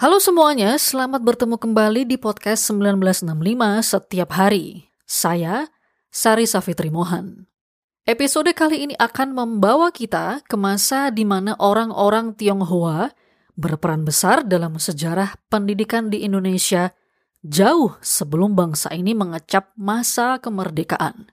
[0.00, 3.20] Halo semuanya, selamat bertemu kembali di podcast 1965
[3.84, 4.88] setiap hari.
[5.04, 5.68] Saya,
[6.08, 7.44] Sari Safitri Mohan.
[8.08, 13.12] Episode kali ini akan membawa kita ke masa di mana orang-orang Tionghoa
[13.60, 16.96] berperan besar dalam sejarah pendidikan di Indonesia
[17.44, 21.28] jauh sebelum bangsa ini mengecap masa kemerdekaan.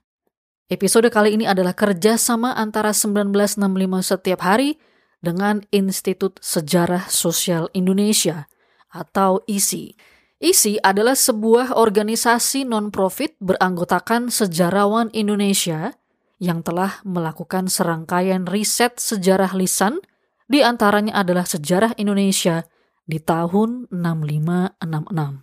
[0.68, 3.64] Episode kali ini adalah kerjasama antara 1965
[4.04, 4.76] setiap hari
[5.24, 8.44] dengan Institut Sejarah Sosial Indonesia–
[8.92, 9.94] atau ISI.
[10.38, 15.98] ISI adalah sebuah organisasi non-profit beranggotakan sejarawan Indonesia
[16.38, 19.98] yang telah melakukan serangkaian riset sejarah lisan,
[20.46, 22.62] di antaranya adalah sejarah Indonesia
[23.02, 25.42] di tahun 6566.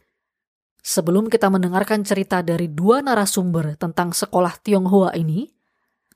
[0.86, 5.50] Sebelum kita mendengarkan cerita dari dua narasumber tentang sekolah Tionghoa ini,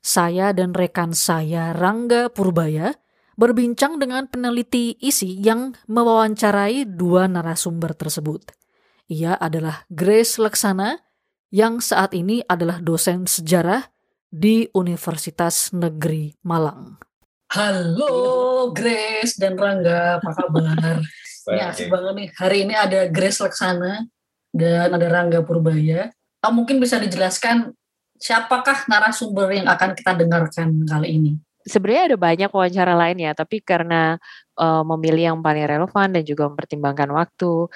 [0.00, 2.96] saya dan rekan saya Rangga Purbaya
[3.40, 8.52] berbincang dengan peneliti isi yang mewawancarai dua narasumber tersebut.
[9.08, 11.00] Ia adalah Grace Leksana
[11.48, 13.88] yang saat ini adalah dosen sejarah
[14.28, 17.00] di Universitas Negeri Malang.
[17.56, 21.00] Halo Grace dan Rangga, apa kabar?
[21.50, 22.28] ini asik banget nih.
[22.36, 24.04] Hari ini ada Grace Leksana
[24.52, 26.12] dan ada Rangga Purbaya.
[26.44, 27.72] Oh, mungkin bisa dijelaskan
[28.20, 31.32] siapakah narasumber yang akan kita dengarkan kali ini?
[31.66, 34.16] Sebenarnya ada banyak wawancara lain ya, tapi karena
[34.56, 37.68] uh, memilih yang paling relevan dan juga mempertimbangkan waktu,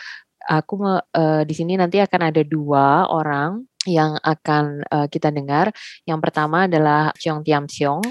[0.44, 5.70] aku uh, di sini nanti akan ada dua orang yang akan uh, kita dengar.
[6.08, 8.02] Yang pertama adalah Cheong Tiam Xiong.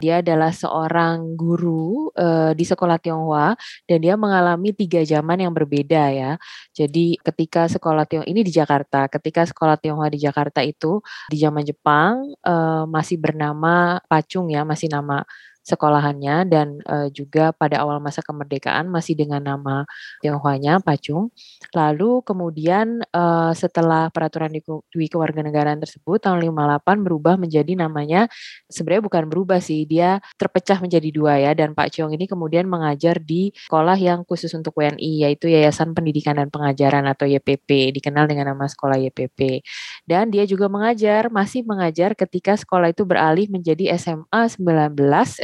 [0.00, 3.56] Dia adalah seorang guru uh, di sekolah Tionghoa
[3.88, 6.32] dan dia mengalami tiga zaman yang berbeda ya.
[6.72, 11.00] Jadi ketika sekolah Tionghoa ini di Jakarta, ketika sekolah Tionghoa di Jakarta itu
[11.32, 15.24] di zaman Jepang uh, masih bernama Pacung ya, masih nama
[15.62, 19.86] sekolahannya dan uh, juga pada awal masa kemerdekaan masih dengan nama
[20.20, 21.30] Tionghoanya Pacung.
[21.70, 24.50] Lalu kemudian uh, setelah peraturan
[24.90, 28.26] Dwi Kewarganegaraan tersebut tahun 58 berubah menjadi namanya
[28.66, 33.22] sebenarnya bukan berubah sih, dia terpecah menjadi dua ya dan Pak Ciong ini kemudian mengajar
[33.22, 38.52] di sekolah yang khusus untuk WNI yaitu Yayasan Pendidikan dan Pengajaran atau YPP, dikenal dengan
[38.52, 39.62] nama sekolah YPP.
[40.04, 44.98] Dan dia juga mengajar, masih mengajar ketika sekolah itu beralih menjadi SMA 19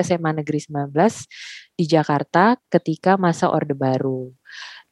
[0.08, 0.88] SMA Negeri 19
[1.76, 4.32] di Jakarta ketika masa Orde Baru.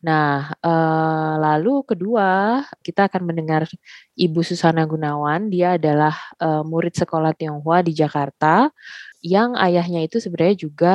[0.04, 3.64] Nah, eh, lalu kedua kita akan mendengar
[4.14, 5.48] Ibu Susana Gunawan.
[5.48, 8.68] Dia adalah eh, murid sekolah Tionghoa di Jakarta
[9.24, 10.94] yang ayahnya itu sebenarnya juga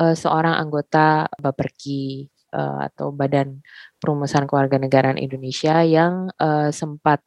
[0.00, 3.60] eh, seorang anggota Baperki atau Badan
[4.00, 6.32] Perumusan Kewarganegaraan Indonesia yang
[6.72, 7.20] sempat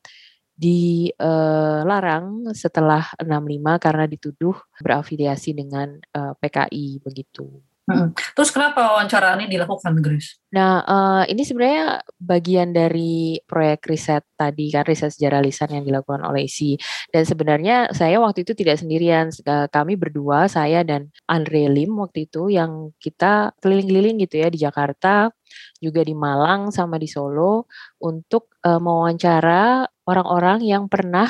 [0.60, 7.64] dilarang setelah 65 karena dituduh berafiliasi dengan uh, PKI begitu.
[7.90, 8.14] Hmm.
[8.38, 10.38] Terus kenapa wawancara ini dilakukan, Grace?
[10.54, 16.22] Nah, uh, ini sebenarnya bagian dari proyek riset tadi kan riset sejarah lisan yang dilakukan
[16.22, 16.78] oleh ISI.
[17.10, 19.34] Dan sebenarnya saya waktu itu tidak sendirian.
[19.74, 25.34] Kami berdua, saya dan Andre Lim waktu itu yang kita keliling-keliling gitu ya di Jakarta,
[25.82, 27.66] juga di Malang sama di Solo
[28.06, 31.30] untuk uh, mewawancara orang-orang yang pernah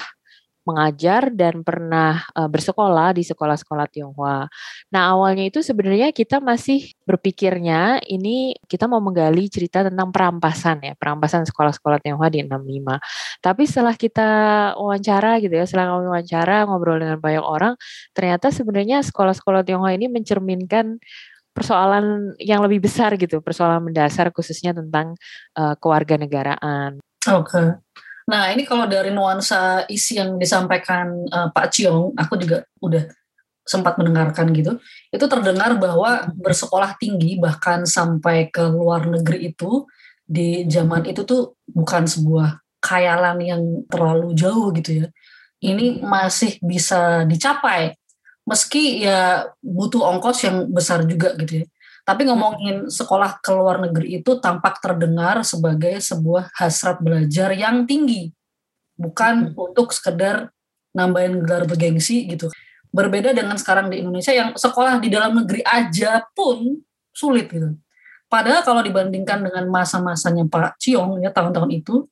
[0.70, 4.46] mengajar dan pernah uh, bersekolah di sekolah-sekolah Tionghoa.
[4.94, 10.94] Nah, awalnya itu sebenarnya kita masih berpikirnya ini kita mau menggali cerita tentang perampasan ya,
[10.94, 13.02] perampasan sekolah-sekolah Tionghoa di 65.
[13.42, 14.30] Tapi setelah kita
[14.78, 17.74] wawancara gitu ya, setelah kami wawancara ngobrol dengan banyak orang,
[18.14, 21.02] ternyata sebenarnya sekolah-sekolah Tionghoa ini mencerminkan
[21.50, 25.18] persoalan yang lebih besar gitu, persoalan mendasar khususnya tentang
[25.58, 27.02] uh, kewarganegaraan.
[27.28, 27.52] Oke.
[27.52, 27.68] Okay.
[28.30, 33.10] Nah, ini kalau dari nuansa isi yang disampaikan uh, Pak Ciong, aku juga udah
[33.66, 34.78] sempat mendengarkan gitu.
[35.10, 39.90] Itu terdengar bahwa bersekolah tinggi bahkan sampai ke luar negeri itu
[40.30, 45.08] di zaman itu tuh bukan sebuah khayalan yang terlalu jauh gitu ya.
[45.60, 47.98] Ini masih bisa dicapai
[48.50, 51.66] meski ya butuh ongkos yang besar juga gitu ya.
[52.10, 58.34] Tapi ngomongin sekolah ke luar negeri itu tampak terdengar sebagai sebuah hasrat belajar yang tinggi.
[58.98, 59.66] Bukan hmm.
[59.70, 60.50] untuk sekedar
[60.98, 62.50] nambahin gelar bergengsi gitu.
[62.90, 66.82] Berbeda dengan sekarang di Indonesia yang sekolah di dalam negeri aja pun
[67.14, 67.78] sulit gitu.
[68.26, 72.10] Padahal kalau dibandingkan dengan masa-masanya Pak Ciong ya tahun-tahun itu,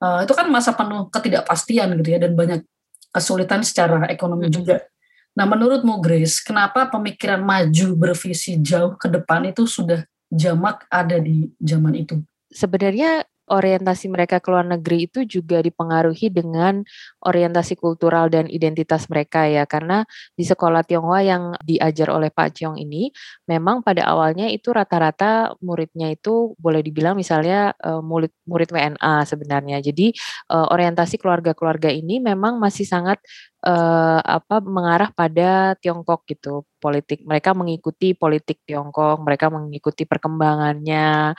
[0.00, 2.64] uh, itu kan masa penuh ketidakpastian gitu ya dan banyak
[3.12, 4.56] kesulitan secara ekonomi hmm.
[4.56, 4.88] juga.
[5.34, 11.50] Nah, menurutmu Grace, kenapa pemikiran maju bervisi jauh ke depan itu sudah jamak ada di
[11.58, 12.22] zaman itu?
[12.54, 16.80] Sebenarnya orientasi mereka ke luar negeri itu juga dipengaruhi dengan
[17.24, 19.68] orientasi kultural dan identitas mereka ya.
[19.68, 23.12] Karena di sekolah Tionghoa yang diajar oleh Pak Ciong ini
[23.48, 29.80] memang pada awalnya itu rata-rata muridnya itu boleh dibilang misalnya uh, murid murid WNA sebenarnya.
[29.84, 30.12] Jadi
[30.52, 33.20] uh, orientasi keluarga-keluarga ini memang masih sangat
[33.64, 36.64] uh, apa mengarah pada Tiongkok gitu.
[36.80, 41.32] Politik mereka mengikuti politik Tiongkok mereka mengikuti perkembangannya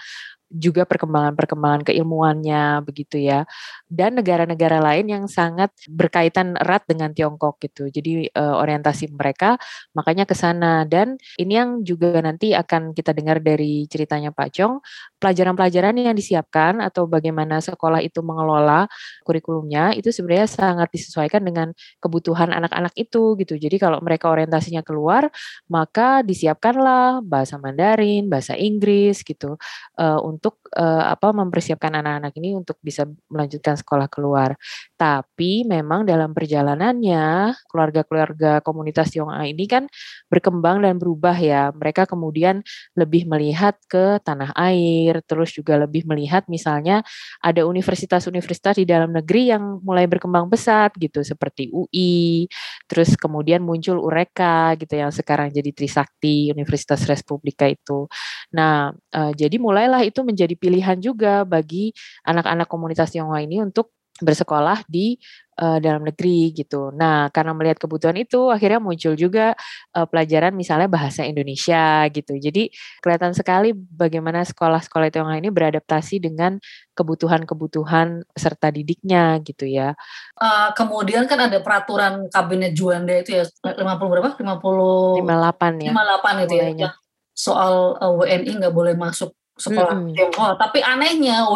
[0.49, 3.43] juga perkembangan-perkembangan keilmuannya begitu ya.
[3.89, 7.89] Dan negara-negara lain yang sangat berkaitan erat dengan Tiongkok gitu.
[7.89, 9.57] Jadi uh, orientasi mereka
[9.97, 10.85] makanya ke sana.
[10.85, 14.79] Dan ini yang juga nanti akan kita dengar dari ceritanya Pak Chong
[15.19, 18.85] pelajaran-pelajaran yang disiapkan atau bagaimana sekolah itu mengelola
[19.25, 23.57] kurikulumnya itu sebenarnya sangat disesuaikan dengan kebutuhan anak-anak itu gitu.
[23.57, 25.27] Jadi kalau mereka orientasinya keluar
[25.69, 29.57] maka disiapkanlah bahasa Mandarin bahasa Inggris gitu.
[29.97, 34.59] Uh, untuk uh, apa mempersiapkan anak-anak ini untuk bisa melanjutkan sekolah keluar.
[34.99, 39.87] Tapi memang dalam perjalanannya keluarga-keluarga komunitas Tionghoa ini kan
[40.27, 41.71] berkembang dan berubah ya.
[41.71, 42.61] Mereka kemudian
[42.93, 47.01] lebih melihat ke tanah air, terus juga lebih melihat misalnya
[47.39, 52.45] ada universitas-universitas di dalam negeri yang mulai berkembang pesat gitu seperti UI,
[52.85, 58.07] terus kemudian muncul UREKA gitu yang sekarang jadi Trisakti Universitas Respublika itu.
[58.51, 61.93] Nah, uh, jadi mulailah itu menjadi pilihan juga bagi
[62.25, 65.19] anak-anak komunitas Tionghoa ini untuk bersekolah di
[65.59, 66.87] uh, dalam negeri gitu.
[66.95, 69.59] Nah, karena melihat kebutuhan itu, akhirnya muncul juga
[69.91, 72.39] uh, pelajaran misalnya bahasa Indonesia gitu.
[72.39, 72.71] Jadi
[73.03, 76.55] kelihatan sekali bagaimana sekolah-sekolah Tionghoa ini beradaptasi dengan
[76.95, 79.91] kebutuhan-kebutuhan peserta didiknya gitu ya.
[80.39, 84.31] Uh, kemudian kan ada peraturan kabinet Juanda itu ya 50 berapa?
[84.39, 85.91] 50 58 ya.
[85.91, 86.89] 58 itu ya.
[87.35, 90.53] Soal uh, WNI nggak boleh masuk sekolah mm -hmm.
[90.59, 91.47] Tapi anehnya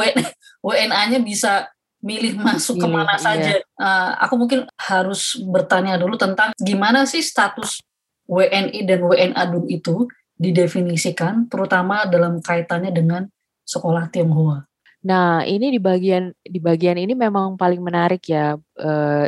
[0.63, 1.68] WNA-nya bisa
[2.00, 3.24] milih masuk milih, ke mana iya.
[3.24, 3.51] saja.
[3.75, 7.84] Uh, aku mungkin harus bertanya dulu tentang gimana sih status
[8.30, 9.96] WNI dan WNA dulu itu
[10.40, 13.28] didefinisikan, terutama dalam kaitannya dengan
[13.68, 14.69] sekolah Tionghoa.
[15.00, 18.60] Nah, ini di bagian di bagian ini memang paling menarik ya,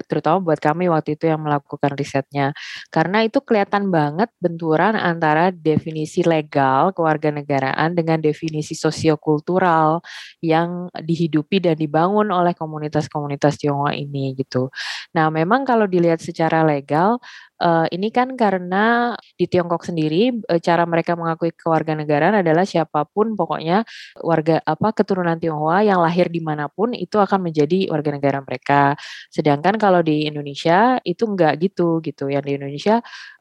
[0.03, 2.51] terutama buat kami waktu itu yang melakukan risetnya.
[2.91, 10.03] Karena itu kelihatan banget benturan antara definisi legal kewarganegaraan dengan definisi sosiokultural
[10.43, 14.67] yang dihidupi dan dibangun oleh komunitas-komunitas Tionghoa ini gitu.
[15.15, 17.15] Nah, memang kalau dilihat secara legal
[17.61, 23.37] uh, ini kan karena di Tiongkok sendiri uh, cara mereka mengakui kewarganegaraan adalah siapa pun
[23.37, 23.85] pokoknya
[24.25, 28.81] warga apa keturunan Tionghoa yang lahir di mana pun itu akan menjadi warga negara mereka.
[29.29, 32.27] Sedangkan kalau di Indonesia itu enggak gitu gitu.
[32.27, 32.95] Yang di Indonesia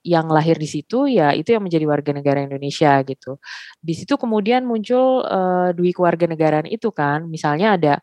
[0.04, 3.40] yang lahir di situ ya itu yang menjadi warga negara Indonesia gitu.
[3.80, 7.94] Di situ kemudian muncul uh, dui kewarganegaraan itu kan, misalnya ada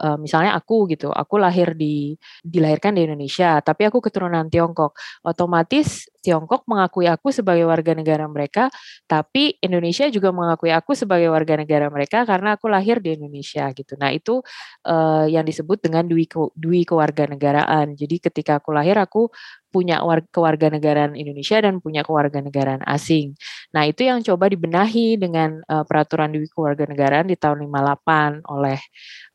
[0.00, 6.08] uh, misalnya aku gitu, aku lahir di dilahirkan di Indonesia, tapi aku keturunan Tiongkok, otomatis
[6.24, 8.72] Tiongkok mengakui aku sebagai warga negara mereka,
[9.04, 13.94] tapi Indonesia juga mengakui aku sebagai warga negara mereka karena aku lahir di Indonesia gitu.
[14.00, 14.40] Nah itu
[14.88, 16.24] uh, yang disebut dengan dui
[16.56, 17.92] dui kewarganegaraan.
[17.92, 19.28] Jadi ketika aku lahir aku
[19.74, 19.98] punya
[20.30, 23.34] kewarganegaraan Indonesia dan punya kewarganegaraan asing.
[23.74, 28.78] Nah, itu yang coba dibenahi dengan uh, peraturan di kewarganegaraan di tahun 58 oleh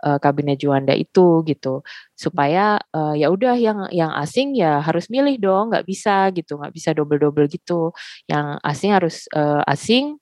[0.07, 1.83] uh, kabinet Juanda itu gitu.
[2.15, 6.71] Supaya uh, ya udah yang yang asing ya harus milih dong, nggak bisa gitu, nggak
[6.71, 7.91] bisa double-double gitu.
[8.31, 10.15] Yang asing harus uh, asing,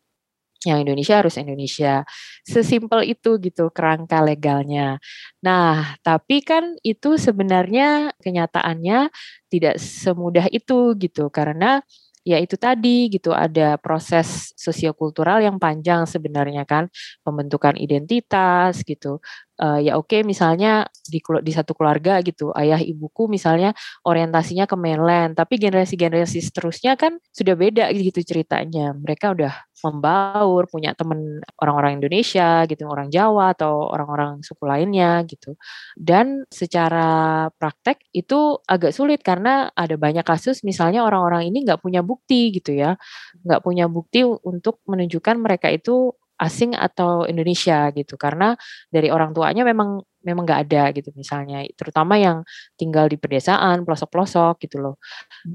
[0.66, 2.02] yang Indonesia harus Indonesia.
[2.42, 4.98] Sesimpel itu gitu kerangka legalnya.
[5.46, 9.14] Nah, tapi kan itu sebenarnya kenyataannya
[9.52, 11.86] tidak semudah itu gitu karena
[12.28, 16.92] ya itu tadi gitu ada proses sosiokultural yang panjang sebenarnya kan
[17.24, 19.24] pembentukan identitas gitu
[19.64, 23.72] uh, ya oke okay, misalnya di di satu keluarga gitu ayah ibuku misalnya
[24.04, 30.93] orientasinya ke mainland tapi generasi-generasi seterusnya kan sudah beda gitu ceritanya mereka udah membaur, punya
[30.98, 35.53] teman orang-orang Indonesia gitu, orang Jawa atau orang-orang suku lainnya gitu.
[35.93, 42.01] Dan secara praktek itu agak sulit karena ada banyak kasus misalnya orang-orang ini nggak punya
[42.01, 42.98] bukti gitu ya,
[43.46, 48.53] nggak punya bukti untuk menunjukkan mereka itu asing atau Indonesia gitu karena
[48.93, 52.43] dari orang tuanya memang memang nggak ada gitu misalnya terutama yang
[52.75, 54.96] tinggal di pedesaan pelosok-pelosok gitu loh.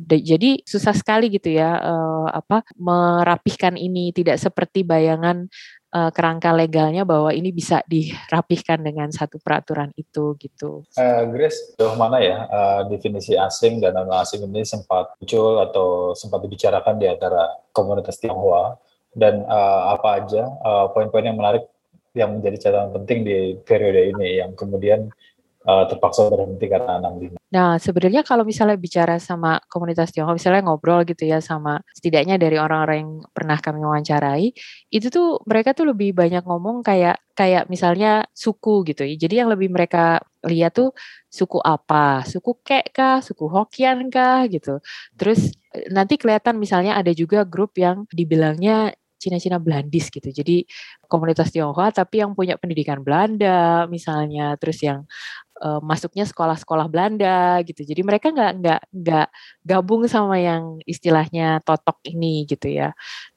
[0.09, 4.09] Jadi susah sekali gitu ya uh, apa merapihkan ini.
[4.17, 5.45] Tidak seperti bayangan
[5.93, 10.83] uh, kerangka legalnya bahwa ini bisa dirapihkan dengan satu peraturan itu gitu.
[10.97, 16.17] Uh, Grace, jauh mana ya uh, definisi asing dan non asing ini sempat muncul atau
[16.17, 18.81] sempat dibicarakan di antara komunitas Tionghoa?
[19.13, 20.49] Dan uh, apa aja
[20.97, 21.69] poin poin-poin yang menarik
[22.13, 25.09] yang menjadi catatan penting di periode ini yang kemudian
[25.67, 27.39] uh, terpaksa berhenti karena 65.
[27.53, 32.57] Nah, sebenarnya kalau misalnya bicara sama komunitas Tionghoa, misalnya ngobrol gitu ya sama setidaknya dari
[32.57, 34.47] orang-orang yang pernah kami wawancarai,
[34.89, 39.15] itu tuh mereka tuh lebih banyak ngomong kayak kayak misalnya suku gitu ya.
[39.17, 40.91] Jadi yang lebih mereka lihat tuh
[41.33, 44.81] suku apa, suku kek kah, suku Hokkien kah gitu.
[45.17, 45.53] Terus
[45.89, 50.27] nanti kelihatan misalnya ada juga grup yang dibilangnya Cina-Cina Belandis gitu.
[50.27, 50.67] Jadi
[51.07, 55.07] komunitas Tionghoa tapi yang punya pendidikan Belanda misalnya, terus yang
[55.63, 57.87] uh, masuknya sekolah-sekolah Belanda gitu.
[57.87, 59.29] Jadi mereka nggak nggak nggak
[59.63, 62.91] gabung sama yang istilahnya totok ini gitu ya.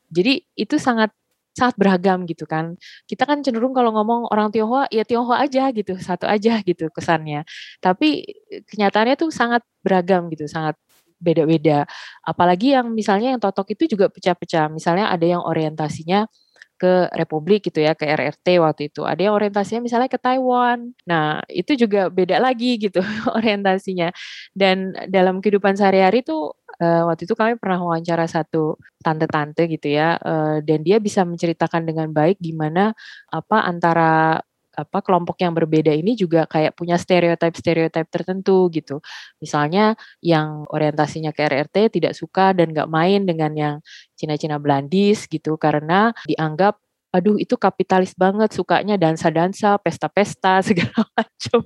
[0.09, 1.13] Jadi itu sangat
[1.55, 2.75] sangat beragam gitu kan.
[3.07, 7.47] Kita kan cenderung kalau ngomong orang Tionghoa ya Tionghoa aja gitu, satu aja gitu kesannya.
[7.79, 8.27] Tapi
[8.67, 10.75] kenyataannya tuh sangat beragam gitu, sangat
[11.19, 11.87] beda-beda.
[12.23, 14.71] Apalagi yang misalnya yang totok itu juga pecah-pecah.
[14.71, 16.27] Misalnya ada yang orientasinya
[16.75, 19.07] ke Republik gitu ya, ke RRT waktu itu.
[19.07, 20.91] Ada yang orientasinya misalnya ke Taiwan.
[21.07, 22.99] Nah, itu juga beda lagi gitu
[23.39, 24.11] orientasinya.
[24.51, 26.51] Dan dalam kehidupan sehari-hari tuh
[26.83, 31.87] uh, waktu itu kami pernah wawancara satu tante-tante gitu ya, uh, dan dia bisa menceritakan
[31.87, 32.91] dengan baik gimana
[33.31, 34.43] apa antara
[34.77, 39.01] apa kelompok yang berbeda ini juga kayak punya stereotip-stereotip tertentu gitu.
[39.39, 43.75] Misalnya yang orientasinya ke RRT tidak suka dan nggak main dengan yang
[44.19, 46.79] Cina-Cina Belandis gitu karena dianggap
[47.15, 51.63] aduh itu kapitalis banget sukanya dansa-dansa, pesta-pesta segala macam.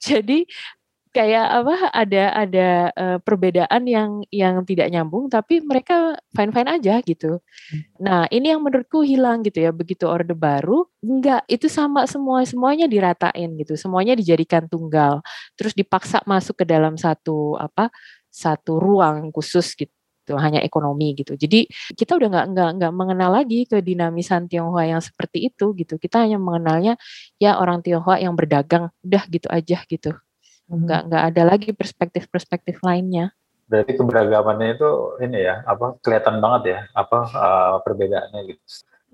[0.00, 0.48] Jadi
[1.14, 2.68] kayak apa ada ada
[2.98, 7.38] uh, perbedaan yang yang tidak nyambung tapi mereka fine fine aja gitu.
[7.38, 7.82] Hmm.
[8.02, 12.90] Nah ini yang menurutku hilang gitu ya begitu orde baru enggak itu sama semua semuanya
[12.90, 15.22] diratain gitu semuanya dijadikan tunggal
[15.54, 17.94] terus dipaksa masuk ke dalam satu apa
[18.34, 21.36] satu ruang khusus gitu hanya ekonomi gitu.
[21.38, 26.00] Jadi kita udah nggak nggak nggak mengenal lagi ke dinamisan Tionghoa yang seperti itu gitu.
[26.00, 26.98] Kita hanya mengenalnya
[27.38, 30.23] ya orang Tionghoa yang berdagang, udah gitu aja gitu
[30.68, 33.32] nggak nggak ada lagi perspektif-perspektif lainnya.
[33.64, 34.90] Berarti keberagamannya itu
[35.24, 38.62] ini ya apa kelihatan banget ya apa uh, perbedaannya gitu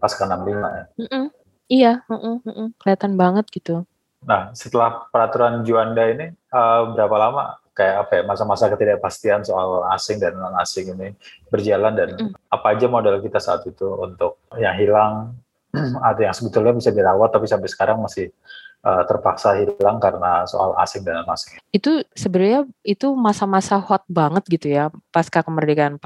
[0.01, 0.85] pas ke 65 ya.
[0.97, 1.25] Mm -mm.
[1.71, 2.69] Iya, mm -mm, mm -mm.
[2.83, 3.87] kelihatan banget gitu.
[4.21, 10.21] Nah, setelah peraturan Juanda ini uh, berapa lama kayak apa ya masa-masa ketidakpastian soal asing
[10.21, 11.17] dan non asing ini
[11.49, 12.33] berjalan dan mm.
[12.53, 15.39] apa aja modal kita saat itu untuk yang hilang
[16.09, 18.35] atau yang sebetulnya bisa dirawat tapi sampai sekarang masih
[18.85, 21.61] uh, terpaksa hilang karena soal asing dan asing.
[21.73, 26.05] Itu sebenarnya itu masa-masa hot banget gitu ya pasca kemerdekaan 4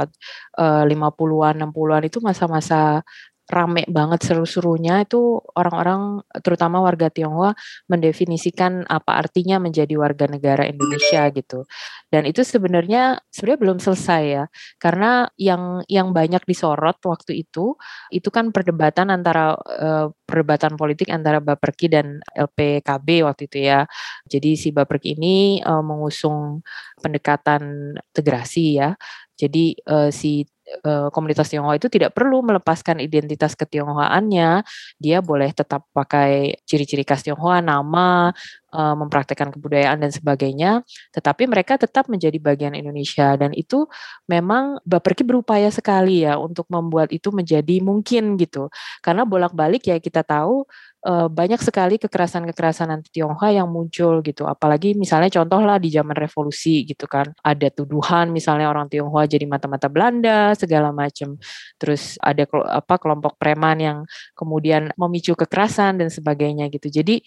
[0.58, 3.02] uh, 50-an 60-an itu masa-masa
[3.44, 7.52] rame banget seru-serunya itu orang-orang terutama warga Tionghoa
[7.92, 11.68] mendefinisikan apa artinya menjadi warga negara Indonesia gitu.
[12.08, 14.44] Dan itu sebenarnya sebenarnya belum selesai ya.
[14.80, 17.76] Karena yang yang banyak disorot waktu itu
[18.08, 23.86] itu kan perdebatan antara uh, perdebatan politik antara Baperki dan LPKB waktu itu ya.
[24.26, 26.66] Jadi si Baperki ini uh, mengusung
[26.98, 28.98] pendekatan integrasi ya.
[29.38, 30.42] Jadi uh, si
[30.86, 34.62] uh, komunitas Tionghoa itu tidak perlu melepaskan identitas ketionghoaannya.
[34.98, 38.34] Dia boleh tetap pakai ciri-ciri khas Tionghoa, nama,
[38.74, 40.82] uh, mempraktekkan kebudayaan dan sebagainya,
[41.14, 43.86] tetapi mereka tetap menjadi bagian Indonesia dan itu
[44.26, 48.68] memang Baperki berupaya sekali ya untuk membuat itu menjadi mungkin gitu.
[48.98, 50.66] Karena bolak-balik ya kita tahu
[51.04, 54.48] uh, banyak sekali kekerasan-kekerasan anti Tionghoa yang muncul gitu.
[54.48, 57.30] Apalagi misalnya contohlah di zaman revolusi gitu kan.
[57.44, 61.36] Ada tuduhan misalnya orang Tionghoa jadi mata-mata Belanda segala macam.
[61.76, 63.98] Terus ada apa kelompok preman yang
[64.32, 66.88] kemudian memicu kekerasan dan sebagainya gitu.
[66.88, 67.20] Jadi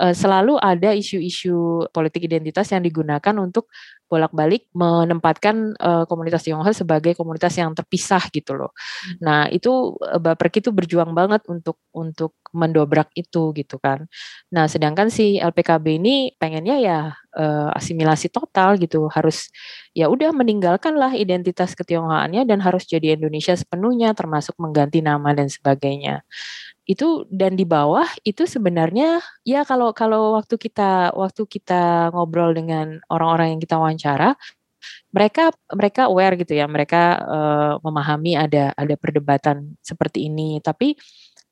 [0.00, 3.68] uh, selalu ada isu-isu politik identitas yang digunakan untuk
[4.06, 8.70] bolak-balik menempatkan uh, komunitas Tionghoa sebagai komunitas yang terpisah gitu loh.
[9.24, 14.06] Nah itu uh, Baperki itu berjuang banget untuk untuk mendobrak itu gitu kan.
[14.54, 16.98] Nah sedangkan si LPKB ini pengennya ya
[17.34, 19.50] uh, asimilasi total gitu, harus
[19.96, 26.22] ya udah meninggalkanlah identitas ketionghoaannya dan harus jadi Indonesia sepenuhnya termasuk mengganti nama dan sebagainya
[26.84, 33.00] itu dan di bawah itu sebenarnya ya kalau kalau waktu kita waktu kita ngobrol dengan
[33.08, 34.36] orang-orang yang kita wawancara
[35.14, 40.58] mereka mereka aware gitu ya mereka uh, memahami ada ada perdebatan seperti ini.
[40.60, 40.98] Tapi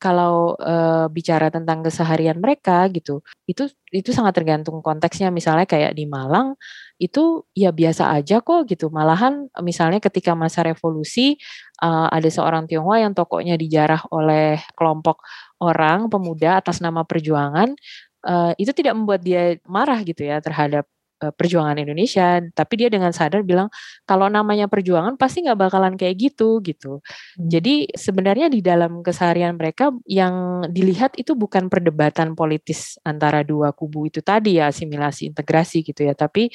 [0.02, 5.30] kalau uh, bicara tentang keseharian mereka gitu, itu itu sangat tergantung konteksnya.
[5.30, 6.58] Misalnya kayak di Malang
[6.98, 8.90] itu ya biasa aja kok gitu.
[8.90, 11.38] Malahan misalnya ketika masa revolusi
[11.78, 15.22] uh, ada seorang Tionghoa yang tokonya dijarah oleh kelompok
[15.62, 17.78] orang pemuda atas nama perjuangan,
[18.26, 20.90] uh, itu tidak membuat dia marah gitu ya terhadap
[21.30, 23.70] perjuangan Indonesia, tapi dia dengan sadar bilang
[24.02, 26.98] kalau namanya perjuangan pasti nggak bakalan kayak gitu gitu.
[27.38, 27.46] Hmm.
[27.46, 34.10] Jadi sebenarnya di dalam keseharian mereka yang dilihat itu bukan perdebatan politis antara dua kubu
[34.10, 36.50] itu tadi ya asimilasi integrasi gitu ya, tapi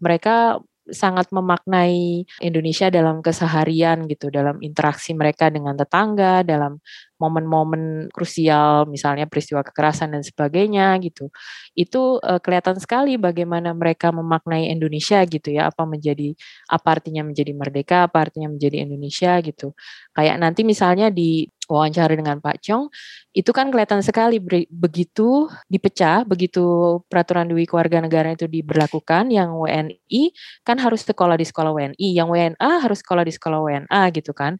[0.00, 6.78] mereka sangat memaknai Indonesia dalam keseharian gitu, dalam interaksi mereka dengan tetangga, dalam
[7.20, 11.28] momen-momen krusial misalnya peristiwa kekerasan dan sebagainya gitu.
[11.76, 16.32] Itu uh, kelihatan sekali bagaimana mereka memaknai Indonesia gitu ya, apa menjadi
[16.72, 19.76] apa artinya menjadi merdeka, apa artinya menjadi Indonesia gitu.
[20.16, 22.90] Kayak nanti misalnya di wawancara dengan Pak Chong,
[23.30, 30.22] itu kan kelihatan sekali begitu dipecah, begitu peraturan Dewi Keluarga Negara itu diberlakukan, yang WNI
[30.66, 34.58] kan harus sekolah di sekolah WNI, yang WNA harus sekolah di sekolah WNA gitu kan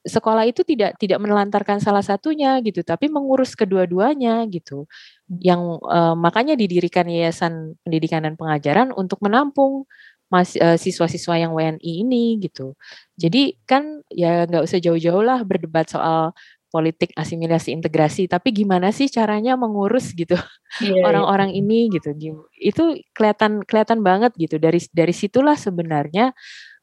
[0.00, 4.88] sekolah itu tidak tidak menelantarkan salah satunya gitu, tapi mengurus kedua-duanya gitu.
[5.28, 9.84] Yang uh, makanya didirikan Yayasan Pendidikan dan Pengajaran untuk menampung
[10.30, 12.78] mas uh, siswa-siswa yang WNI ini gitu.
[13.18, 16.32] Jadi kan ya nggak usah jauh-jauh lah berdebat soal
[16.70, 20.38] politik asimilasi integrasi, tapi gimana sih caranya mengurus gitu
[20.78, 21.02] iya, iya.
[21.02, 21.66] orang-orang yeah, yeah.
[21.66, 22.10] ini gitu.
[22.54, 26.30] Itu kelihatan kelihatan banget gitu dari dari situlah sebenarnya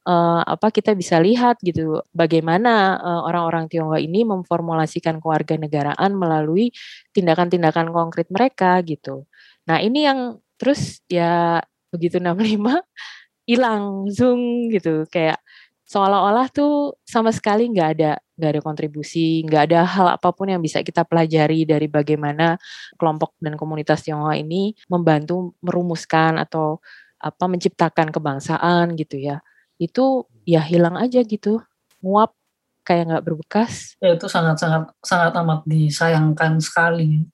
[0.04, 6.72] uh, apa kita bisa lihat gitu bagaimana uh, orang-orang Tionghoa ini memformulasikan kewarganegaraan melalui
[7.16, 9.24] tindakan-tindakan konkret mereka gitu.
[9.68, 12.84] Nah, ini yang terus ya begitu 65
[13.48, 15.08] hilang zoom gitu.
[15.08, 15.40] Kayak
[15.88, 20.60] seolah-olah tuh sama sekali nggak ada nggak ada kontribusi nggak ada hal apa pun yang
[20.60, 22.60] bisa kita pelajari dari bagaimana
[23.00, 26.84] kelompok dan komunitas Tionghoa ini membantu merumuskan atau
[27.18, 29.40] apa menciptakan kebangsaan gitu ya.
[29.80, 31.64] Itu ya hilang aja gitu.
[32.04, 32.36] Nguap
[32.86, 33.96] kayak nggak berbekas.
[33.98, 37.24] Ya itu sangat sangat sangat amat disayangkan sekali.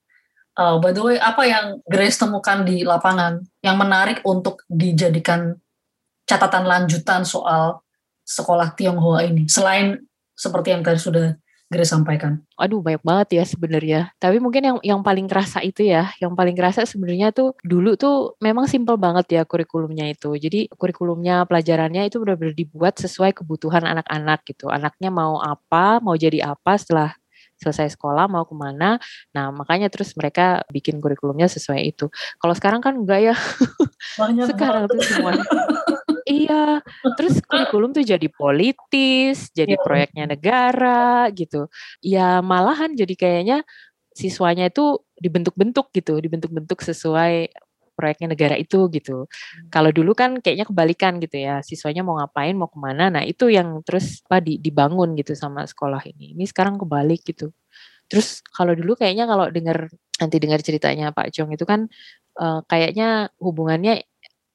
[0.55, 5.59] Uh, by the way apa yang Grace temukan di lapangan yang menarik untuk dijadikan
[6.25, 7.85] catatan lanjutan soal
[8.25, 10.01] sekolah Tionghoa ini selain
[10.35, 11.37] seperti yang tadi sudah
[11.73, 12.45] Grace sampaikan?
[12.61, 14.01] Aduh banyak banget ya sebenarnya.
[14.21, 18.37] Tapi mungkin yang yang paling kerasa itu ya, yang paling kerasa sebenarnya tuh dulu tuh
[18.39, 20.37] memang simpel banget ya kurikulumnya itu.
[20.37, 24.69] Jadi kurikulumnya pelajarannya itu benar-benar dibuat sesuai kebutuhan anak-anak gitu.
[24.69, 27.17] Anaknya mau apa, mau jadi apa setelah
[27.57, 29.01] selesai sekolah mau ke mana.
[29.33, 32.13] Nah makanya terus mereka bikin kurikulumnya sesuai itu.
[32.39, 33.37] Kalau sekarang kan enggak ya.
[34.53, 35.43] sekarang tuh semuanya
[36.25, 36.81] Iya,
[37.21, 39.85] terus kurikulum tuh jadi politis, jadi yeah.
[39.85, 41.69] proyeknya negara gitu.
[42.01, 43.59] Ya malahan jadi kayaknya
[44.17, 47.53] siswanya itu dibentuk-bentuk gitu, dibentuk-bentuk sesuai
[47.95, 49.29] proyeknya negara itu gitu.
[49.29, 49.69] Hmm.
[49.71, 53.53] Kalau dulu kan kayaknya kebalikan gitu ya, siswanya mau ngapain, mau ke mana, nah itu
[53.53, 56.35] yang terus apa dibangun gitu sama sekolah ini.
[56.35, 57.55] Ini sekarang kebalik gitu.
[58.09, 59.89] Terus kalau dulu kayaknya kalau dengar
[60.21, 61.91] nanti dengar ceritanya Pak Jong itu kan
[62.39, 64.05] uh, kayaknya hubungannya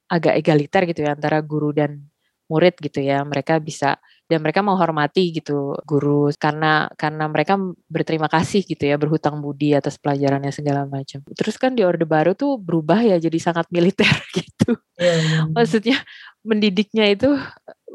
[0.10, 2.10] agak egaliter gitu ya antara guru dan
[2.50, 3.22] murid gitu ya.
[3.22, 7.58] Mereka bisa dan mereka menghormati gitu guru karena karena mereka
[7.90, 11.26] berterima kasih gitu ya berhutang budi atas pelajarannya segala macam.
[11.34, 14.78] Terus kan di Orde Baru tuh berubah ya jadi sangat militer gitu.
[14.98, 15.18] Yeah.
[15.18, 15.40] Iya.
[15.54, 15.98] Maksudnya
[16.46, 17.38] mendidiknya itu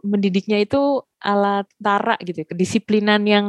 [0.04, 3.46] mendidiknya itu alat tara gitu, kedisiplinan yang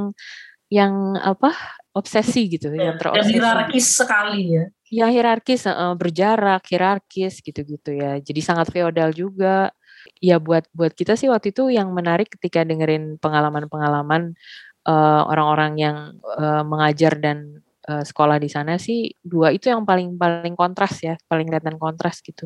[0.72, 1.54] yang apa
[1.92, 2.94] obsesi gitu, yeah.
[2.94, 3.34] yang terobsesi.
[3.34, 4.66] Yang hierarkis sekali ya.
[4.94, 5.66] Ya hierarkis,
[5.98, 8.22] berjarak, hierarkis gitu-gitu ya.
[8.22, 9.74] Jadi sangat feodal juga.
[10.22, 14.38] Ya buat buat kita sih waktu itu yang menarik ketika dengerin pengalaman-pengalaman
[14.86, 15.98] uh, orang-orang yang
[16.38, 21.18] uh, mengajar dan uh, sekolah di sana sih dua itu yang paling paling kontras ya,
[21.26, 22.46] paling kelihatan kontras gitu.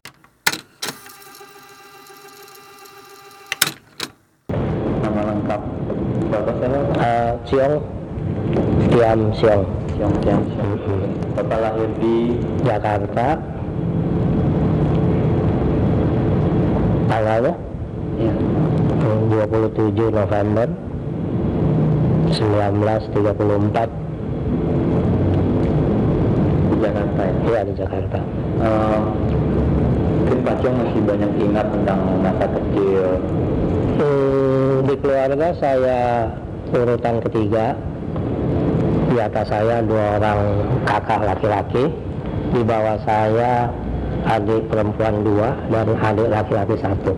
[5.03, 5.61] Nama lengkap
[6.31, 6.79] Bapak siapa?
[6.95, 7.75] Uh, Ciong
[8.95, 9.88] Tiam Siong.
[9.99, 10.15] Siong.
[11.35, 13.35] Bapak lahir di Jakarta.
[17.11, 17.51] Tanggalnya?
[18.15, 18.31] Ya.
[19.27, 20.71] 27 November
[22.31, 23.91] 1934
[26.63, 27.35] di Jakarta ya?
[27.43, 28.19] Iya di Jakarta.
[28.63, 29.03] Uh,
[30.15, 33.03] mungkin Pak Jong masih banyak ingat tentang masa kecil.
[33.99, 36.31] Hmm, di keluarga saya
[36.71, 37.75] urutan ketiga
[39.09, 40.39] di atas saya dua orang
[40.85, 41.85] kakak laki-laki.
[42.49, 43.69] Di bawah saya
[44.25, 47.13] adik perempuan dua dan adik laki-laki satu.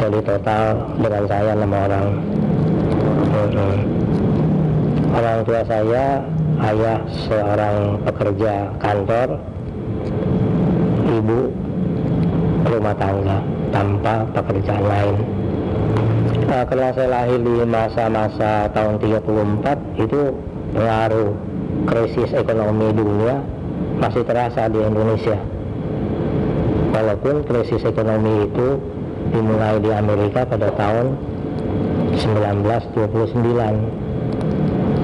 [0.00, 0.64] Jadi total
[0.96, 2.08] dengan saya enam orang.
[3.30, 3.78] Hmm.
[5.10, 6.22] orang tua saya
[6.70, 9.38] ayah seorang pekerja kantor
[11.10, 11.50] ibu
[12.68, 13.38] rumah tangga
[13.74, 15.16] tanpa pekerjaan lain.
[16.50, 20.22] Nah, karena saya lahir di masa-masa tahun 34 itu
[20.74, 21.34] pengaruh
[21.86, 23.42] krisis ekonomi dunia
[24.00, 25.38] masih terasa di Indonesia.
[26.90, 28.76] walaupun krisis ekonomi itu
[29.30, 31.14] dimulai di Amerika pada tahun
[32.18, 34.10] 1929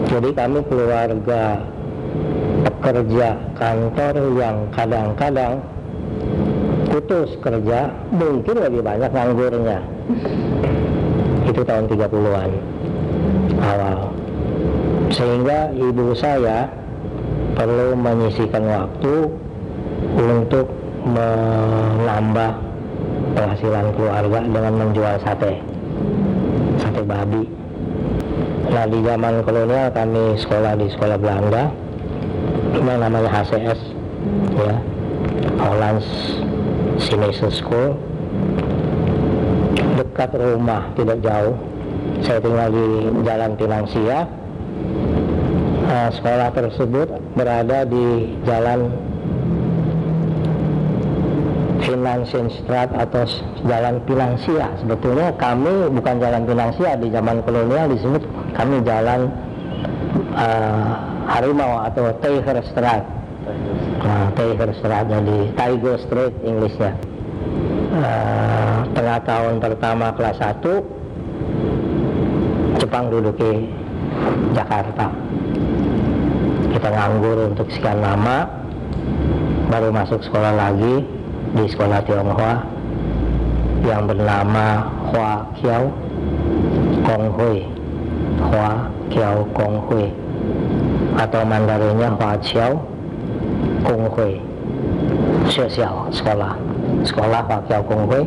[0.07, 1.62] jadi kami keluarga
[2.66, 5.62] pekerja kantor yang kadang-kadang
[6.90, 9.79] putus kerja mungkin lebih banyak nganggurnya.
[11.46, 12.50] Itu tahun 30-an
[13.61, 14.06] awal
[15.11, 16.66] sehingga ibu saya
[17.57, 19.14] perlu menyisikan waktu
[20.16, 20.66] untuk
[21.07, 22.51] menambah
[23.37, 25.62] penghasilan keluarga dengan menjual sate.
[26.83, 27.45] Sate babi.
[28.66, 31.71] Nah di zaman kolonial kami sekolah di sekolah Belanda.
[32.77, 33.81] Yang namanya HCS
[34.59, 34.75] ya.
[35.57, 36.09] Hollands
[37.01, 37.97] Sinese School.
[39.97, 41.57] Dekat rumah tidak jauh.
[42.21, 42.87] Saya tinggal di
[43.25, 44.29] Jalan Pinangsia
[45.97, 48.93] uh, sekolah tersebut berada di Jalan
[51.87, 53.25] Finansienstraat atau
[53.65, 59.31] Jalan Pinangsia sebetulnya kami bukan Jalan Pinangsia di zaman kolonial disebut kami Jalan
[60.37, 60.87] uh,
[61.31, 63.05] Harimau atau Tiger Street
[64.03, 66.93] nah, Tiger Street jadi Tiger Street Inggrisnya.
[67.97, 70.61] Uh, tengah tahun pertama kelas 1
[72.77, 73.73] Jepang duduki
[74.53, 75.09] Jakarta
[76.87, 78.46] kita nganggur untuk sekian lama
[79.75, 81.03] baru masuk sekolah lagi
[81.59, 82.62] di sekolah Tionghoa
[83.83, 85.90] yang bernama Hua Kiao
[87.03, 87.66] Kong Hui.
[88.38, 90.14] Hua Kiao Kong Hui.
[91.18, 92.79] Atau Mandarinnya Hua Chiao
[93.83, 94.38] Kong Hui.
[95.51, 96.55] Xiao sekolah.
[97.03, 98.22] Sekolah Hua Kiao Kong Hui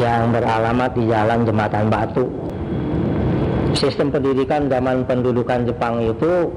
[0.00, 2.32] yang beralamat di Jalan Jembatan Batu.
[3.76, 6.48] Sistem pendidikan zaman pendudukan Jepang itu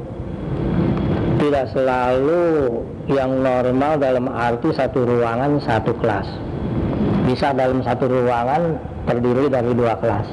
[1.41, 2.69] tidak selalu
[3.10, 6.30] yang normal dalam arti satu ruangan satu kelas.
[7.25, 8.77] Bisa dalam satu ruangan
[9.10, 10.30] terdiri dari dua kelas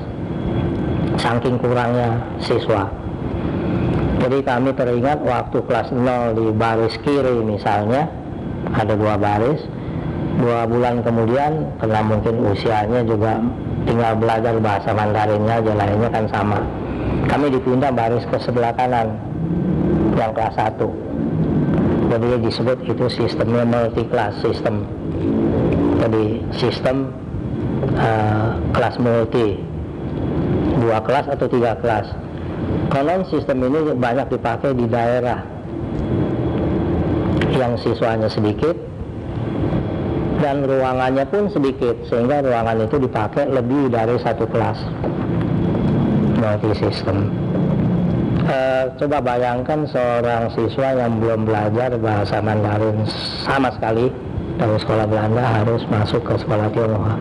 [1.16, 2.92] saking kurangnya siswa.
[4.18, 8.10] Jadi kami teringat waktu kelas 0 di baris kiri misalnya
[8.74, 9.62] ada dua baris
[10.38, 13.42] dua bulan kemudian karena mungkin usianya juga
[13.86, 16.60] tinggal belajar bahasa Mandarinnya aja lainnya kan sama.
[17.26, 19.16] Kami dipindah baris ke sebelah kanan
[20.18, 21.08] yang kelas 1
[22.08, 24.88] jadi disebut itu sistemnya multi class system.
[26.00, 27.12] Jadi sistem
[28.00, 29.60] uh, kelas multi.
[30.80, 32.08] Dua kelas atau tiga kelas.
[32.88, 35.44] Konon sistem ini banyak dipakai di daerah
[37.52, 38.72] yang siswanya sedikit
[40.40, 44.78] dan ruangannya pun sedikit sehingga ruangan itu dipakai lebih dari satu kelas
[46.38, 47.34] multi system
[48.48, 53.04] Uh, coba bayangkan seorang siswa yang belum belajar bahasa Mandarin
[53.44, 54.08] sama sekali
[54.56, 57.20] dari sekolah Belanda harus masuk ke sekolah Tionghoa.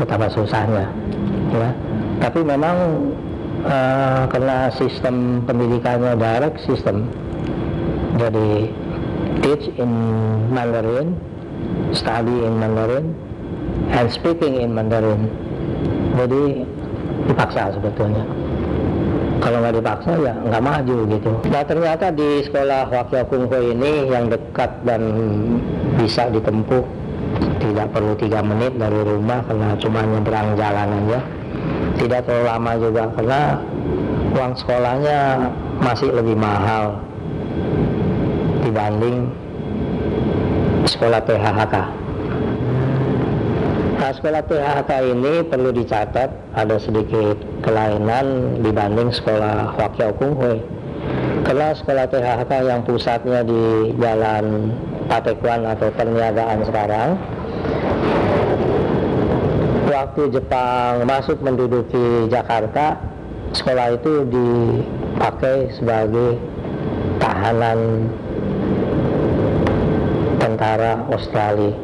[0.00, 0.88] Betapa susahnya,
[1.52, 1.68] ya.
[2.24, 2.76] Tapi memang
[3.68, 7.12] uh, karena sistem pendidikannya direct system,
[8.16, 8.72] jadi
[9.44, 9.92] teach in
[10.48, 11.12] Mandarin,
[11.92, 13.12] study in Mandarin,
[13.92, 15.28] and speaking in Mandarin.
[16.16, 16.64] Jadi
[17.28, 18.45] dipaksa sebetulnya
[19.40, 21.30] kalau nggak dipaksa ya nggak maju gitu.
[21.50, 25.02] Nah ternyata di sekolah Wakil Kungko ini yang dekat dan
[26.00, 26.84] bisa ditempuh
[27.60, 31.20] tidak perlu tiga menit dari rumah karena cuma nyebrang jalan aja.
[31.96, 33.40] Tidak terlalu lama juga karena
[34.36, 35.18] uang sekolahnya
[35.80, 37.00] masih lebih mahal
[38.62, 39.32] dibanding
[40.86, 42.05] sekolah PHHK.
[44.06, 50.62] Nah, sekolah PHK ini perlu dicatat ada sedikit kelainan dibanding sekolah Wakyau Kunghui.
[51.42, 54.70] Karena sekolah PHK yang pusatnya di Jalan
[55.10, 57.08] Patekuan atau Perniagaan sekarang,
[59.90, 63.02] waktu Jepang masuk menduduki Jakarta,
[63.58, 66.38] sekolah itu dipakai sebagai
[67.18, 68.06] tahanan
[70.38, 71.74] tentara Australia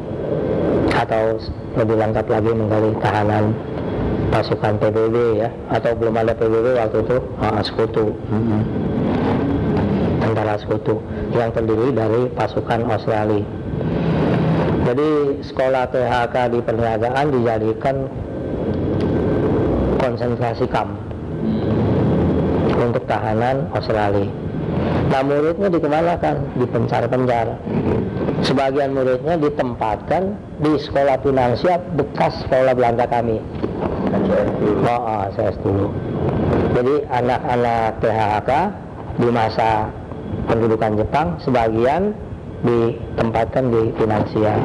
[0.95, 3.53] atau lebih lengkap lagi menggali tahanan
[4.29, 5.49] pasukan PBB ya.
[5.69, 8.13] Atau belum ada PBB waktu itu uh, sekutu.
[8.29, 8.61] Hmm.
[10.21, 11.01] tentara sekutu.
[11.33, 13.45] Yang terdiri dari pasukan Australia.
[14.83, 15.09] Jadi
[15.47, 17.95] sekolah PHK di perniagaan dijadikan
[19.97, 20.99] konsentrasi kamp
[22.83, 24.42] untuk tahanan Australia
[25.13, 26.57] nah muridnya dikemanakan?
[26.57, 27.53] Dipencar-pencar.
[28.41, 33.37] Sebagian muridnya ditempatkan di sekolah finansial bekas sekolah Belanda kami.
[34.89, 35.93] Oh, oh saya dulu
[36.73, 38.51] jadi anak-anak PHK
[39.21, 39.69] di masa
[40.49, 42.17] pendudukan Jepang sebagian
[42.65, 44.57] ditempatkan di finansial.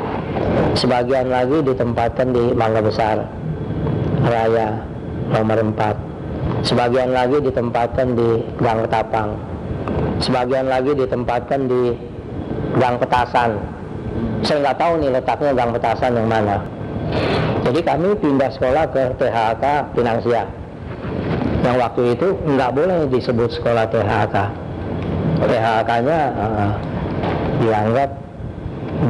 [0.73, 3.29] Sebagian lagi ditempatkan di Mangga Besar.
[4.25, 4.81] Raya
[5.29, 6.09] nomor 4
[6.65, 9.58] sebagian lagi ditempatkan di Gang Ketapang
[10.23, 11.97] sebagian lagi ditempatkan di
[12.79, 13.59] Gang Petasan.
[14.43, 16.63] Saya nggak tahu nih letaknya Gang Petasan yang mana.
[17.67, 20.49] Jadi kami pindah sekolah ke THK Pinangsia
[21.59, 24.37] yang waktu itu nggak boleh disebut sekolah THK
[25.39, 26.71] THK-nya uh,
[27.63, 28.11] dianggap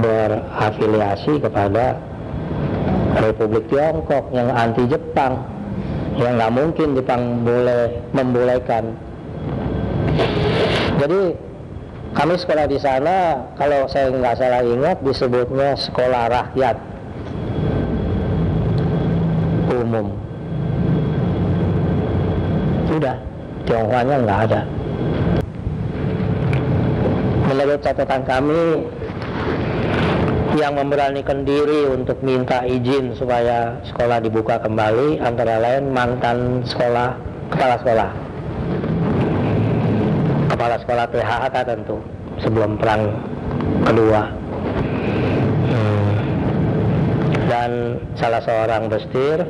[0.05, 1.97] berafiliasi kepada
[3.17, 5.41] Republik Tiongkok yang anti Jepang.
[6.19, 8.93] Yang nggak mungkin Jepang boleh membolehkan
[10.99, 11.21] jadi
[12.19, 16.77] kami sekolah di sana kalau saya nggak salah ingat disebutnya sekolah rakyat.
[19.71, 20.11] Umum.
[22.91, 23.17] Sudah
[23.69, 24.61] Tionghoanya nggak ada.
[27.47, 28.63] Menurut catatan kami
[30.59, 37.15] yang memberanikan diri untuk minta izin supaya sekolah dibuka kembali antara lain mantan sekolah
[37.53, 38.28] kepala sekolah
[40.59, 42.03] kepala sekolah PHK tentu
[42.43, 43.15] sebelum perang
[43.87, 44.27] kedua.
[45.71, 46.11] Hmm.
[47.47, 47.71] dan
[48.19, 49.47] salah seorang bestir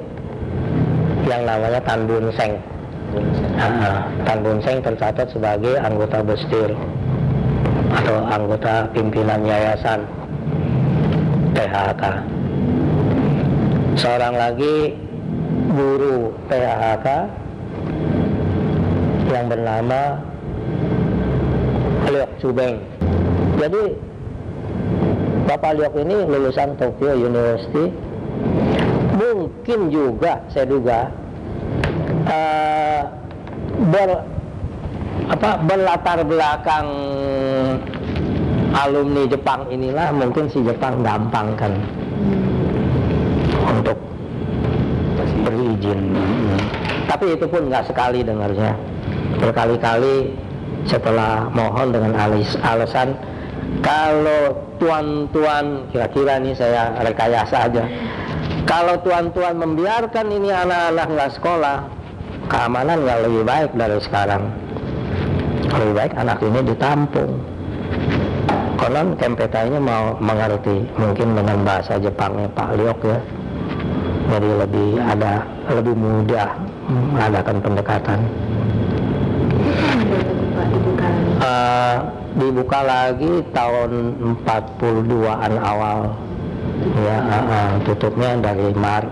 [1.25, 2.61] yang namanya Tan Bun Seng.
[4.29, 4.85] Tan Bun Seng.
[4.85, 6.77] Tercatat sebagai anggota bestir
[7.89, 10.05] atau anggota pimpinan yayasan
[11.57, 12.03] PHK
[13.97, 14.93] seorang lagi
[15.73, 17.07] guru PHK
[19.33, 20.29] yang bernama
[22.39, 22.79] Liok Chubeng
[23.59, 23.83] jadi
[25.51, 27.89] Bapak Liok ini lulusan Tokyo University.
[29.19, 31.11] Mungkin juga saya duga
[32.29, 33.03] uh,
[33.91, 34.23] ber
[35.33, 36.87] apa berlatar belakang
[38.77, 41.73] alumni Jepang inilah mungkin si Jepang gampang kan
[43.73, 43.99] untuk
[45.43, 46.15] berizin.
[47.09, 48.77] Tapi itu pun nggak sekali dengarnya.
[49.41, 50.47] Berkali-kali
[50.89, 53.13] setelah mohon dengan alis, alasan
[53.85, 57.85] kalau tuan-tuan kira-kira ini saya rekayasa aja.
[58.65, 61.77] Kalau tuan-tuan membiarkan ini anak-anak nggak sekolah
[62.49, 64.43] keamanan nggak lebih baik dari sekarang.
[65.69, 67.33] Lebih baik anak ini ditampung.
[68.79, 73.19] Konon kempetanya mau mengerti mungkin dengan bahasa Jepangnya Pak Liok ya.
[74.29, 76.49] Jadi lebih ada lebih mudah
[76.89, 78.21] mengadakan pendekatan
[82.39, 83.91] dibuka lagi tahun
[84.47, 86.15] 42an awal.
[86.79, 89.11] Ya uh, uh, tutupnya dari Maret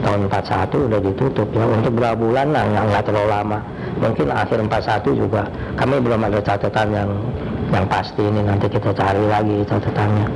[0.00, 1.48] tahun 41 udah ditutup.
[1.52, 3.58] Ya untuk berapa bulan lah nggak terlalu lama.
[4.00, 5.42] Mungkin akhir 41 juga.
[5.76, 7.10] Kami belum ada catatan yang
[7.72, 8.40] yang pasti ini.
[8.44, 10.26] Nanti kita cari lagi catatannya.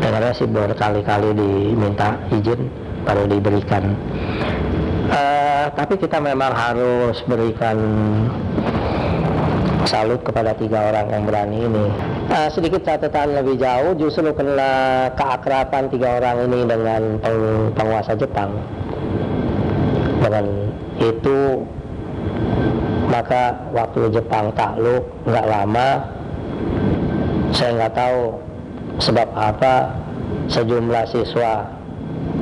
[0.00, 2.60] Dengarnya sih berkali-kali diminta izin
[3.04, 3.84] baru diberikan.
[5.06, 7.78] Uh, tapi kita memang harus berikan
[9.86, 11.86] salut kepada tiga orang yang berani ini.
[12.26, 18.50] Uh, sedikit catatan lebih jauh, justru kena keakraban tiga orang ini dengan peng, penguasa Jepang.
[20.20, 20.46] Dengan
[20.98, 21.62] itu
[23.06, 25.88] maka waktu Jepang takluk nggak lama,
[27.54, 28.20] saya nggak tahu
[28.98, 29.94] sebab apa
[30.50, 31.62] sejumlah siswa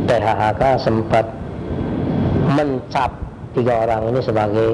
[0.08, 1.28] THK sempat
[2.56, 3.10] mencap
[3.52, 4.68] tiga orang ini sebagai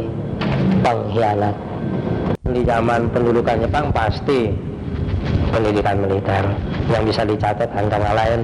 [0.81, 1.70] pengkhianat
[2.53, 4.51] di zaman pendudukan Jepang pasti
[5.51, 6.45] pendidikan militer
[6.91, 8.41] yang bisa dicatat antara lain.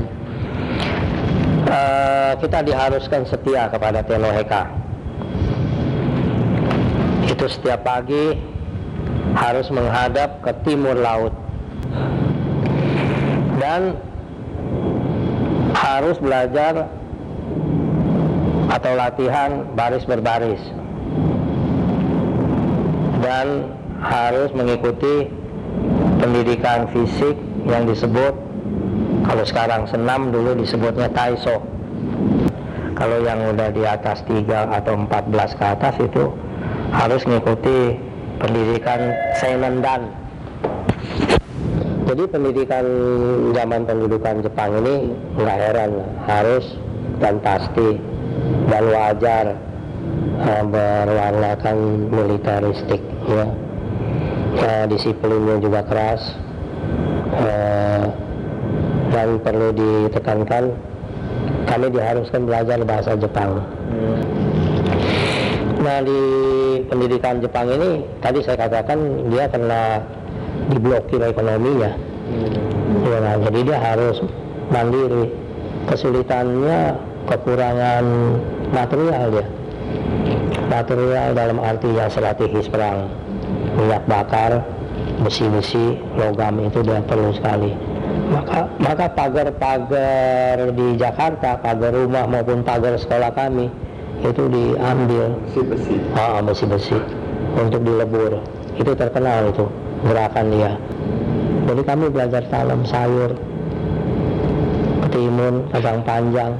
[1.66, 4.70] Uh, kita diharuskan setia kepada Tenoheka.
[7.26, 8.38] Itu setiap pagi
[9.34, 11.34] harus menghadap ke timur laut.
[13.56, 13.98] Dan
[15.74, 16.86] harus belajar
[18.70, 20.62] atau latihan baris berbaris.
[23.24, 23.74] Dan
[24.06, 25.26] harus mengikuti
[26.22, 27.34] pendidikan fisik
[27.66, 28.34] yang disebut
[29.26, 31.58] kalau sekarang senam dulu disebutnya taiso.
[32.96, 36.32] Kalau yang udah di atas 3 atau 14 ke atas itu
[36.94, 37.98] harus mengikuti
[38.40, 40.08] pendidikan senendan
[42.06, 42.86] jadi pendidikan
[43.50, 45.90] zaman pendidikan Jepang ini nggak heran
[46.30, 46.64] harus
[47.18, 47.98] dan pasti
[48.70, 49.46] dan wajar
[50.38, 51.76] uh, berwarnakan
[52.14, 53.46] militeristik ya
[54.60, 56.22] uh, disiplinnya juga keras
[57.36, 58.04] uh,
[59.12, 60.72] dan perlu ditekankan.
[61.66, 63.58] Kami diharuskan belajar bahasa Jepang.
[65.82, 66.20] Nah di
[66.86, 70.00] pendidikan Jepang ini tadi saya katakan dia kena
[70.70, 71.90] diblokir ekonominya.
[72.26, 73.06] Hmm.
[73.06, 74.16] ya, nah, jadi dia harus
[74.70, 75.30] mandiri.
[75.86, 76.98] Kesulitannya
[77.30, 78.04] kekurangan
[78.74, 79.46] material ya
[80.66, 83.06] material dalam arti yang strategis perang
[83.76, 84.64] minyak bakar
[85.20, 87.76] besi-besi logam itu dia perlu sekali.
[88.26, 93.70] Maka maka pagar-pagar di Jakarta pagar rumah maupun pagar sekolah kami
[94.24, 95.36] itu diambil.
[95.46, 95.94] Besi-besi?
[96.16, 96.98] Ah besi-besi.
[97.56, 98.40] Untuk dilebur.
[98.76, 99.64] Itu terkenal itu
[100.04, 100.72] gerakan dia.
[101.66, 103.32] Jadi kami belajar tanam sayur
[105.06, 106.52] ketimun kacang panjang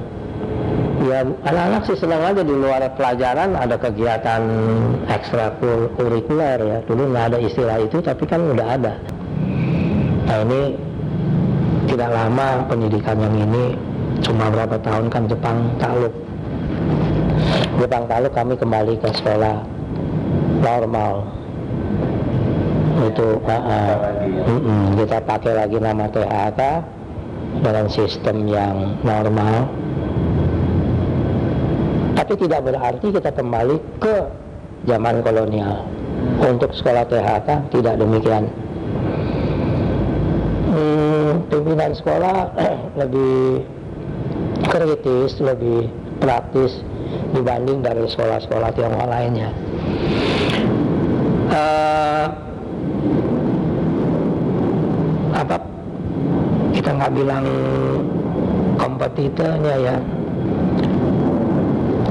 [1.05, 4.41] ya anak-anak sih senang aja di luar pelajaran ada kegiatan
[5.05, 6.77] ekstrakurikuler ya.
[6.89, 8.93] Dulu nggak ada istilah itu tapi kan udah ada.
[10.27, 10.61] Nah ini
[11.87, 13.77] tidak lama pendidikan yang ini
[14.25, 16.13] cuma berapa tahun kan Jepang takluk.
[17.77, 19.55] Jepang takluk kami kembali ke sekolah
[20.65, 21.13] normal.
[22.97, 26.61] Itu uh, uh, mm -mm, kita pakai lagi nama THK
[27.61, 29.69] dengan sistem yang normal
[32.17, 34.15] tapi tidak berarti kita kembali ke
[34.89, 35.85] zaman kolonial.
[36.41, 38.49] Untuk sekolah THK tidak demikian.
[40.73, 42.57] Hmm, pimpinan sekolah
[43.05, 43.61] lebih
[44.65, 46.81] kritis lebih praktis
[47.37, 49.49] dibanding dari sekolah-sekolah Tionghoa lainnya.
[51.53, 52.25] Uh,
[55.37, 55.57] apa?
[56.73, 57.45] Kita nggak bilang
[58.81, 59.97] kompetitornya ya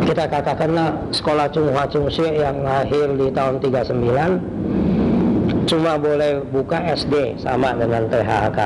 [0.06, 7.74] kita katakanlah sekolah Chunghua Chungse yang lahir di tahun 39 cuma boleh buka SD sama
[7.74, 8.58] dengan THK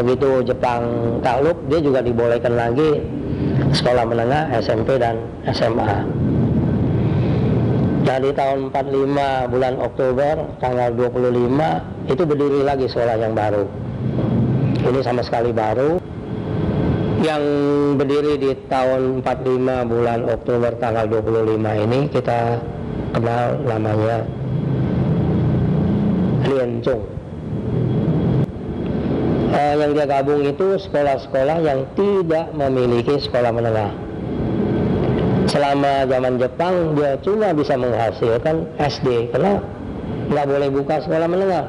[0.00, 0.88] begitu Jepang
[1.20, 3.04] takluk dia juga dibolehkan lagi
[3.76, 5.20] sekolah menengah SMP dan
[5.52, 6.00] SMA
[8.08, 13.64] dari tahun 45 bulan Oktober tanggal 25 itu berdiri lagi sekolah yang baru.
[14.84, 15.96] Ini sama sekali baru
[17.24, 17.42] yang
[17.96, 22.60] berdiri di tahun 45 bulan Oktober tanggal 25 ini kita
[23.16, 24.28] kenal namanya
[26.44, 27.00] Lien Chung
[29.56, 33.90] eh, yang dia gabung itu sekolah-sekolah yang tidak memiliki sekolah menengah.
[35.48, 39.64] Selama zaman Jepang dia cuma bisa menghasilkan SD karena
[40.28, 41.64] nggak boleh buka sekolah menengah.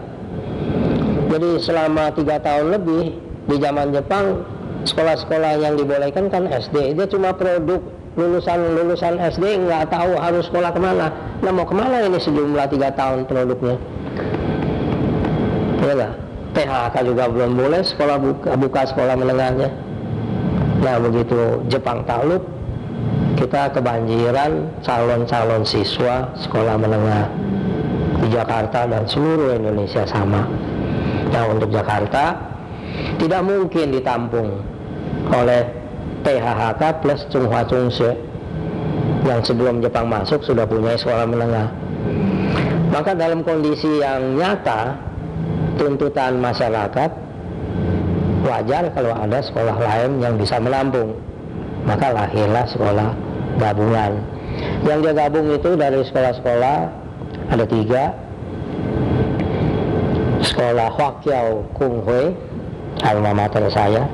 [1.31, 3.03] Jadi selama tiga tahun lebih
[3.45, 4.54] di zaman Jepang
[4.85, 7.81] sekolah-sekolah yang dibolehkan kan SD dia cuma produk
[8.15, 11.11] lulusan lulusan SD nggak tahu harus sekolah ke mana.
[11.43, 13.75] Nah mau ke mana ini sejumlah tiga tahun produknya?
[15.83, 16.13] Ya nggak?
[16.55, 19.69] PHK juga belum boleh sekolah buka, buka sekolah menengahnya.
[20.79, 22.47] Nah begitu Jepang takluk
[23.35, 27.27] kita kebanjiran calon-calon siswa sekolah menengah
[28.23, 30.47] di Jakarta dan seluruh Indonesia sama.
[31.35, 32.39] Nah untuk Jakarta
[33.19, 34.74] tidak mungkin ditampung
[35.33, 35.65] oleh
[36.25, 38.17] THHK plus Chunghua Chungse
[39.25, 41.69] yang sebelum Jepang masuk sudah punya sekolah menengah.
[42.93, 44.95] Maka dalam kondisi yang nyata
[45.75, 47.11] tuntutan masyarakat
[48.45, 51.17] wajar kalau ada sekolah lain yang bisa menampung.
[51.85, 53.09] Maka lahirlah sekolah
[53.61, 54.21] gabungan.
[54.85, 56.77] Yang dia gabung itu dari sekolah-sekolah
[57.53, 58.03] ada tiga.
[60.45, 62.31] Sekolah Huaqiao Kung Hui,
[63.01, 64.05] alma mater saya,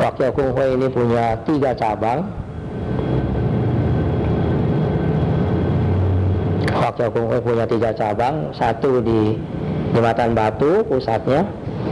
[0.00, 2.24] Wakil Kung Hui ini punya tiga cabang.
[6.72, 9.36] Wakil Kung Hui punya tiga cabang, satu di
[9.92, 11.44] Jembatan Batu pusatnya,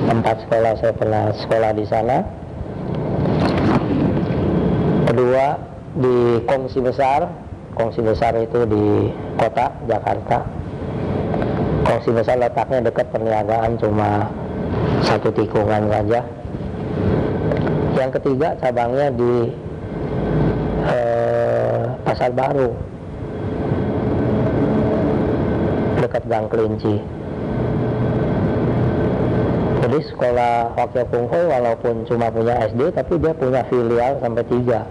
[0.09, 2.25] tempat sekolah saya pernah sekolah di sana.
[5.13, 5.47] Kedua
[6.01, 6.17] di
[6.49, 7.29] Kongsi Besar,
[7.77, 10.49] Kongsi Besar itu di kota Jakarta.
[11.85, 14.33] Kongsi Besar letaknya dekat perniagaan cuma
[15.05, 16.38] satu tikungan saja
[17.99, 19.35] yang ketiga cabangnya di
[20.87, 22.71] eh, Pasar Baru
[25.99, 26.97] dekat Gang Kelinci.
[29.79, 34.87] Jadi sekolah Wakil Kung Hui walaupun cuma punya SD tapi dia punya filial sampai tiga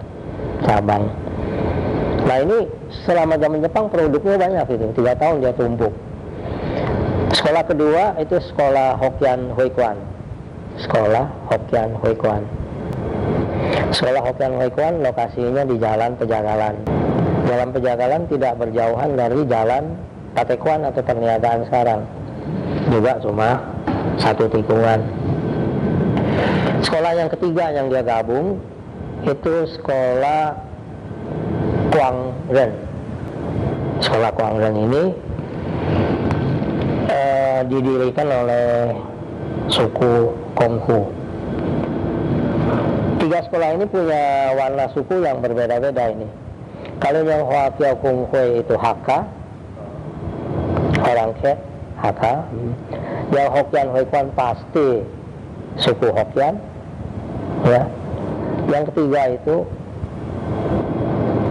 [0.68, 1.08] cabang.
[2.28, 2.68] Nah ini
[3.08, 5.92] selama zaman Jepang produknya banyak itu, tiga tahun dia tumpuk.
[7.32, 9.96] Sekolah kedua itu sekolah Hokkien Hui Kwan.
[10.82, 12.42] Sekolah Hokkien Hui Kwan.
[13.88, 16.76] Sekolah Hokian Hoikuan lokasinya di Jalan Pejagalan.
[17.48, 19.84] Jalan Pejagalan tidak berjauhan dari Jalan
[20.36, 22.04] Patekuan atau perniagaan sekarang.
[22.92, 23.56] Juga cuma
[24.20, 25.00] satu tikungan.
[26.84, 28.60] Sekolah yang ketiga yang dia gabung
[29.24, 30.52] itu sekolah
[31.88, 32.70] Kuang Ren.
[34.04, 35.04] Sekolah Kuang Ren ini
[37.08, 38.68] eh, didirikan oleh
[39.72, 41.17] suku Konghu
[43.28, 46.24] tiga sekolah ini punya warna suku yang berbeda-beda ini.
[46.96, 49.28] Kalau yang Hoa Kiao Kung Hui itu Hakka,
[51.04, 51.52] orang ke
[52.00, 52.48] Hakka.
[53.28, 55.04] Yang Hokian Hui Kwan pasti
[55.76, 56.56] suku Hokian.
[57.68, 57.84] Ya.
[58.72, 59.56] Yang ketiga itu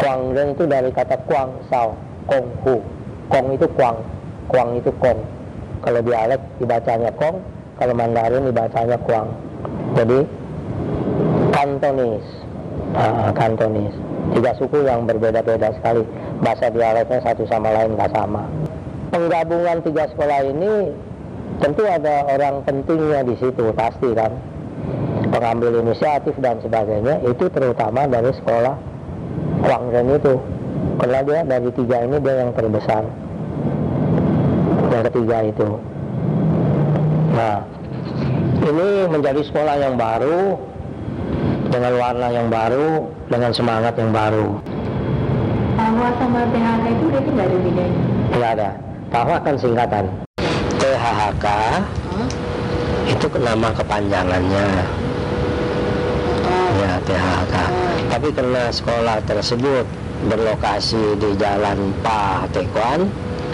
[0.01, 1.93] Kuang dan itu dari kata Kuang Sao,
[2.25, 2.82] Kong Hu.
[3.30, 4.01] Kong itu Kuang,
[4.49, 5.21] Kuang itu Kong.
[5.86, 7.38] Kalau dialek dibacanya Kong,
[7.78, 9.30] kalau Mandarin dibacanya Kuang.
[9.93, 10.25] Jadi
[11.58, 12.22] Kantonis,
[12.93, 13.89] uh, Kantonis.
[14.38, 16.05] Tiga suku yang berbeda-beda sekali.
[16.38, 18.45] Bahasa dialeknya satu sama lain nggak sama.
[19.10, 20.93] Penggabungan tiga sekolah ini
[21.58, 24.38] tentu ada orang pentingnya di situ pasti kan.
[25.34, 28.78] Pengambil inisiatif dan sebagainya itu terutama dari sekolah
[29.66, 30.38] Kuangren itu.
[31.01, 33.01] Karena dia dari tiga ini dia yang terbesar.
[34.93, 35.70] Yang ketiga itu.
[37.34, 37.66] Nah,
[38.62, 40.58] ini menjadi sekolah yang baru
[41.68, 44.59] dengan warna yang baru, dengan semangat yang baru.
[45.78, 48.01] Tahwa sama THK itu berarti nggak ada bedanya?
[48.28, 48.70] Tidak ada.
[49.07, 50.05] Tahwa kan singkatan.
[50.78, 51.45] THHK
[52.07, 52.28] Hmm?
[53.07, 54.68] itu nama kepanjangannya.
[56.78, 57.55] Ya, THHK.
[58.07, 59.86] Tapi karena sekolah tersebut
[60.28, 63.09] berlokasi di Jalan Patekuan,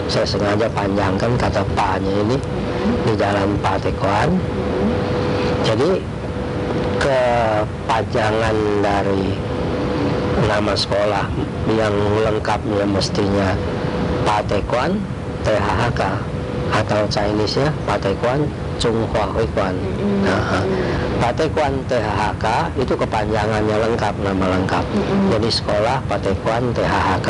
[0.08, 2.36] saya sengaja panjangkan kata Pa-nya ini
[3.04, 4.36] di Jalan Patekuan.
[5.64, 6.00] Jadi
[6.98, 9.36] kepanjangan dari
[10.44, 11.26] nama sekolah
[11.72, 11.94] yang
[12.24, 13.56] lengkapnya mestinya
[14.24, 14.98] Patekuan
[15.44, 16.00] THHK
[16.72, 18.48] atau Chinese-nya Patekuan
[18.80, 19.76] Chunghua Hui Kuan.
[20.26, 20.64] Nah,
[21.22, 22.46] Patekuan THHK
[22.80, 24.84] itu kepanjangannya lengkap nama lengkap.
[25.30, 27.28] Jadi sekolah Patekuan THHK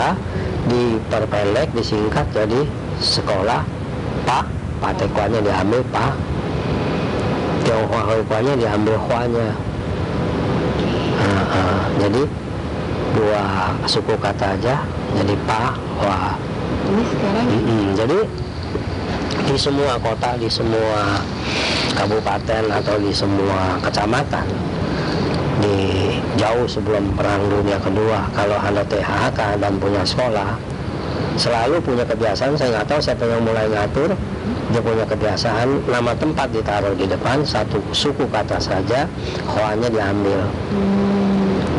[0.64, 2.64] diperpendek disingkat jadi
[3.02, 3.60] sekolah
[4.24, 4.48] Pa
[4.80, 6.16] Patekuannya diambil Pa
[7.64, 9.48] Tionghoa Kuannya diambil Huanya.
[11.24, 12.22] Nah, ah, jadi
[13.14, 13.42] dua
[13.88, 14.84] suku kata aja
[15.16, 16.36] jadi Pa Hua.
[16.84, 17.84] Ini sekarang Mm-mm.
[17.96, 18.18] Jadi
[19.44, 21.20] di semua kota, di semua
[21.94, 24.46] kabupaten atau di semua kecamatan
[25.62, 25.78] di
[26.34, 30.58] jauh sebelum perang dunia kedua kalau ada THK dan punya sekolah
[31.38, 34.18] selalu punya kebiasaan saya nggak tahu siapa yang mulai ngatur
[34.72, 39.04] dia punya kebiasaan nama tempat ditaruh di depan satu suku kata saja
[39.44, 40.40] hoanya diambil.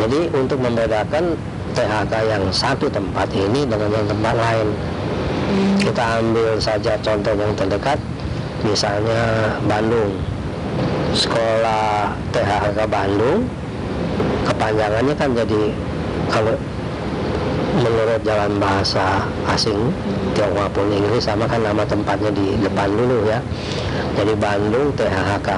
[0.05, 1.33] Jadi untuk membedakan
[1.73, 4.67] THK yang satu tempat ini dengan yang tempat lain.
[5.81, 7.99] Kita ambil saja contoh yang terdekat
[8.61, 10.13] misalnya Bandung.
[11.15, 13.47] Sekolah THK Bandung
[14.45, 15.61] kepanjangannya kan jadi
[16.29, 16.53] kalau
[17.75, 19.91] menurut jalan bahasa asing
[20.35, 23.39] Tionghoa pun Inggris sama kan nama tempatnya di depan dulu ya.
[24.15, 25.49] Jadi Bandung THK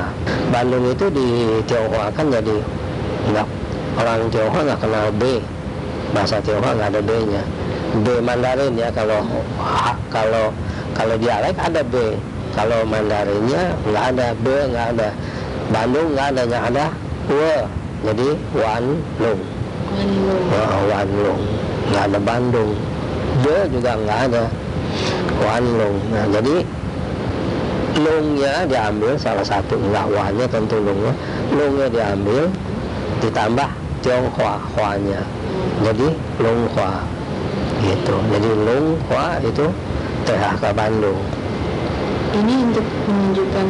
[0.50, 1.28] Bandung itu di
[1.70, 2.58] Tionghoa kan jadi
[3.30, 3.48] nggak
[4.02, 5.24] orang Tionghoa nggak kenal B.
[6.14, 7.44] Bahasa Tionghoa nggak ada B nya
[8.02, 9.22] B Mandarin ya kalau
[10.10, 10.54] kalau
[10.98, 12.18] kalau dialek ada B.
[12.58, 15.10] Kalau Mandarinnya nggak ada B nggak ada.
[15.70, 16.86] Bandung nggak ada yang ada
[17.30, 17.34] W.
[17.98, 18.86] Jadi Wan
[19.18, 19.42] Lung.
[20.54, 21.57] Wah, Wan Lung
[21.92, 22.72] nggak ada Bandung.
[23.38, 24.44] B juga nggak ada
[25.38, 26.66] Wan Lung nah jadi
[27.98, 31.14] Lungnya diambil salah satu nggak Wannya tentu Lungnya.
[31.50, 32.46] Lungnya diambil
[33.26, 33.70] ditambah
[34.06, 35.26] Tionghoa Huanya.
[35.82, 37.02] Jadi Lunghua
[37.82, 38.22] gitu.
[38.30, 39.66] Jadi Lunghua itu
[40.30, 41.18] THK Bandung
[42.36, 43.68] ini untuk menunjukkan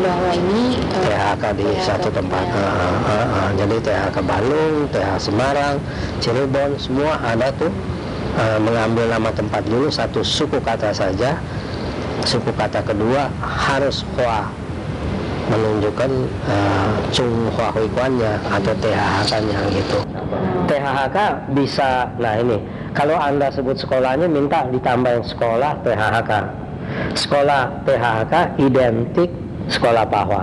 [0.00, 2.56] bahwa ini eh, THK di THK satu tempat ya.
[2.56, 3.48] Ah, ah, ah.
[3.56, 5.74] jadi THK Bandung THK Semarang
[6.22, 7.72] Cirebon semua ada tuh
[8.40, 11.36] ah, mengambil nama tempat dulu satu suku kata saja
[12.24, 14.48] suku kata kedua harus Hua
[15.48, 16.10] menunjukkan
[16.44, 19.98] uh, Chung Hua Hui Kuannya atau THK-nya gitu.
[20.68, 21.16] THK
[21.56, 22.60] bisa, nah ini
[22.92, 26.30] kalau anda sebut sekolahnya minta ditambahin sekolah THK.
[27.16, 28.32] Sekolah THK
[28.62, 29.30] identik
[29.68, 30.42] sekolah Pahwa.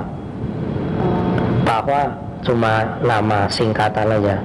[1.66, 2.02] Pahwa
[2.46, 4.38] cuma nama singkatan aja.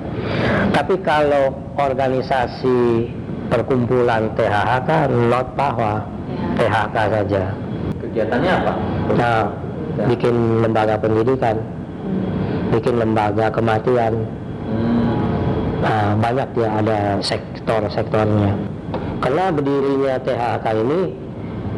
[0.73, 3.11] Tapi kalau organisasi
[3.53, 6.01] perkumpulan THK not Pahwa,
[6.57, 7.45] THK saja.
[8.01, 8.73] Kegiatannya apa?
[9.19, 9.45] Nah,
[10.09, 11.57] bikin lembaga pendidikan,
[12.73, 14.15] bikin lembaga kematian.
[14.71, 15.13] Hmm.
[15.81, 18.53] Nah, banyak ya ada sektor-sektornya.
[19.21, 21.01] Karena berdirinya THK ini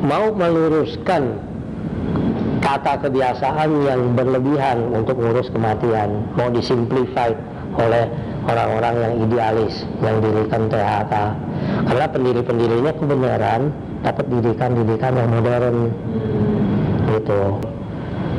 [0.02, 1.38] mau meluruskan
[2.62, 7.30] kata kebiasaan yang berlebihan untuk ngurus kematian, mau disimplify
[7.78, 8.10] oleh
[8.46, 11.12] orang-orang yang idealis yang dirikan THK.
[11.88, 13.62] Karena pendiri-pendirinya kebenaran
[14.02, 15.76] dapat didikan-didikan yang modern
[17.14, 17.42] gitu.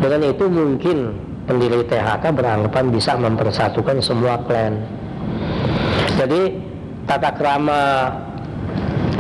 [0.04, 0.98] Dengan itu mungkin
[1.48, 4.84] pendiri THK beranggapan bisa mempersatukan semua klan.
[6.20, 6.42] Jadi
[7.08, 7.80] tata kerama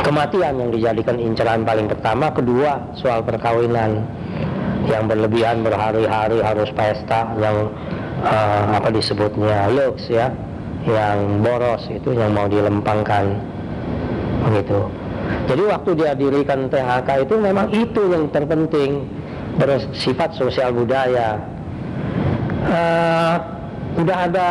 [0.04, 4.04] kematian yang dijadikan inceran paling pertama, kedua soal perkawinan.
[4.84, 7.32] Yang berlebihan berhari-hari harus pesta.
[7.40, 7.72] Yang
[8.20, 10.28] uh, apa disebutnya lux ya,
[10.84, 13.32] yang boros itu yang mau dilempangkan.
[14.52, 14.80] Begitu.
[15.48, 19.08] Jadi waktu dia dirikan THK itu memang itu yang terpenting.
[19.56, 21.40] Bersifat sosial budaya.
[22.64, 23.36] Uh,
[24.04, 24.50] udah ada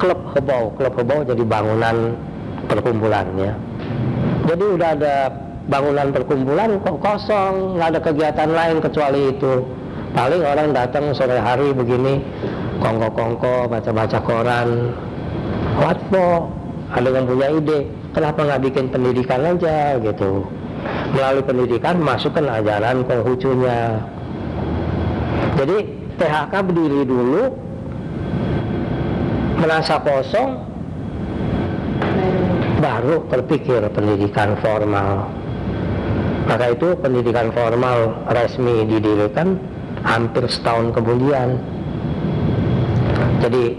[0.00, 2.16] klub hebau, klub hebau jadi bangunan
[2.70, 3.52] perkumpulannya.
[4.52, 5.32] Jadi udah ada
[5.72, 9.64] bangunan perkumpulan kok kosong, nggak ada kegiatan lain kecuali itu.
[10.12, 12.20] Paling orang datang sore hari begini,
[12.84, 14.92] kongko-kongko, baca-baca koran.
[15.80, 16.52] What for?
[16.92, 20.44] Ada yang punya ide, kenapa nggak bikin pendidikan aja gitu
[21.12, 24.00] melalui pendidikan masukkan ajaran Konghucunya
[25.56, 25.76] jadi
[26.16, 27.42] THK berdiri dulu
[29.60, 30.71] merasa kosong
[32.82, 35.30] baru terpikir pendidikan formal.
[36.50, 39.54] Maka itu pendidikan formal resmi didirikan
[40.02, 41.62] hampir setahun kemudian.
[43.38, 43.78] Jadi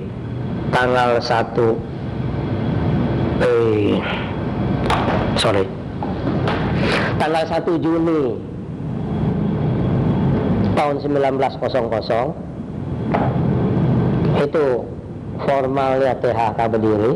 [0.72, 1.76] tanggal 1
[3.44, 4.00] eh
[5.36, 5.68] sorry.
[7.20, 8.40] Tanggal 1 Juni
[10.74, 11.60] tahun 1900
[14.44, 14.66] itu
[15.44, 17.14] formalnya THK berdiri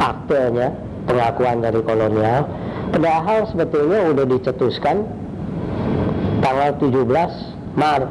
[0.00, 2.44] aktenya pengakuan dari kolonial.
[2.92, 5.08] Padahal sebetulnya udah dicetuskan
[6.44, 6.94] tanggal 17
[7.74, 8.10] Maret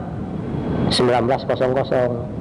[0.91, 2.37] 1900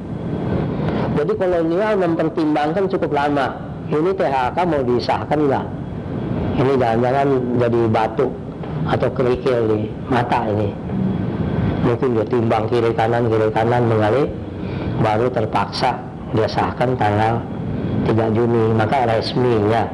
[1.17, 3.57] jadi kolonial mempertimbangkan cukup lama.
[3.89, 5.67] Ini THK mau disahkan nggak?
[6.61, 8.29] Ini jangan-jangan jadi batu
[8.85, 9.79] atau kerikil di
[10.13, 10.69] mata ini.
[11.89, 14.29] Mungkin dia timbang kiri kanan kiri kanan mengalir
[15.01, 15.97] baru terpaksa
[16.37, 17.41] dia sahkan tanggal
[18.05, 18.77] 3 Juni.
[18.77, 19.89] Maka resminya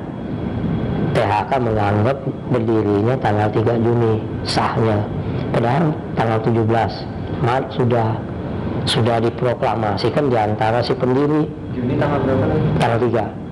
[1.13, 2.17] THK menganggap
[2.49, 4.99] berdirinya tanggal 3 Juni sahnya.
[5.53, 8.09] Padahal tanggal 17 Maret sudah
[8.83, 11.47] sudah diproklamasikan di antara si pendiri.
[11.77, 12.45] Juni tanggal berapa
[12.81, 13.43] tanggal 3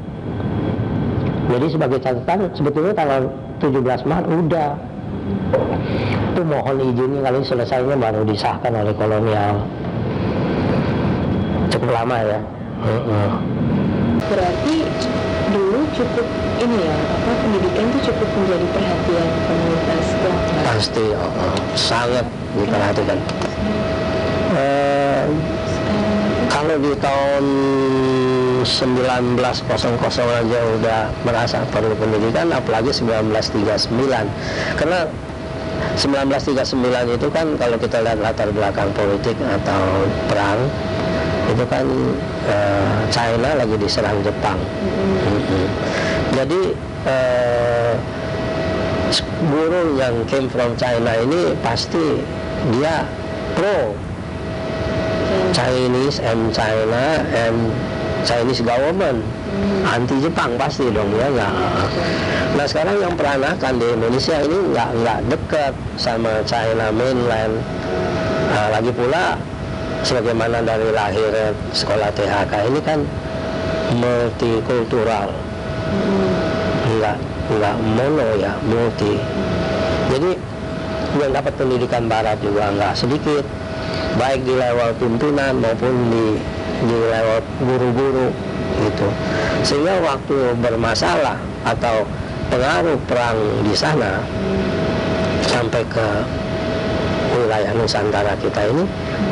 [1.51, 3.27] jadi sebagai catatan sebetulnya tanggal
[3.59, 4.71] 17 Maret udah.
[6.31, 9.67] Itu mohon izinnya kali selesainya baru disahkan oleh kolonial.
[11.75, 12.41] Cukup lama ya.
[14.31, 14.77] Berarti
[15.51, 16.27] dulu cukup
[16.63, 20.61] ini ya, apa pendidikan itu cukup menjadi perhatian komunitas Belanda.
[20.67, 23.19] pasti oh, oh, sangat diperhatikan.
[24.51, 25.23] Eh,
[26.51, 27.45] kalau di tahun
[28.67, 29.41] 1900
[30.21, 33.89] aja udah merasa perlu pendidikan apalagi 1939
[34.77, 35.09] karena
[35.97, 40.61] 1939 itu kan kalau kita lihat latar belakang politik atau perang
[41.51, 41.87] itu kan
[42.47, 44.59] eh, China lagi diserang Jepang.
[45.27, 45.67] Mm-mm.
[46.35, 46.61] jadi
[47.07, 47.93] eh,
[49.51, 52.23] guru yang came from China ini pasti
[52.75, 53.03] dia
[53.59, 53.95] pro.
[55.51, 57.75] Chinese and China and
[58.23, 59.23] Chinese government.
[59.83, 61.55] Anti Jepang pasti dong ya nggak?
[62.55, 67.59] Nah sekarang yang peranakan di Indonesia ini nggak nggak dekat sama China mainland.
[68.51, 69.39] Nah, lagi pula
[70.05, 73.01] sebagaimana dari lahir sekolah THK ini kan
[73.97, 75.29] multikultural.
[76.91, 77.17] Nggak
[77.51, 79.19] nggak mono ya multi.
[80.11, 80.31] Jadi
[81.19, 83.45] yang dapat pendidikan barat juga nggak sedikit.
[84.19, 86.25] Baik di level pimpinan maupun di
[86.87, 88.29] di level guru-guru
[88.87, 89.09] gitu.
[89.63, 91.37] Sehingga waktu bermasalah
[91.67, 92.07] atau
[92.51, 94.19] pengaruh perang di sana
[95.47, 96.07] sampai ke
[97.31, 98.85] wilayah Nusantara kita ini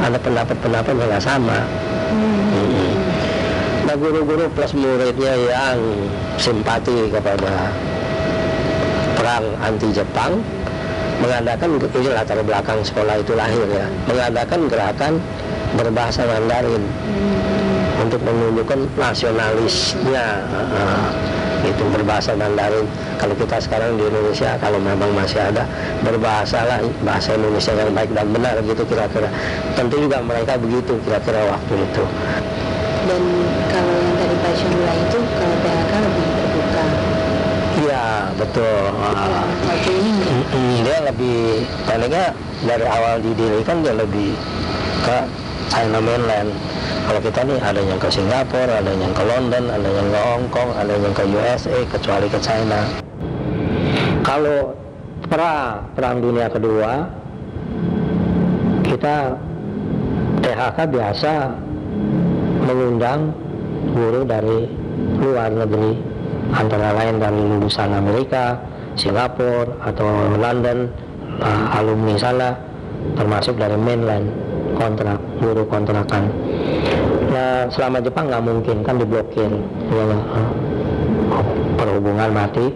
[0.03, 1.59] ada pendapat-pendapat yang nggak sama.
[2.09, 2.93] Mm-mm.
[3.84, 5.80] nah guru-guru plus muridnya yang
[6.36, 7.72] simpati kepada
[9.16, 10.45] perang anti Jepang
[11.24, 15.12] mengadakan ini latar belakang sekolah itu lahir ya mengadakan gerakan
[15.76, 16.84] berbahasa Mandarin
[18.01, 20.26] untuk menunjukkan nasionalisnya.
[20.49, 22.87] Uh, itu berbahasa Mandarin.
[23.19, 25.67] Kalau kita sekarang di Indonesia kalau memang masih ada
[26.07, 29.29] berbahasa lah bahasa Indonesia yang baik dan benar gitu kira-kira.
[29.75, 32.05] Tentu juga mereka begitu kira-kira waktu itu.
[33.09, 33.23] Dan
[33.73, 36.85] kalau yang tadi Pak Syum bilang itu kalau PHK lebih terbuka.
[37.79, 38.05] iya
[38.37, 38.83] betul.
[40.29, 41.39] Mm-mm, dia lebih
[41.87, 42.27] palinnya
[42.67, 44.35] dari awal didirikan dia lebih
[45.07, 45.17] ke
[45.71, 46.51] China mainland
[47.09, 50.47] kalau kita nih ada yang ke Singapura ada yang ke London ada yang ke Hong
[50.53, 52.81] Kong ada yang ke USA kecuali ke China.
[54.21, 54.77] Kalau
[55.25, 57.09] pra perang dunia kedua
[58.85, 59.41] kita
[60.45, 61.33] THK biasa
[62.69, 63.33] mengundang
[63.97, 64.69] guru dari
[65.25, 65.97] luar negeri
[66.53, 68.61] antara lain dari lulusan Amerika,
[69.01, 70.93] Singapura atau London
[71.41, 72.53] uh, alumni sana
[73.17, 74.29] termasuk dari mainland
[74.77, 76.29] kontrak guru kontrakan
[77.29, 79.53] nah selama Jepang nggak mungkin kan diblokir.
[79.93, 80.05] Ya,
[81.79, 82.66] perhubungan mati.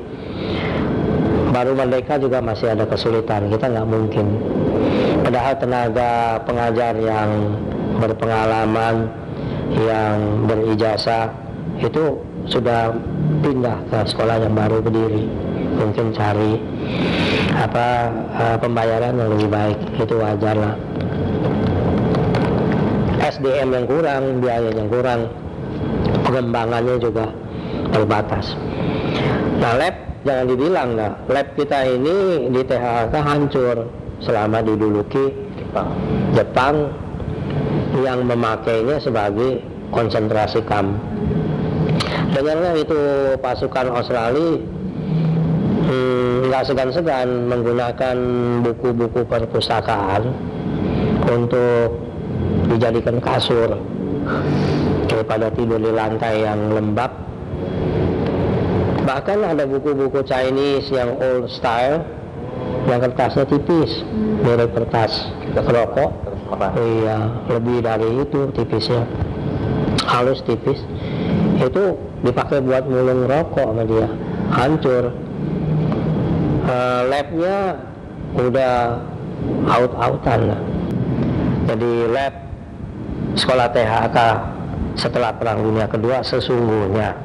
[1.52, 3.52] Baru merdeka juga masih ada kesulitan.
[3.52, 4.26] Kita nggak mungkin.
[5.22, 6.10] Padahal tenaga
[6.48, 7.30] pengajar yang
[8.00, 9.08] berpengalaman
[9.76, 11.32] yang berijazah
[11.80, 12.92] itu sudah
[13.44, 15.28] pindah ke sekolah yang baru berdiri.
[15.72, 16.60] Mungkin cari
[17.52, 17.86] apa
[18.32, 19.78] uh, pembayaran yang lebih baik.
[20.00, 20.74] Itu wajar lah
[23.22, 25.30] SDM yang kurang biaya yang kurang
[26.26, 27.26] pengembangannya juga
[27.94, 28.58] terbatas.
[29.62, 29.94] Nah lab
[30.26, 33.76] jangan dibilang nah lab kita ini di THK hancur
[34.22, 35.88] selama diduluki Jepang,
[36.34, 36.76] Jepang
[38.02, 39.62] yang memakainya sebagai
[39.92, 40.96] konsentrasi kamp
[42.32, 43.00] dengarnya itu
[43.44, 44.56] pasukan Australia
[45.84, 48.16] hmm, nggak hmm, segan-segan menggunakan
[48.64, 50.32] buku-buku perpustakaan
[51.28, 52.11] untuk
[52.76, 53.76] dijadikan kasur.
[55.06, 57.12] Daripada tidur di lantai yang lembab.
[59.02, 62.06] Bahkan ada buku-buku Chinese yang old style
[62.88, 64.02] yang kertasnya tipis.
[64.42, 66.10] Mirip kertas rokok.
[66.80, 69.04] iya lebih dari itu tipisnya.
[70.08, 70.80] Halus tipis.
[71.60, 74.08] Itu dipakai buat mulung rokok sama dia.
[74.54, 75.04] Hancur.
[76.62, 77.74] Uh, labnya
[78.38, 79.02] udah
[79.66, 80.40] out-outan.
[80.46, 80.60] Lah
[81.62, 82.34] jadi lab
[83.36, 84.16] sekolah THK
[84.96, 87.16] setelah perang dunia kedua sesungguhnya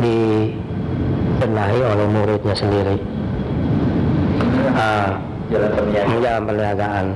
[0.00, 2.96] dibenahi oleh muridnya sendiri.
[4.70, 5.10] Uh,
[5.50, 6.22] jalan perniagaan.
[6.22, 7.06] jalan perniagaan.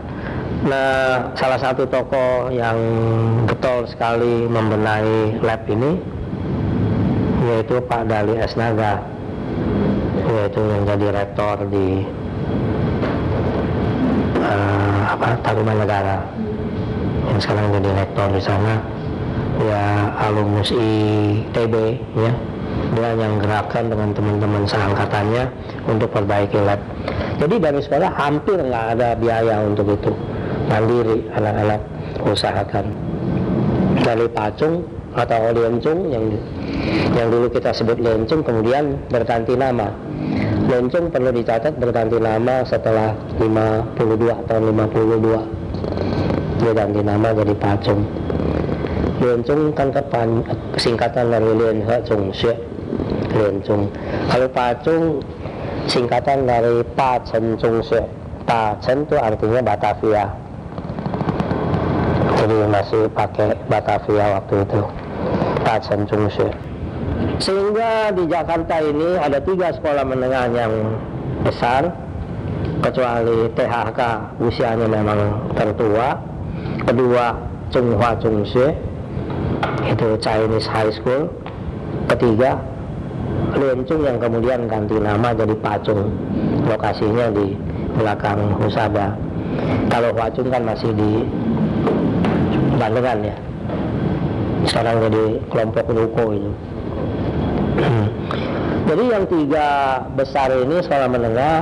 [0.64, 2.78] Nah salah satu tokoh yang
[3.46, 6.00] getol sekali membenahi lab ini
[7.44, 9.04] yaitu Pak Dali Esnaga
[10.24, 12.00] yaitu yang jadi rektor di
[14.40, 16.24] uh, apa Taruman Negara
[17.30, 18.74] yang sekarang jadi rektor di sana
[19.62, 19.82] ya
[20.28, 21.74] alumnus ITB
[22.18, 22.32] ya.
[22.94, 25.44] Dia yang gerakan dengan teman-teman seangkatannya
[25.90, 26.78] untuk perbaiki lab.
[27.42, 30.14] Jadi dari sekolah hampir nggak ada biaya untuk itu.
[30.70, 31.80] Mandiri anak-anak
[32.22, 32.86] usahakan.
[33.98, 36.24] Dari Pacung atau Lencung yang
[37.14, 39.90] yang dulu kita sebut Lencung kemudian berganti nama.
[40.70, 43.98] Lencung perlu dicatat berganti nama setelah 52
[44.46, 45.63] atau 52
[46.64, 48.00] dia ganti nama jadi Pacung
[49.20, 50.42] Lencung kan kepan,
[50.76, 52.56] singkatan dari Lien He Chung Xue
[53.36, 53.92] Lencung
[54.32, 55.20] kalau Pacung
[55.84, 58.00] singkatan dari Pa Chen Chung Xue
[58.48, 60.24] Pa Chen itu artinya Batavia
[62.44, 64.80] jadi masih pakai Batavia waktu itu
[65.64, 66.48] Tajan Jungse.
[67.40, 70.72] Sehingga di Jakarta ini ada tiga sekolah menengah yang
[71.40, 71.88] besar,
[72.84, 74.00] kecuali THK
[74.44, 76.33] usianya memang tertua.
[76.84, 77.34] Kedua
[77.72, 78.76] Chunghua Chungse,
[79.88, 81.32] itu Chinese High School.
[82.10, 82.60] Ketiga
[83.54, 86.12] Lencung yang kemudian ganti nama jadi Pacung.
[86.68, 87.56] Lokasinya di
[87.96, 89.16] belakang Husada.
[89.88, 91.10] Kalau Pacung kan masih di
[92.74, 93.36] Bandengan ya
[94.64, 96.52] sekarang jadi kelompok ruko itu
[98.88, 99.66] jadi yang tiga
[100.16, 101.56] besar ini sekolah menengah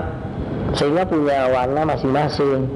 [0.78, 2.70] sehingga punya warna masing-masing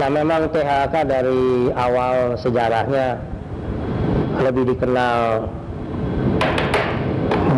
[0.00, 3.20] nah memang THK dari awal sejarahnya
[4.40, 5.44] lebih dikenal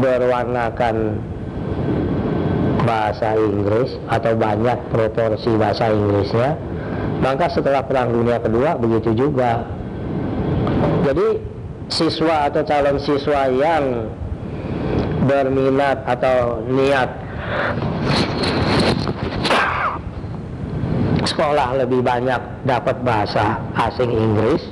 [0.03, 1.23] berwarnakan
[2.83, 6.59] bahasa Inggris atau banyak proporsi bahasa Inggrisnya.
[7.23, 9.63] Maka setelah perang dunia kedua begitu juga.
[11.07, 11.39] Jadi
[11.87, 14.11] siswa atau calon siswa yang
[15.23, 17.11] berminat atau niat
[21.23, 24.63] sekolah lebih banyak dapat bahasa asing Inggris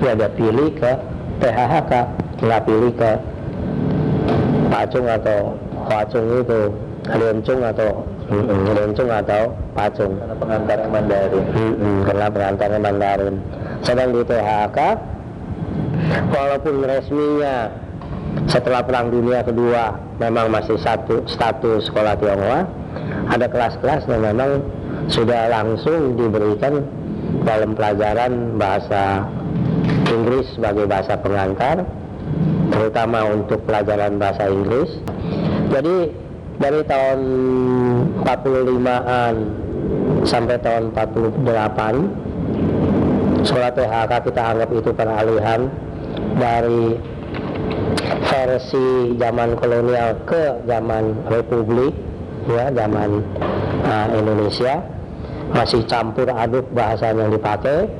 [0.00, 0.92] ya dia pilih ke
[1.40, 1.92] PHHK
[2.44, 3.12] nggak pilih ke
[4.72, 5.38] Pacung atau
[5.86, 6.60] Pacung itu
[7.04, 8.02] Lencung atau
[8.74, 10.16] Lencung atau Pacung.
[10.16, 11.44] Karena pengantarnya Mandarin.
[11.52, 13.36] Hmm, karena pengantarnya Mandarin.
[13.84, 14.78] Sedang di PHK
[16.32, 17.68] walaupun resminya
[18.50, 22.66] setelah perang dunia kedua memang masih satu status sekolah Tionghoa
[23.30, 24.58] ada kelas-kelas yang memang
[25.08, 26.84] sudah langsung diberikan
[27.44, 29.28] dalam pelajaran bahasa
[30.08, 31.84] Inggris sebagai bahasa pengantar
[32.72, 34.88] terutama untuk pelajaran bahasa Inggris.
[35.70, 36.10] Jadi
[36.58, 37.20] dari tahun
[38.22, 39.34] 45an
[40.24, 41.44] sampai tahun 48
[43.44, 45.68] sekolah THK kita anggap itu peralihan
[46.40, 46.96] dari
[48.24, 51.92] versi zaman kolonial ke zaman republik
[52.48, 53.20] ya zaman
[53.84, 54.80] uh, Indonesia
[55.52, 57.90] masih campur aduk bahasa yang dipakai.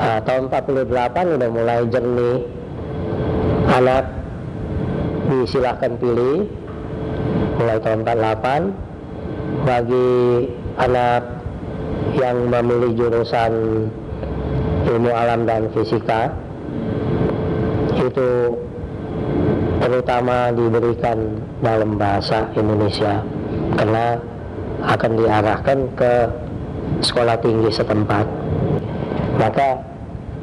[0.00, 2.38] Uh, tahun 48 udah mulai jernih.
[3.70, 4.04] Anak
[5.30, 6.48] disilahkan pilih.
[7.60, 10.10] Mulai tahun 48 bagi
[10.80, 11.22] anak
[12.16, 13.52] yang memilih jurusan
[14.88, 16.32] ilmu alam dan fisika
[18.00, 18.56] itu
[19.80, 23.20] terutama diberikan dalam bahasa Indonesia.
[23.76, 24.16] Karena
[24.84, 26.12] akan diarahkan ke
[27.04, 28.26] sekolah tinggi setempat.
[29.40, 29.80] Maka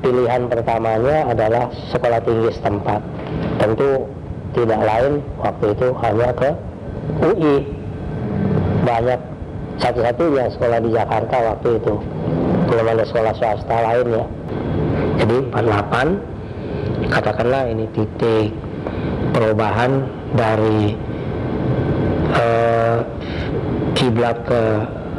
[0.01, 3.01] pilihan pertamanya adalah sekolah tinggi setempat.
[3.61, 4.05] Tentu
[4.57, 6.49] tidak lain waktu itu hanya ke
[7.21, 7.57] UI
[8.88, 9.19] banyak
[9.77, 11.93] satu-satunya sekolah di Jakarta waktu itu.
[12.67, 14.25] Belum ada sekolah swasta lain ya.
[15.17, 18.51] Jadi 48 katakanlah ini titik
[19.31, 20.97] perubahan dari
[22.33, 22.97] eh,
[24.08, 24.62] kiblat ke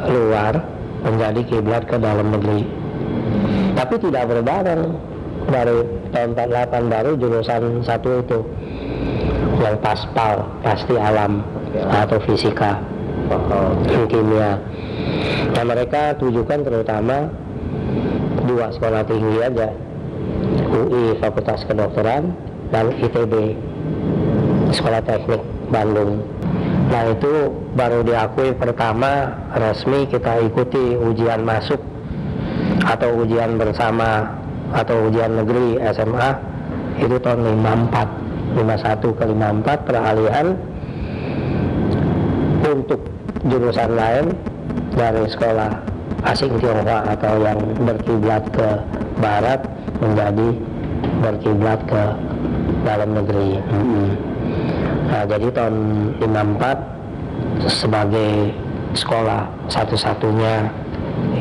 [0.09, 0.65] luar
[1.05, 2.65] menjadi kiblat ke dalam negeri.
[3.77, 4.83] Tapi tidak berbareng.
[5.49, 5.77] Dari
[6.13, 8.39] tahun 48 baru jurusan satu itu.
[9.61, 12.81] Yang paspal pasti alam atau fisika
[14.09, 14.57] kimia.
[15.53, 17.29] Nah mereka tujukan terutama
[18.45, 19.69] dua sekolah tinggi aja.
[20.69, 22.33] UI Fakultas Kedokteran
[22.69, 23.57] dan ITB
[24.69, 25.41] Sekolah Teknik
[25.73, 26.21] Bandung
[26.89, 31.77] nah itu baru diakui pertama resmi kita ikuti ujian masuk
[32.81, 34.25] atau ujian bersama
[34.73, 36.29] atau ujian negeri SMA
[36.97, 40.47] itu tahun 54 51 ke 54 peralihan
[42.65, 43.01] untuk
[43.45, 44.25] jurusan lain
[44.97, 45.71] dari sekolah
[46.27, 48.67] asing Tionghoa atau yang berkiblat ke
[49.23, 49.61] barat
[50.03, 50.49] menjadi
[51.23, 52.03] berkiblat ke
[52.83, 53.59] dalam negeri.
[53.63, 54.07] Mm-hmm.
[55.09, 55.75] Nah, jadi tahun
[56.21, 58.53] 54 sebagai
[58.93, 60.69] sekolah satu-satunya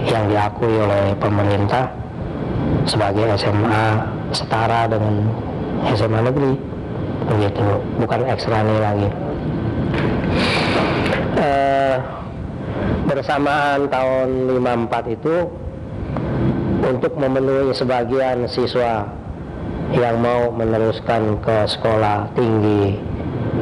[0.08, 1.92] yang diakui oleh pemerintah
[2.88, 3.86] sebagai SMA
[4.32, 5.28] setara dengan
[5.92, 6.52] SMA negeri
[7.28, 7.66] begitu.
[8.00, 9.08] Bukan ekstra lagi.
[11.36, 11.96] Eh,
[13.04, 14.28] bersamaan tahun
[14.64, 15.36] 54 itu
[16.88, 19.04] untuk memenuhi sebagian siswa
[19.92, 22.96] yang mau meneruskan ke sekolah tinggi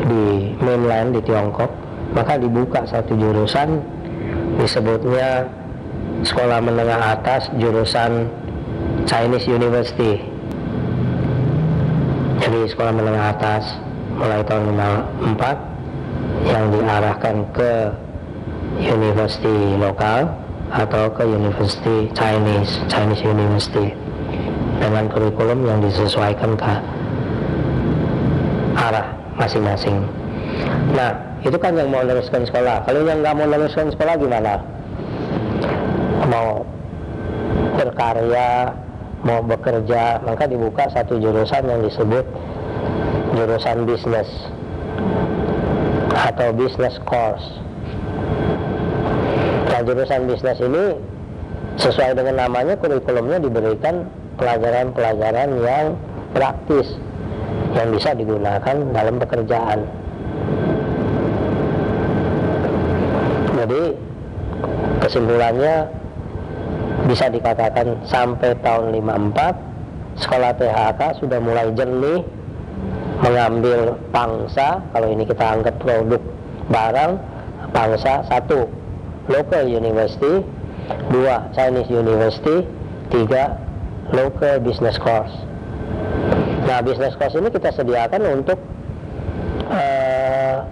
[0.04, 1.70] di mainland di Tiongkok.
[2.12, 3.82] Maka dibuka satu jurusan
[4.56, 5.48] disebutnya
[6.24, 8.30] sekolah menengah atas jurusan
[9.04, 10.22] Chinese University.
[12.40, 13.64] Jadi sekolah menengah atas
[14.16, 14.76] mulai tahun
[15.34, 17.72] 54 yang diarahkan ke
[18.80, 20.30] university lokal
[20.72, 23.92] atau ke university Chinese Chinese University.
[24.76, 26.72] Dengan kurikulum yang disesuaikan ke
[29.36, 30.04] masing-masing.
[30.96, 31.12] Nah,
[31.44, 32.88] itu kan yang mau meneruskan sekolah.
[32.88, 34.52] Kalau yang nggak mau meneruskan sekolah gimana?
[36.26, 36.64] Mau
[37.76, 38.72] berkarya,
[39.22, 42.24] mau bekerja, maka dibuka satu jurusan yang disebut
[43.36, 44.28] jurusan bisnis
[46.16, 47.44] atau business course.
[49.68, 50.84] Nah, jurusan bisnis ini
[51.76, 54.08] sesuai dengan namanya kurikulumnya diberikan
[54.40, 55.86] pelajaran-pelajaran yang
[56.32, 56.88] praktis
[57.76, 59.84] yang bisa digunakan dalam pekerjaan.
[63.56, 63.82] Jadi
[65.04, 65.74] kesimpulannya
[67.06, 72.24] bisa dikatakan sampai tahun 54 sekolah THK sudah mulai jernih
[73.20, 76.20] mengambil pangsa kalau ini kita anggap produk
[76.68, 77.12] barang
[77.72, 78.68] pangsa satu
[79.28, 80.44] local university
[81.12, 82.64] dua Chinese university
[83.08, 83.56] tiga
[84.12, 85.32] local business course
[86.66, 88.58] nah business course ini kita sediakan untuk
[89.70, 90.66] uh,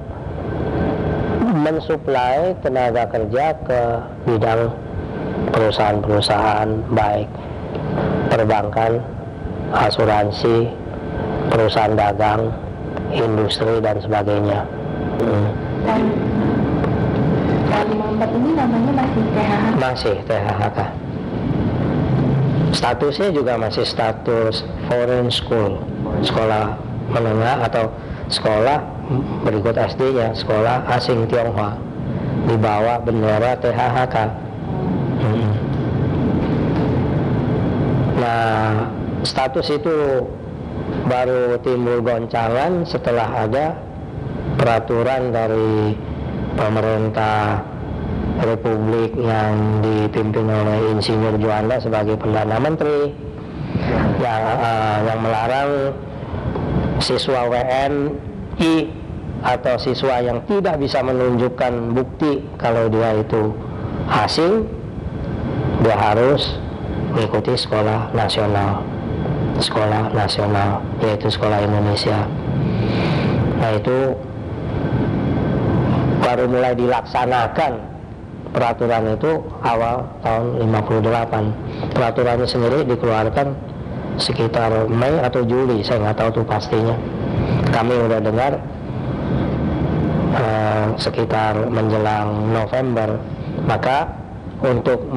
[1.54, 3.80] mensuplai tenaga kerja ke
[4.26, 4.74] bidang
[5.54, 7.30] perusahaan-perusahaan baik
[8.28, 8.98] perbankan
[9.74, 10.84] asuransi
[11.54, 12.50] perusahaan dagang,
[13.14, 14.66] industri dan sebagainya.
[15.22, 15.48] Hmm.
[15.86, 16.02] Dan
[18.18, 19.64] tahun ini namanya masih THK?
[19.78, 20.78] Masih THK.
[22.74, 25.78] Statusnya juga masih status foreign school,
[26.26, 26.74] sekolah
[27.14, 27.86] menengah atau
[28.26, 28.82] sekolah
[29.46, 31.78] berikut SD-nya, sekolah asing Tionghoa
[32.50, 34.16] di bawah bendera THK.
[35.22, 35.52] Hmm.
[38.18, 38.90] Nah,
[39.22, 40.26] status itu
[41.06, 43.78] baru timbul goncangan setelah ada
[44.58, 45.96] peraturan dari
[46.56, 47.73] pemerintah
[48.42, 53.14] Republik yang dipimpin oleh Insinyur Juanda sebagai Perdana Menteri
[54.18, 55.70] yang uh, yang melarang
[56.98, 58.74] siswa WNI
[59.44, 63.52] atau siswa yang tidak bisa menunjukkan bukti kalau dia itu
[64.08, 64.64] asing
[65.84, 66.56] dia harus
[67.12, 68.82] mengikuti sekolah nasional
[69.60, 72.26] sekolah nasional yaitu sekolah Indonesia.
[73.62, 73.98] Nah itu
[76.24, 77.93] baru mulai dilaksanakan
[78.54, 83.46] peraturan itu awal tahun 58 peraturannya sendiri dikeluarkan
[84.14, 86.94] sekitar Mei atau Juli saya nggak tahu tuh pastinya.
[87.74, 88.52] Kami udah dengar
[90.38, 93.18] uh, sekitar menjelang November.
[93.66, 94.06] Maka
[94.62, 95.10] untuk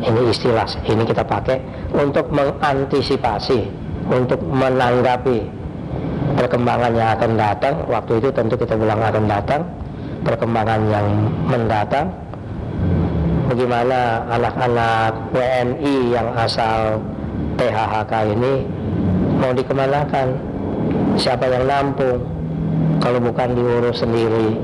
[0.00, 1.60] ini istilah ini kita pakai
[1.92, 3.68] untuk mengantisipasi
[4.08, 5.44] untuk menanggapi
[6.40, 9.62] perkembangan yang akan datang waktu itu tentu kita bilang akan datang
[10.24, 11.06] perkembangan yang
[11.46, 12.10] mendatang
[13.52, 17.04] bagaimana anak-anak WNI yang asal
[17.60, 18.64] THHK ini
[19.36, 20.40] mau dikemanakan?
[21.20, 22.24] Siapa yang nampung?
[23.04, 24.56] Kalau bukan diurus sendiri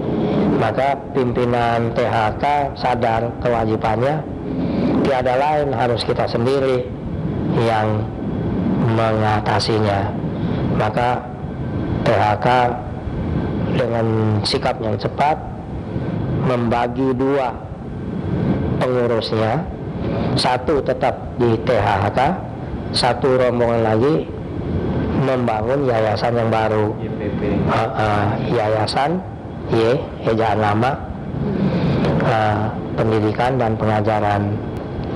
[0.57, 2.45] maka pimpinan THK
[2.81, 4.25] sadar kewajibannya.
[5.05, 6.89] Tiada lain harus kita sendiri
[7.61, 8.09] yang
[8.97, 10.09] mengatasinya.
[10.81, 11.21] Maka
[12.09, 12.47] PHK
[13.77, 14.07] dengan
[14.49, 15.37] sikap yang cepat
[16.49, 17.68] membagi dua
[18.79, 19.67] pengurusnya.
[20.39, 22.19] Satu tetap di THK
[22.95, 24.15] satu rombongan lagi
[25.21, 26.95] membangun yayasan yang baru.
[27.69, 29.21] Uh, uh, yayasan
[29.69, 30.97] Y ejaan nama
[32.25, 34.57] uh, pendidikan dan pengajaran.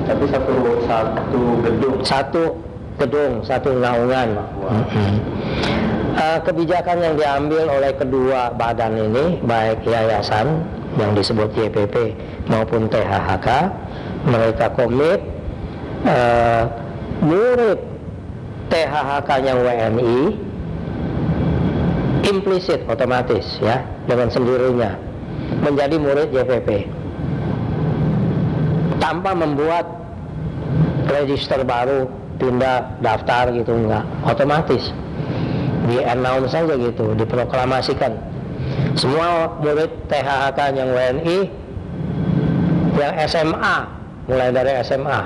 [0.05, 0.55] Tapi satu
[0.85, 1.97] satu gedung.
[2.05, 2.43] Satu
[3.01, 4.29] gedung, satu naungan.
[6.13, 10.61] Uh, kebijakan yang diambil oleh kedua badan ini, baik yayasan
[11.01, 12.12] yang disebut YPP
[12.53, 13.49] maupun THHK,
[14.28, 15.20] mereka komit
[16.05, 16.64] uh,
[17.24, 17.78] murid
[18.68, 20.20] THHK yang WNI
[22.22, 24.95] implisit otomatis ya dengan sendirinya
[25.61, 26.86] menjadi murid YPP
[29.03, 29.84] tanpa membuat
[31.11, 32.07] register baru
[32.38, 34.95] pindah daftar gitu enggak otomatis.
[35.82, 38.32] Di announce saja gitu diproklamasikan
[38.99, 41.39] semua murid THK yang WNI
[42.99, 43.76] yang SMA
[44.28, 45.20] mulai dari SMA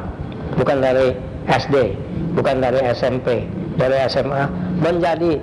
[0.56, 1.06] bukan dari
[1.46, 1.74] SD
[2.38, 3.44] bukan dari SMP
[3.76, 4.44] dari SMA
[4.80, 5.40] menjadi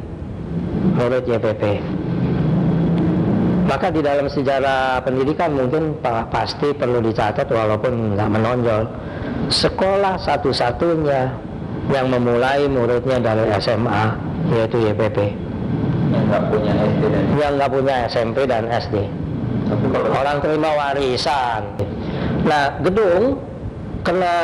[0.98, 1.64] murid YPP
[3.64, 5.96] maka di dalam sejarah pendidikan mungkin
[6.30, 8.84] pasti perlu dicatat walaupun nggak menonjol.
[9.48, 11.32] Sekolah satu-satunya
[11.92, 14.04] yang memulai muridnya dari SMA
[14.52, 15.18] yaitu YPP
[16.30, 18.96] nggak punya SD dan yang nggak punya SMP dan SD
[19.64, 21.62] tapi kalau orang terima warisan.
[22.44, 23.40] Nah gedung
[24.04, 24.36] kena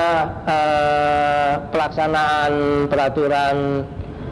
[0.47, 3.83] eh, pelaksanaan peraturan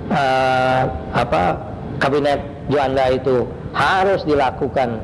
[0.07, 0.81] eh,
[1.11, 1.59] apa
[1.99, 2.39] kabinet
[2.71, 3.43] Juanda itu
[3.75, 5.03] harus dilakukan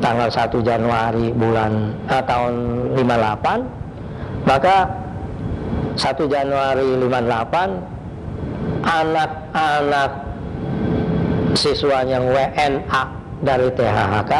[0.00, 2.54] tanggal 1 Januari bulan eh, tahun
[2.96, 4.88] 58 maka
[5.94, 10.23] 1 Januari 58 anak-anak
[11.54, 13.02] siswa yang WNA
[13.42, 14.32] dari THHK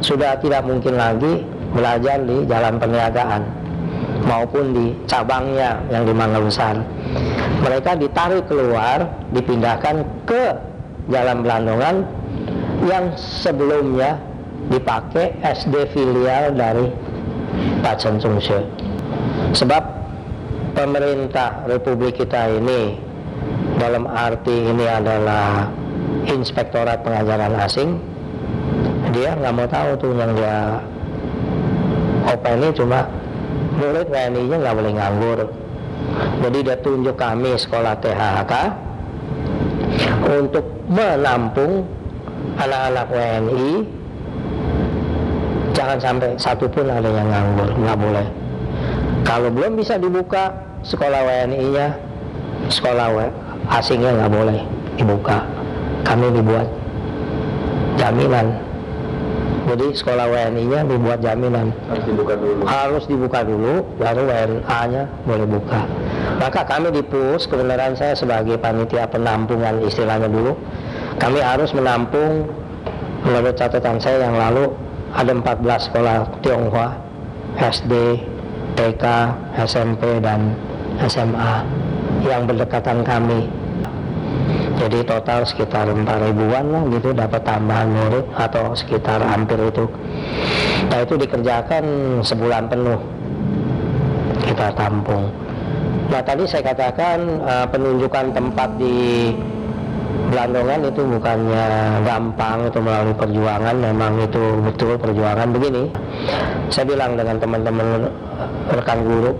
[0.00, 3.42] sudah tidak mungkin lagi belajar di jalan perniagaan
[4.24, 6.80] maupun di cabangnya yang di Mangga Besar.
[7.58, 10.42] Mereka ditarik keluar, dipindahkan ke
[11.08, 11.96] Jalan Belandongan
[12.84, 14.20] yang sebelumnya
[14.68, 16.92] dipakai SD filial dari
[17.80, 18.60] Pacen Sungshe.
[19.56, 19.82] Sebab
[20.76, 23.00] pemerintah Republik kita ini
[23.80, 25.66] dalam arti ini adalah
[26.28, 27.96] Inspektorat Pengajaran Asing,
[29.16, 30.76] dia nggak mau tahu tuh yang dia
[32.28, 33.08] open ini cuma
[33.80, 35.38] murid WNI-nya nggak boleh nganggur.
[36.44, 38.52] Jadi dia tunjuk kami sekolah THK
[40.28, 41.88] untuk menampung
[42.60, 43.70] anak-anak WNI
[45.72, 48.26] jangan sampai satu pun ada yang nganggur nggak boleh.
[49.24, 50.52] Kalau belum bisa dibuka
[50.84, 51.86] sekolah WNI-nya
[52.68, 53.32] sekolah
[53.72, 54.60] asingnya nggak boleh
[55.00, 55.57] dibuka
[56.08, 56.68] kami dibuat
[58.00, 58.46] jaminan.
[59.68, 61.76] Jadi sekolah WNI-nya dibuat jaminan.
[61.92, 62.60] Harus dibuka dulu.
[62.64, 65.84] Harus dibuka dulu baru WNA-nya boleh buka.
[66.40, 70.56] Maka kami di PUS kebenaran saya sebagai panitia penampungan istilahnya dulu.
[71.20, 72.48] Kami harus menampung
[73.28, 74.72] menurut catatan saya yang lalu
[75.12, 76.88] ada 14 sekolah Tionghoa
[77.60, 77.92] SD,
[78.78, 79.04] TK,
[79.68, 80.56] SMP dan
[81.04, 81.54] SMA
[82.24, 83.50] yang berdekatan kami
[84.78, 89.90] jadi total sekitar 4 ribuan lah gitu dapat tambahan murid atau sekitar hampir itu.
[90.86, 91.84] Nah itu dikerjakan
[92.22, 93.00] sebulan penuh.
[94.46, 95.28] Kita tampung.
[96.08, 98.96] Nah tadi saya katakan uh, penunjukan tempat di
[100.08, 101.64] Belandongan itu bukannya
[102.04, 105.88] gampang itu melalui perjuangan, memang itu betul perjuangan begini.
[106.68, 108.08] Saya bilang dengan teman-teman
[108.72, 109.32] rekan guru,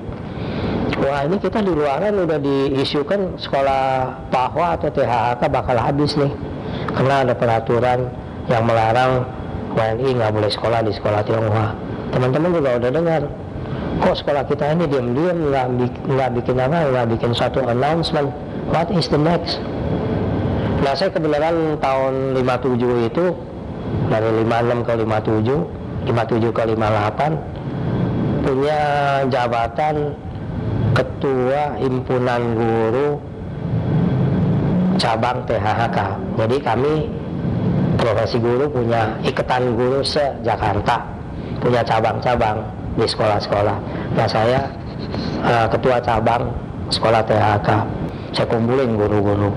[1.04, 3.82] wah ini kita di luaran udah diisukan sekolah
[4.32, 6.32] PAHWA atau THK bakal habis nih,
[6.94, 8.10] karena ada peraturan
[8.50, 9.26] yang melarang
[9.76, 11.68] WNI nggak boleh sekolah di sekolah Tionghoa.
[12.08, 13.22] Teman-teman juga udah dengar,
[14.00, 15.36] kok sekolah kita ini diam-diam
[16.08, 18.32] nggak bikin apa nggak bikin suatu announcement.
[18.68, 19.60] What is the next?
[20.84, 23.24] Nah saya kebenaran tahun 57 itu
[24.12, 28.80] dari 56 ke 57 57 ke 58 punya
[29.28, 30.16] jabatan
[30.98, 33.08] ketua himpunan guru
[34.98, 35.98] cabang THHK
[36.34, 36.92] jadi kami
[37.94, 41.18] profesi guru punya ikatan guru se-Jakarta
[41.58, 42.62] punya cabang-cabang
[42.98, 43.76] di sekolah-sekolah.
[44.14, 44.60] Nah saya
[45.42, 46.50] uh, ketua cabang
[46.90, 47.68] sekolah THK.
[48.34, 49.50] Saya kumpulin guru-guru.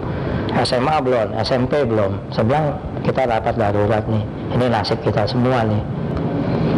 [0.64, 2.12] SMA belum, SMP belum.
[2.32, 4.24] Saya kita rapat darurat nih.
[4.56, 5.84] Ini nasib kita semua nih.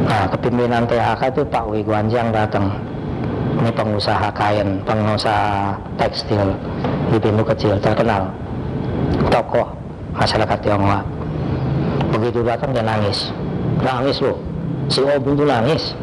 [0.04, 2.70] Nah, kepimpinan THK itu Pak Wigwanjang datang.
[3.64, 6.52] Ini pengusaha kain, pengusaha tekstil
[7.08, 8.28] di pintu kecil terkenal.
[9.32, 9.72] Tokoh
[10.20, 11.00] masyarakat Tionghoa.
[12.12, 13.32] Begitu datang dia nangis.
[13.80, 14.36] Nangis loh.
[14.92, 15.96] Si Ob itu nangis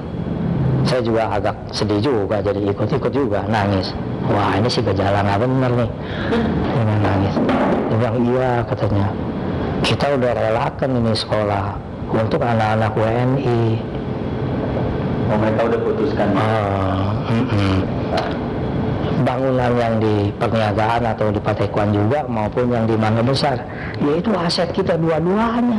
[0.88, 3.92] saya juga agak sedih juga jadi ikut-ikut juga nangis
[4.32, 5.90] wah ini sih gejala nggak bener nih
[6.80, 7.34] ini nangis
[7.90, 9.06] dia bilang iya katanya
[9.84, 11.66] kita udah relakan ini sekolah
[12.10, 13.60] untuk anak-anak WNI
[15.30, 17.76] oh, mereka udah putuskan uh, mm -mm.
[19.22, 23.56] bangunan yang di perniagaan atau di Patekuan juga maupun yang di Mangga Besar
[24.02, 25.78] yaitu aset kita dua-duanya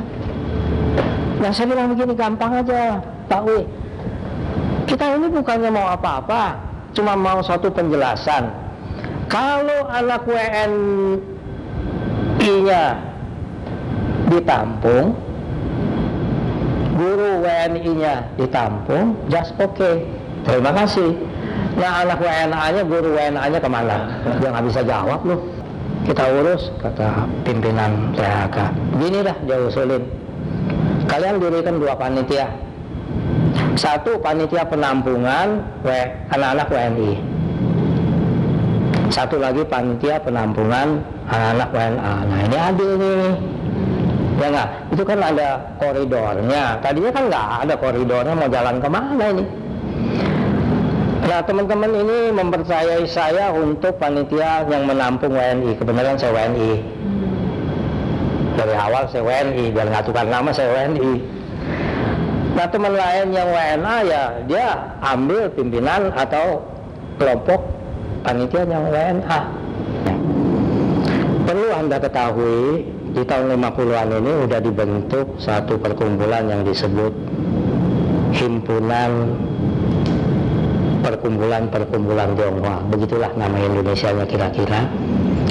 [1.42, 3.82] nah saya bilang begini gampang aja Pak Wi
[4.92, 6.60] kita ini bukannya mau apa-apa,
[6.92, 8.52] cuma mau suatu penjelasan.
[9.32, 11.24] Kalau anak WNI-nya
[14.28, 15.16] ditampung,
[17.02, 19.74] guru WNI-nya ditampung, just oke.
[19.74, 20.06] Okay.
[20.46, 21.18] Terima kasih.
[21.82, 24.22] Nah anak WNA-nya, guru WNA-nya ke mana?
[24.38, 25.42] Dia nggak bisa jawab loh.
[26.06, 28.58] Kita urus, kata pimpinan THK.
[29.02, 30.02] Gini dah dia usulin.
[31.10, 32.50] Kalian dirikan dua panitia,
[33.78, 35.62] satu panitia penampungan
[36.30, 37.14] anak-anak WNI.
[39.12, 42.14] Satu lagi panitia penampungan anak-anak WNA.
[42.30, 43.34] Nah ini adil nih.
[44.42, 44.70] Ya nggak?
[44.98, 46.82] Itu kan ada koridornya.
[46.82, 49.46] Tadinya kan nggak ada koridornya mau jalan ke mana ini?
[51.22, 55.78] Nah teman-teman ini mempercayai saya untuk panitia yang menampung WNI.
[55.78, 56.72] Kebenaran saya WNI.
[58.58, 61.14] Dari awal saya WNI, biar nggak tukar nama saya WNI.
[62.58, 64.68] Nah teman lain yang WNA ya dia
[65.06, 66.66] ambil pimpinan atau
[67.22, 67.62] kelompok
[68.26, 69.40] panitia yang WNA.
[71.46, 77.12] Perlu Anda ketahui di tahun 50-an ini sudah dibentuk satu perkumpulan yang disebut
[78.32, 79.12] Himpunan
[81.02, 82.78] Perkumpulan-Perkumpulan Tionghoa.
[82.88, 84.88] Begitulah nama Indonesia-nya kira-kira.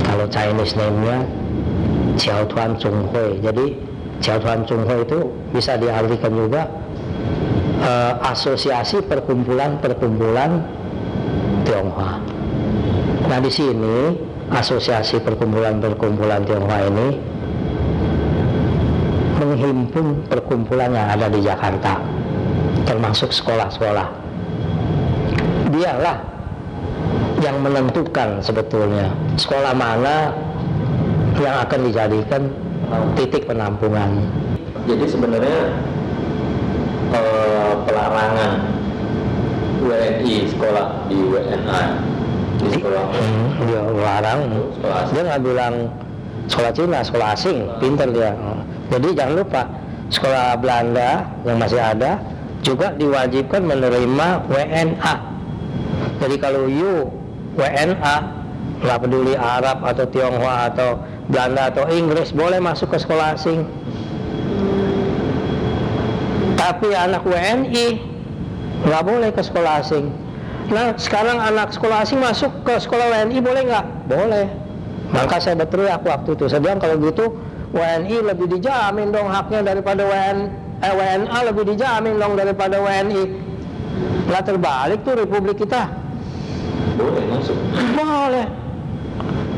[0.06, 1.26] Kalau Chinese name-nya
[2.16, 3.42] Xiao Tuan Chung Hui.
[3.44, 3.76] Jadi
[4.22, 5.18] Xiao Tuan Chung Hui itu
[5.52, 6.62] bisa diartikan juga
[7.82, 10.50] uh, asosiasi perkumpulan-perkumpulan
[11.66, 12.12] Tionghoa.
[13.28, 14.16] Nah di sini
[14.48, 17.08] asosiasi perkumpulan-perkumpulan Tionghoa ini
[19.90, 21.98] menghimpun perkumpulan yang ada di Jakarta,
[22.86, 24.08] termasuk sekolah-sekolah.
[25.70, 26.18] Dialah
[27.42, 30.30] yang menentukan sebetulnya sekolah mana
[31.40, 32.42] yang akan dijadikan
[33.18, 34.22] titik penampungan.
[34.86, 35.60] Jadi sebenarnya
[37.14, 38.50] uh, pelarangan
[39.80, 41.82] WNI sekolah di WNA
[42.60, 44.40] di sekolah hmm, dia larang
[44.76, 45.74] sekolah dia nggak bilang
[46.50, 48.34] sekolah Cina sekolah asing pinter dia
[48.90, 49.62] jadi jangan lupa
[50.10, 52.18] sekolah Belanda yang masih ada
[52.60, 55.14] juga diwajibkan menerima WNA
[56.20, 57.08] jadi kalau you
[57.54, 58.16] WNA
[58.80, 63.64] nggak peduli Arab atau Tionghoa atau Belanda atau Inggris boleh masuk ke sekolah asing
[66.60, 68.10] tapi anak WNI
[68.84, 70.08] nggak boleh ke sekolah asing.
[70.70, 73.86] Nah sekarang anak sekolah asing masuk ke sekolah WNI boleh nggak?
[74.08, 74.46] Boleh.
[75.10, 76.44] Maka saya berteriak waktu itu.
[76.46, 77.34] Saya bilang kalau gitu
[77.74, 80.38] WNI lebih dijamin dong haknya daripada WN,
[80.82, 83.22] eh, WNA lebih dijamin dong daripada WNI.
[84.30, 85.90] Nggak terbalik tuh Republik kita.
[86.94, 87.56] Boleh masuk.
[87.98, 88.46] Boleh.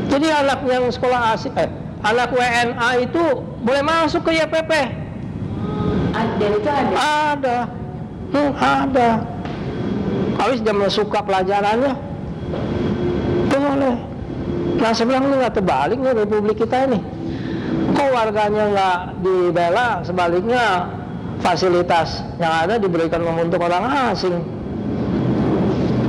[0.09, 1.69] Jadi anak yang sekolah asing, eh,
[2.01, 3.23] anak WNA itu
[3.63, 5.03] boleh masuk ke YPP
[6.13, 6.97] dan itu ada
[7.33, 7.57] ada
[8.33, 9.09] hmm, ada
[10.33, 11.93] Kawis dia suka pelajarannya
[13.53, 13.95] boleh
[14.83, 16.99] nah saya bilang ini nggak terbalik nih republik kita ini.
[17.95, 20.03] Kok warganya nggak dibela?
[20.03, 20.91] Sebaliknya
[21.39, 24.43] fasilitas yang ada diberikan untuk orang asing.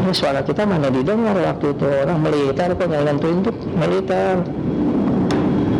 [0.02, 1.86] Ini suara kita mana didengar waktu itu?
[1.86, 3.54] Orang militer kok nentuin tuh?
[3.78, 4.42] Militer.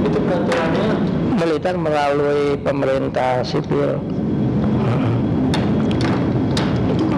[0.06, 0.88] Itu peraturannya?
[1.34, 3.98] Militer melalui pemerintah sipil.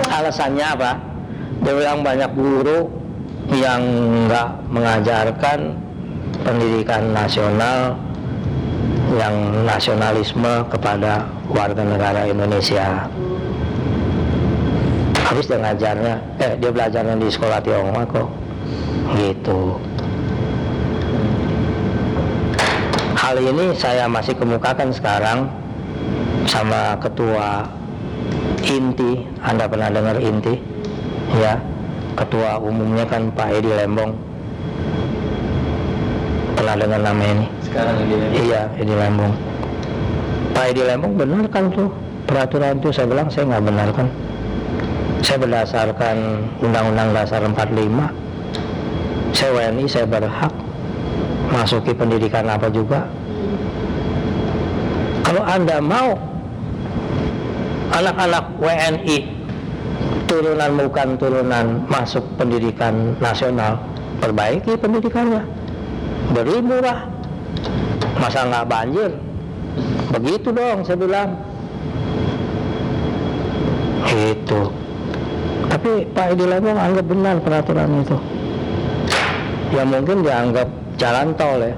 [0.09, 0.91] Alasannya apa?
[1.61, 3.06] Dia bilang banyak guru
[3.55, 3.83] yang
[4.27, 5.79] nggak mengajarkan
[6.43, 7.95] pendidikan nasional
[9.15, 13.07] yang nasionalisme kepada warga negara Indonesia.
[15.27, 18.29] Habis dia ngajarnya eh dia belajarnya di sekolah Tiongkok kok.
[19.15, 19.61] Gitu.
[23.15, 25.51] Hal ini saya masih kemukakan sekarang
[26.47, 27.67] sama ketua
[28.67, 29.23] inti.
[29.43, 30.59] Anda pernah dengar inti?
[31.39, 31.59] Ya
[32.17, 34.17] ketua umumnya kan Pak Edi Lembong.
[36.57, 37.47] Pernah dengar nama ini?
[37.61, 38.17] Sekarang ini
[38.49, 39.33] iya Edi Lembong.
[40.57, 41.93] Pak Edi Lembong benar kan tuh?
[42.27, 44.09] Peraturan itu saya bilang saya nggak benar kan?
[45.23, 46.17] Saya berdasarkan
[46.65, 48.27] Undang-Undang Dasar 45
[49.37, 50.49] saya WNI saya berhak
[51.53, 53.05] masuki pendidikan apa juga.
[55.21, 56.17] Kalau anda mau
[57.93, 59.36] anak-anak WNI
[60.27, 63.79] turunan bukan turunan masuk pendidikan nasional.
[64.21, 65.43] Perbaiki pendidikannya.
[66.35, 67.07] Beri murah.
[68.19, 69.11] Masa nggak banjir?
[70.11, 71.31] Begitu dong saya bilang.
[74.07, 74.87] Itu
[75.67, 78.17] tapi Pak Edi Lembong anggap benar peraturan itu.
[79.75, 81.75] Ya mungkin dianggap jalan tol ya.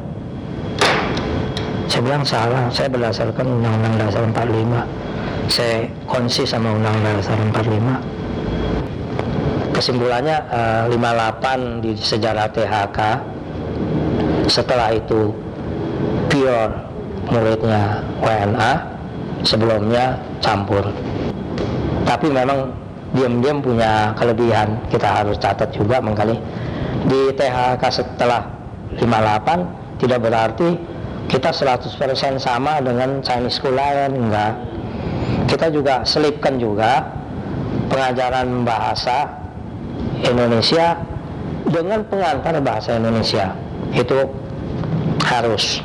[1.88, 2.68] Saya bilang salah.
[2.68, 5.08] Saya berdasarkan Undang-Undang Dasar 45
[5.48, 8.17] saya konsis sama Undang-Undang Dasar 45
[9.78, 12.98] kesimpulannya eh, 58 di sejarah THK
[14.50, 15.30] setelah itu
[16.26, 16.66] pure
[17.30, 18.72] muridnya WNA
[19.46, 20.82] sebelumnya campur.
[22.02, 22.74] Tapi memang
[23.14, 26.34] diam-diam punya kelebihan kita harus catat juga mengkali
[27.06, 28.50] di THK setelah
[28.98, 30.68] 58 tidak berarti
[31.30, 34.58] kita 100% sama dengan Chinese School lain enggak.
[35.48, 37.04] Kita juga selipkan juga
[37.88, 39.47] pengajaran bahasa
[40.24, 40.98] Indonesia
[41.68, 43.54] dengan pengantar bahasa Indonesia.
[43.94, 44.28] Itu
[45.24, 45.80] harus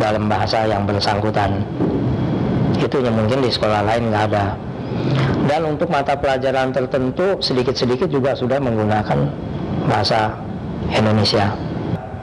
[0.00, 1.62] dalam bahasa yang bersangkutan.
[2.80, 4.46] Itu yang mungkin di sekolah lain nggak ada.
[5.44, 9.18] Dan untuk mata pelajaran tertentu sedikit-sedikit juga sudah menggunakan
[9.86, 10.32] bahasa
[10.88, 11.52] Indonesia.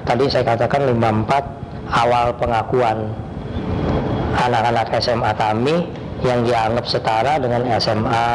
[0.02, 2.98] Tadi saya katakan 54 awal pengakuan
[4.42, 5.76] anak-anak SMA kami
[6.26, 8.26] yang dianggap setara dengan SMA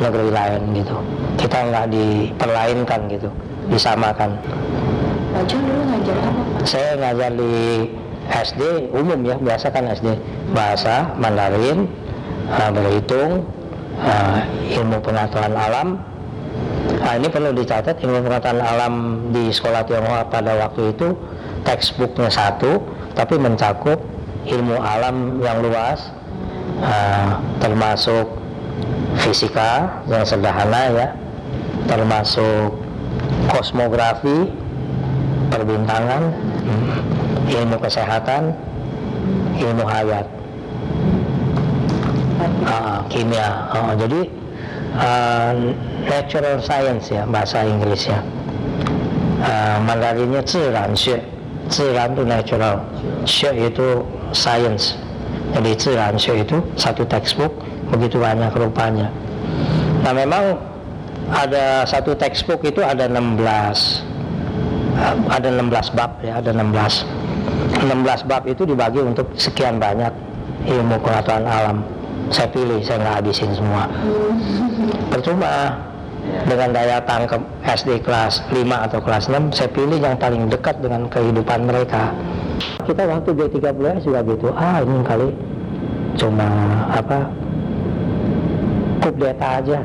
[0.00, 0.96] negeri lain gitu.
[1.38, 3.28] Kita nggak diperlainkan gitu
[3.68, 4.36] disamakan.
[5.34, 7.52] Dulu ngajar apa saya ngajar di
[8.24, 8.62] SD
[8.96, 10.16] umum ya biasa kan SD
[10.56, 11.84] bahasa Mandarin
[12.48, 13.44] uh, berhitung
[14.00, 14.38] uh,
[14.72, 15.88] ilmu pengetahuan alam.
[17.04, 18.94] Nah, ini perlu dicatat ilmu pengetahuan alam
[19.28, 21.12] di sekolah Tionghoa pada waktu itu
[21.68, 22.80] textbooknya satu
[23.12, 24.00] tapi mencakup
[24.48, 26.12] ilmu alam yang luas
[26.80, 28.43] uh, termasuk
[29.19, 31.07] fisika yang sederhana ya
[31.89, 32.73] termasuk
[33.49, 34.49] kosmografi
[35.49, 36.29] perbintangan
[37.49, 38.53] ilmu kesehatan
[39.57, 40.25] ilmu hayat
[42.69, 44.29] Ah, kimia Ah, jadi
[44.95, 45.51] ah,
[46.07, 48.21] natural science ya bahasa Inggrisnya
[49.43, 51.19] Ah, Mandarinnya 自然学
[51.67, 52.79] 自然itu natural
[53.25, 54.95] 学 itu science
[55.55, 57.51] jadi 自然学 itu satu textbook
[57.90, 59.08] begitu banyak rupanya.
[60.04, 60.60] Nah memang
[61.32, 63.40] ada satu textbook itu ada 16
[65.00, 67.24] ah, ada 16 bab ya ada 16
[67.88, 70.12] 16 bab itu dibagi untuk sekian banyak
[70.68, 71.78] ilmu pengetahuan alam.
[72.32, 73.84] Saya pilih saya nggak habisin semua.
[75.12, 75.76] Percuma
[76.48, 81.04] dengan daya tangkap SD kelas 5 atau kelas 6 saya pilih yang paling dekat dengan
[81.12, 82.12] kehidupan mereka.
[82.84, 85.28] Kita waktu G30S juga gitu ah ini kali
[86.14, 86.48] cuma
[86.94, 87.28] apa
[89.04, 89.78] kudeta aja.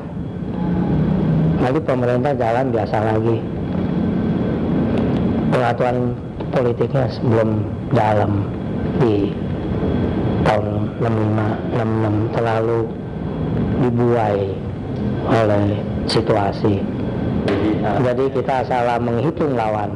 [1.59, 3.37] Nanti pemerintah jalan biasa lagi.
[5.51, 5.97] Pengaturan
[6.55, 7.49] politiknya belum
[7.91, 8.31] dalam
[9.03, 9.35] di
[10.47, 10.67] tahun
[11.03, 12.79] 65 66 terlalu
[13.83, 14.39] dibuai
[15.27, 15.65] oleh
[16.07, 16.79] situasi.
[17.79, 19.91] Jadi kita salah menghitung lawan.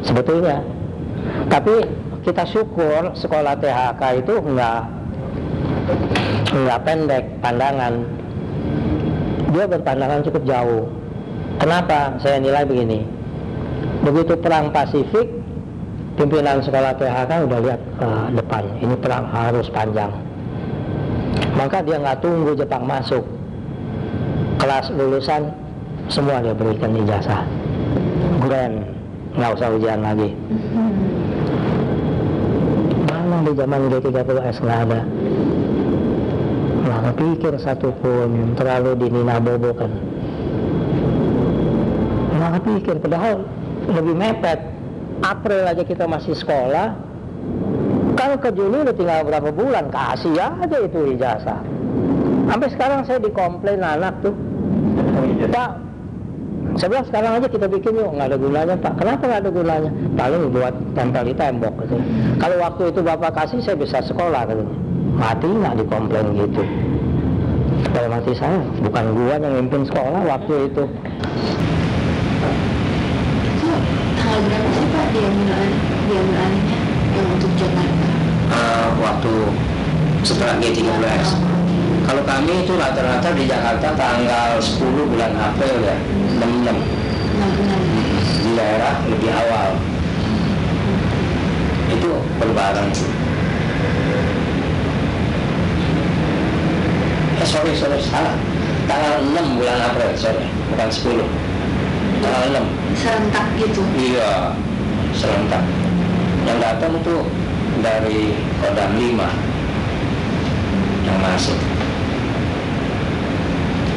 [0.00, 0.64] Sebetulnya.
[1.52, 1.84] Tapi
[2.24, 4.80] kita syukur sekolah THK itu enggak
[6.52, 8.21] enggak pendek pandangan
[9.52, 10.88] dia berpandangan cukup jauh.
[11.60, 12.16] Kenapa?
[12.24, 13.04] Saya nilai begini.
[14.02, 15.28] Begitu perang Pasifik
[16.18, 20.10] pimpinan sekolah PHK udah lihat ke depan ini perang harus panjang.
[21.54, 23.22] Maka dia nggak tunggu Jepang masuk.
[24.58, 25.52] Kelas lulusan
[26.08, 27.46] semua dia berikan ijazah.
[28.42, 28.82] Grand
[29.38, 30.34] nggak usah ujian lagi.
[33.06, 35.00] Mana di zaman G30S nggak ada
[37.02, 39.90] nggak kepikir satupun terlalu dinina bobo kan
[42.38, 43.42] nggak kepikir padahal
[43.90, 44.60] lebih mepet.
[45.22, 46.98] April aja kita masih sekolah.
[48.18, 51.60] Kan ke Juni udah tinggal berapa bulan kasih aja itu ijazah.
[52.50, 54.34] Sampai sekarang saya dikomplain anak tuh.
[55.46, 55.70] Pak
[56.72, 58.10] saya bilang sekarang aja kita bikin yuk.
[58.18, 58.92] Nggak ada gunanya Pak.
[58.98, 59.90] Kenapa nggak ada gunanya?
[60.18, 61.96] Paling buat tempel di tembok gitu.
[62.42, 64.74] Kalau waktu itu Bapak kasih saya bisa sekolah katanya
[65.16, 66.62] mati nggak dikomplain gitu.
[67.92, 70.84] Kalau mati saya bukan gua yang mimpin sekolah waktu itu.
[73.42, 73.68] Itu
[74.16, 76.78] tanggal berapa sih Pak diambil alih, diambil alihnya
[77.12, 78.08] yang untuk Jakarta?
[78.52, 79.32] Eh, waktu
[80.22, 81.24] setelah G13
[82.02, 85.96] kalau kami itu rata-rata di Jakarta tanggal 10 bulan April ya
[86.42, 86.74] 66
[87.40, 88.42] 66.
[88.42, 89.70] di daerah lebih awal.
[91.92, 92.10] Itu
[92.40, 92.90] berbareng
[97.42, 98.38] eh sorry sorry salah.
[98.86, 100.46] Tanggal 6 bulan April sorry.
[100.70, 101.26] Bukan 10
[102.22, 103.82] tanggal 6 Serentak gitu.
[103.98, 104.54] iya
[105.10, 105.66] serentak.
[106.46, 107.16] Yang datang itu
[107.82, 109.26] dari Kodam 5
[111.02, 111.58] yang masuk.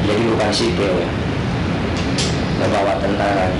[0.09, 1.09] Jadi bukan sipil ya.
[2.65, 3.53] Membawa tentara.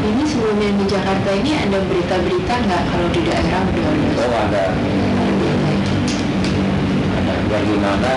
[0.00, 4.08] Ini sebelumnya di Jakarta ini ada berita-berita nggak kalau di daerah udah ada?
[4.16, 4.64] Oh ada.
[7.20, 8.12] Ada bagaimana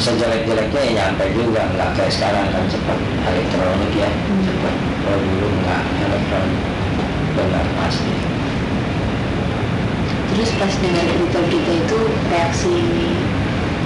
[0.00, 2.98] sejelek-jeleknya ya nyampe juga nggak kayak sekarang kan cepat
[3.28, 4.10] elektronik ya.
[4.48, 4.74] Cepat.
[5.04, 6.62] Kalau dulu nggak elektronik
[7.36, 8.12] benar pasti.
[10.32, 11.98] Terus pas dengar berita-berita itu
[12.32, 12.74] reaksi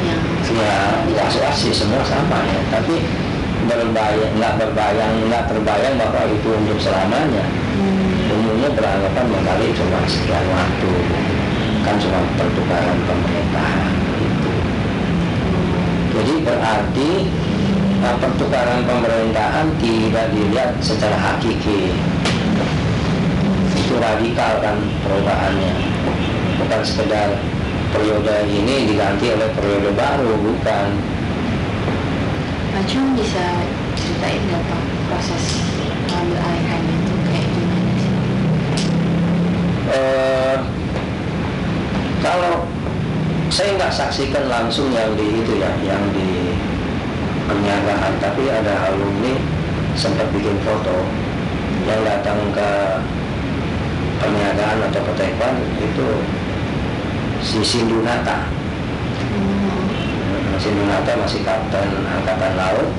[0.04, 0.22] yang
[1.10, 2.60] ya sih semua sama ya.
[2.70, 2.94] Tapi
[3.66, 7.46] berbayang nggak berbayang nggak terbayang bahwa itu untuk selamanya.
[7.74, 8.30] Hmm.
[8.30, 10.92] umumnya beranggapan menggali cuma sekian waktu.
[11.82, 14.03] Kan cuma pertukaran pemerintahan.
[16.14, 17.10] Jadi berarti
[17.98, 21.90] nah, pertukaran pemerintahan tidak dilihat secara hakiki.
[23.74, 25.74] Itu radikal kan perubahannya.
[26.62, 27.34] Bukan sekedar
[27.90, 30.88] periode ini diganti oleh periode baru bukan.
[32.84, 33.46] Cung bisa
[33.96, 35.44] ceritain nggak Pak proses
[36.04, 38.14] mengambil alihannya itu kayak gimana sih?
[39.88, 40.56] Eh,
[42.22, 42.54] kalau
[43.54, 46.58] saya nggak saksikan langsung yang di itu ya, yang di
[47.46, 49.38] penyagaan, tapi ada alumni
[49.94, 51.06] sempat bikin foto
[51.86, 52.70] yang datang ke
[54.18, 56.08] penyagaan atau petekwan itu
[57.46, 58.50] si Sindunata.
[59.22, 60.58] Hmm.
[60.58, 62.90] Sindunata masih kapten angkatan laut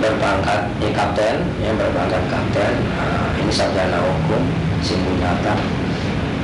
[0.00, 4.44] berpangkat ya kapten yang berpangkat kapten Nah, ini sarjana hukum
[4.84, 5.56] Sindunata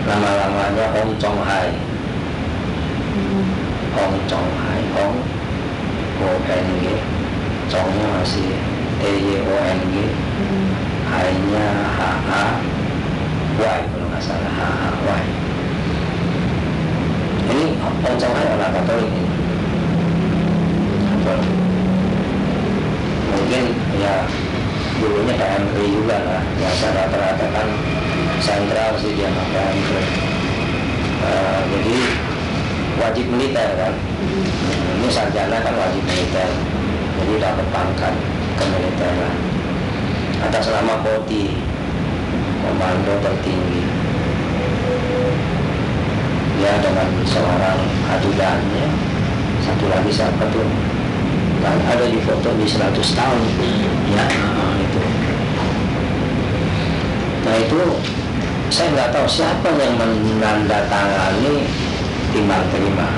[0.03, 1.71] nama lamanya Ong Chong Hai
[3.13, 3.45] Hmm.
[3.93, 5.17] Ong Chong Hai Ong
[6.23, 6.85] O N G
[7.69, 8.57] Chongnya masih
[8.99, 10.69] T Y O N G Hmm.
[11.07, 12.45] Hai nya H A
[13.53, 15.23] Y kalau nggak salah H A Y.
[17.53, 19.31] Ini Ong Chong Hai orang Katolik ini.
[23.33, 23.65] Mungkin
[24.01, 24.15] ya
[24.99, 26.43] dulunya PMRI juga lah.
[26.57, 27.69] Biasa rata-rata kan
[28.43, 30.33] sentral sih dia sama PMRI
[31.23, 31.99] Eh, jadi
[32.99, 33.95] wajib militer kan?
[34.99, 36.51] Ini sarjana kan wajib militer
[37.23, 38.15] jadi dapat pangkat
[38.59, 39.35] kemiliteran
[40.43, 41.55] atas nama Koti
[42.59, 43.83] komando tertinggi.
[46.59, 47.79] Dia dengan seorang
[48.19, 48.87] ajudannya
[49.63, 50.67] satu lagi siapa tuh?
[51.63, 53.41] Kan ada di foto di 100 tahun.
[54.11, 54.27] Ya
[57.43, 57.81] nah, itu
[58.73, 61.69] saya nggak tahu siapa yang menandatangani
[62.33, 63.09] timbang terima.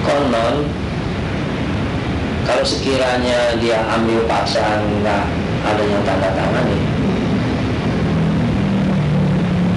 [0.00, 0.64] Konon
[2.48, 5.24] kalau sekiranya dia ambil paksa nggak
[5.60, 6.80] ada yang tanda tangani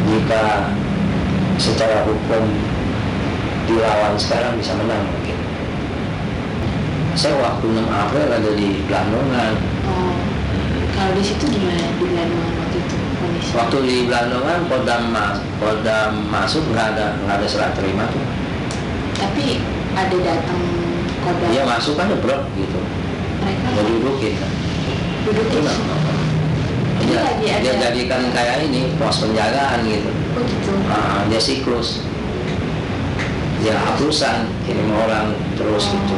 [0.07, 0.72] jika
[1.60, 2.44] secara hukum
[3.68, 5.38] dilawan sekarang bisa menang mungkin.
[7.14, 9.53] Saya waktu 6 April ada di Belandongan
[9.86, 10.18] Oh,
[10.98, 12.97] kalau di situ gimana di Bandung waktu itu
[13.53, 18.23] waktu di Belandongan kodam mas kodam masuk nggak ada nggak ada serah terima tuh
[19.13, 19.61] Tapi
[19.93, 20.61] ada datang
[21.21, 22.79] kodam dia masuk kan jebrok gitu
[23.43, 24.51] mereka mau dudukin kan
[25.23, 25.99] enggak, enggak.
[27.03, 30.07] Dia, lagi ada- dia jadikan kayak ini pos penjagaan gitu.
[30.07, 30.71] Oh gitu.
[30.87, 31.99] Ah, dia siklus.
[33.59, 36.15] Dia hapusan kirim orang terus gitu.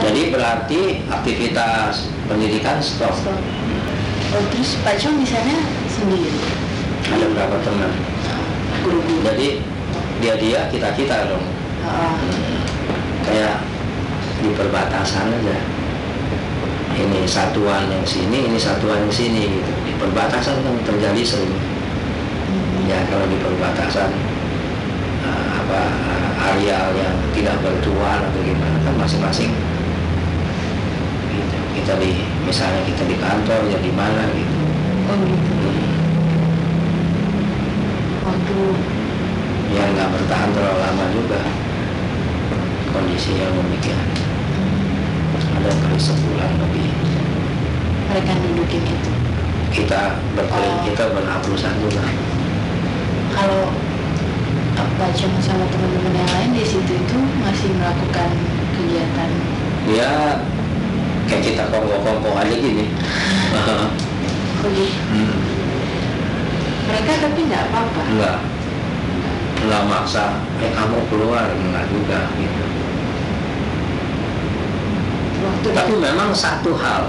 [0.00, 3.12] Jadi berarti aktivitas pendidikan stop.
[3.16, 3.32] So,
[4.34, 5.54] oh, terus Pak Chong di sana
[5.90, 6.30] sendiri.
[7.10, 7.92] Ada berapa teman?
[8.86, 9.20] Guru-guru.
[9.26, 9.48] Jadi
[10.22, 11.44] dia dia kita kita dong.
[11.82, 12.14] Ah,
[13.26, 13.64] Kayak
[14.40, 15.56] di perbatasan aja.
[17.00, 19.72] Ini satuan yang sini, ini satuan yang sini gitu.
[19.88, 21.54] Di perbatasan kan terjadi sering.
[22.84, 24.10] Ya kalau di perbatasan
[25.24, 25.80] eh, apa
[26.50, 29.52] areal yang tidak bertuan atau gimana kan masing-masing.
[31.90, 34.58] Kita di misalnya kita di kantor ya di mana gitu.
[35.10, 35.58] Oh gitu.
[38.22, 38.58] Waktu
[39.74, 41.42] ya nggak bertahan terlalu lama juga
[42.94, 44.06] kondisi yang demikian
[45.34, 46.94] ada kali sebulan lebih.
[48.06, 49.10] Mereka dudukin itu.
[49.74, 50.86] kita berkeliling Oh.
[50.86, 52.06] kita berhapusan juga
[53.34, 53.66] Kalau
[55.18, 58.30] Chong sama teman-teman yang lain di situ itu masih melakukan
[58.78, 59.30] kegiatan?
[59.90, 60.38] Ya
[61.30, 62.90] kayak kita kongko-kongko aja gini.
[64.60, 65.34] Hmm,
[66.84, 68.00] Mereka tapi nggak apa-apa.
[68.10, 68.38] enggak
[69.60, 70.24] enggak maksa
[70.60, 72.64] eh kamu keluar enggak juga gitu
[75.40, 77.08] Waktu Tapi memang satu hal,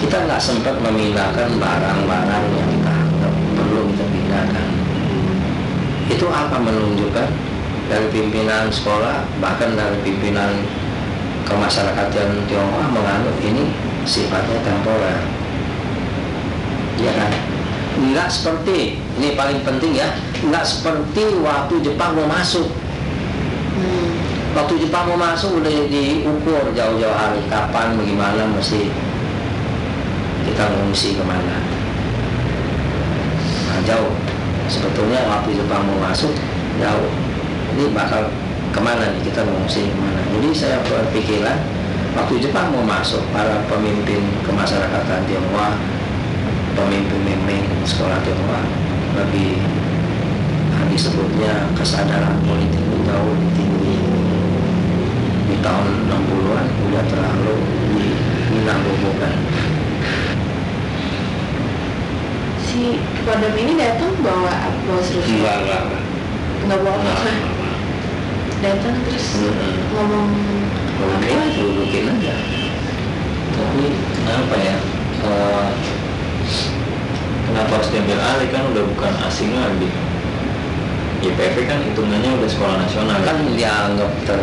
[0.00, 4.68] kita nggak sempat memindahkan barang-barang yang kita anggap perlu kita pindahkan.
[6.08, 7.28] Itu apa menunjukkan
[7.92, 10.64] dari pimpinan sekolah, bahkan dari pimpinan
[11.48, 13.72] kemasyarakatan Tionghoa menganggap ini
[14.04, 15.18] sifatnya temporer.
[17.00, 17.32] Ya kan?
[17.98, 20.12] Nggak seperti, ini paling penting ya,
[20.44, 22.68] nggak seperti waktu Jepang mau masuk
[23.78, 24.10] Hmm.
[24.58, 28.90] waktu Jepang mau masuk udah diukur jauh-jauh hari kapan bagaimana mesti
[30.42, 31.62] kita mengungsi ke mana
[33.70, 34.10] nah jauh
[34.66, 36.34] sebetulnya waktu Jepang mau masuk
[36.82, 37.10] jauh
[37.78, 38.26] ini bakal
[38.78, 40.22] ke mana nih kita mengungsi ke mana.
[40.38, 41.58] Jadi saya berpikiran
[42.14, 45.74] waktu Jepang mau masuk para pemimpin kemasyarakatan Tionghoa
[46.78, 48.62] pemimpin-pemimpin sekolah Tionghoa
[49.18, 49.58] lebih
[50.94, 53.98] disebutnya kesadaran politik jauh lebih tinggi.
[55.50, 57.56] Di tahun 60-an udah terlalu
[58.46, 59.34] dinambobokan
[62.62, 66.02] Si Kodam ini datang bawa bawa serus enggak enggak enggak.
[66.62, 67.18] Nggak bawa enggak.
[67.26, 67.57] apa
[68.58, 69.74] datang terus Mm-mm.
[69.94, 70.28] ngomong
[70.98, 71.46] Oke, apa?
[71.54, 72.34] dudukin aja.
[73.54, 73.84] Tapi
[74.26, 74.76] apa ya
[75.22, 75.68] eh,
[77.46, 78.48] kenapa harus diambil alih?
[78.50, 79.88] Kan udah bukan asing lagi.
[81.18, 83.18] YPF kan hitungannya udah sekolah nasional.
[83.22, 84.38] Kan dianggap ter,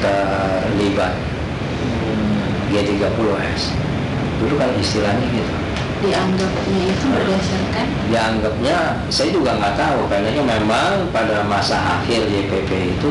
[0.00, 1.14] terlibat
[1.76, 3.74] Hmm, G30S
[4.36, 5.54] dulu kan istilahnya gitu
[6.06, 7.86] dianggapnya itu berdasarkan?
[8.08, 8.76] Dianggapnya
[9.10, 10.00] saya juga nggak tahu.
[10.06, 13.10] Karena memang pada masa akhir JPP itu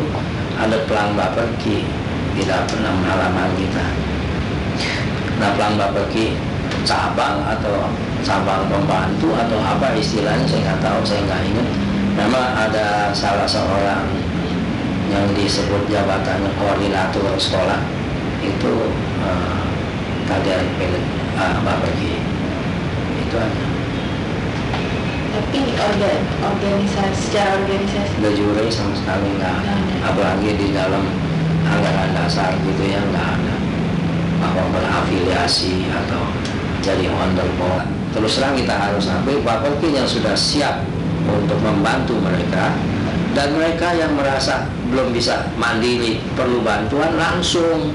[0.56, 1.84] ada pelang baperki
[2.36, 3.86] di dalam enam halaman kita.
[5.40, 6.40] Nah pelang baperki
[6.88, 7.92] cabang atau
[8.24, 11.68] cabang pembantu atau apa istilahnya saya nggak tahu saya nggak ingat.
[12.16, 14.08] Memang ada salah seorang
[15.12, 17.84] yang disebut jabatannya koordinator sekolah.
[18.40, 18.88] Itu
[19.26, 19.64] uh,
[20.30, 20.64] kader
[21.36, 22.25] uh, baperki
[23.40, 23.76] aja
[25.36, 28.14] tapi organ organisasi secara organisasi.
[28.24, 29.58] De jure sama sekali nggak
[30.08, 31.04] apalagi di dalam
[31.68, 33.56] anggaran dasar gitu ya nggak ada.
[34.40, 36.24] Bahwa berafiliasi atau
[36.80, 37.84] jadi underball
[38.16, 40.88] terus terang kita harus akui Pak Perkin yang sudah siap
[41.28, 42.72] untuk membantu mereka.
[43.36, 47.92] Dan mereka yang merasa belum bisa mandiri perlu bantuan langsung.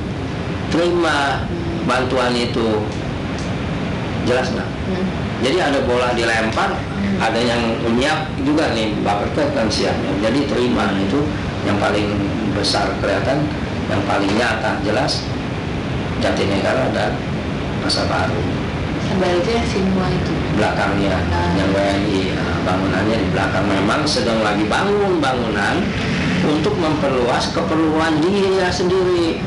[0.68, 1.48] Terima
[1.88, 2.84] bantuan itu.
[4.28, 4.68] Jelas nggak?
[4.68, 5.29] Hmm.
[5.40, 6.76] Jadi ada bola dilempar,
[7.16, 10.12] ada yang nyiap juga nih Bapak Ket kan siapnya.
[10.20, 11.24] Jadi terima itu
[11.64, 12.12] yang paling
[12.52, 13.48] besar kelihatan,
[13.88, 15.24] yang paling nyata jelas.
[16.20, 17.16] Jatinegara dan
[17.80, 18.36] Masa Baru.
[19.08, 20.36] sebaliknya semua itu.
[20.54, 21.16] Belakangnya
[21.56, 23.64] yang WNI nah, bangunannya di belakang.
[23.64, 25.80] Memang sedang lagi bangun bangunan
[26.44, 29.40] untuk memperluas keperluan dia sendiri.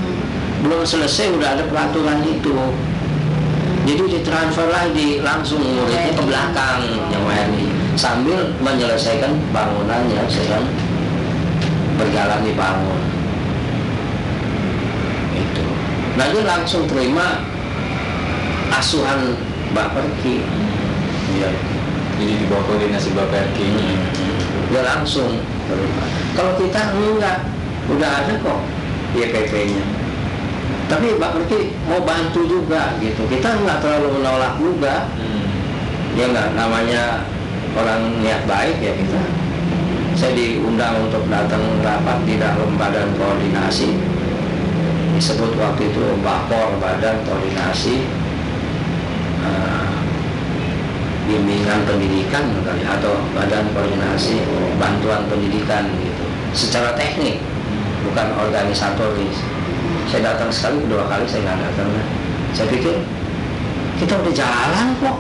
[0.66, 2.58] Belum selesai udah ada peraturan itu
[3.84, 6.80] jadi ditransfer lagi langsung muridnya ke belakang
[7.12, 7.68] yang WNI
[8.00, 10.64] sambil menyelesaikan bangunan yang sedang
[12.00, 13.02] berjalan dibangun
[15.36, 15.66] itu.
[16.16, 17.44] Nah dia langsung terima
[18.72, 19.36] asuhan
[19.76, 20.48] Baperki
[21.36, 21.52] iya.
[22.14, 23.60] Jadi di bawah koordinasi Bapak RK
[24.72, 26.04] dia langsung terima.
[26.40, 27.44] Kalau kita enggak
[27.92, 28.60] udah ada kok
[29.12, 30.03] YPP nya
[30.92, 33.24] tapi Pak Berki mau bantu juga gitu.
[33.28, 35.08] Kita nggak terlalu menolak juga.
[35.16, 35.42] Hmm.
[36.14, 37.26] ya nggak namanya
[37.74, 39.22] orang niat baik ya kita.
[40.14, 43.98] Saya diundang untuk datang rapat di dalam badan koordinasi.
[45.14, 48.02] Disebut waktu itu Bapor Badan Koordinasi
[49.46, 49.94] eh,
[51.30, 54.42] Bimbingan Pendidikan kali atau Badan Koordinasi
[54.82, 56.26] Bantuan Pendidikan gitu.
[56.54, 57.42] Secara teknik
[58.06, 59.38] bukan organisatoris
[60.14, 61.90] saya datang sekali kedua kali saya nggak datang.
[62.54, 62.96] Saya pikir
[63.98, 65.18] kita udah jalan kok.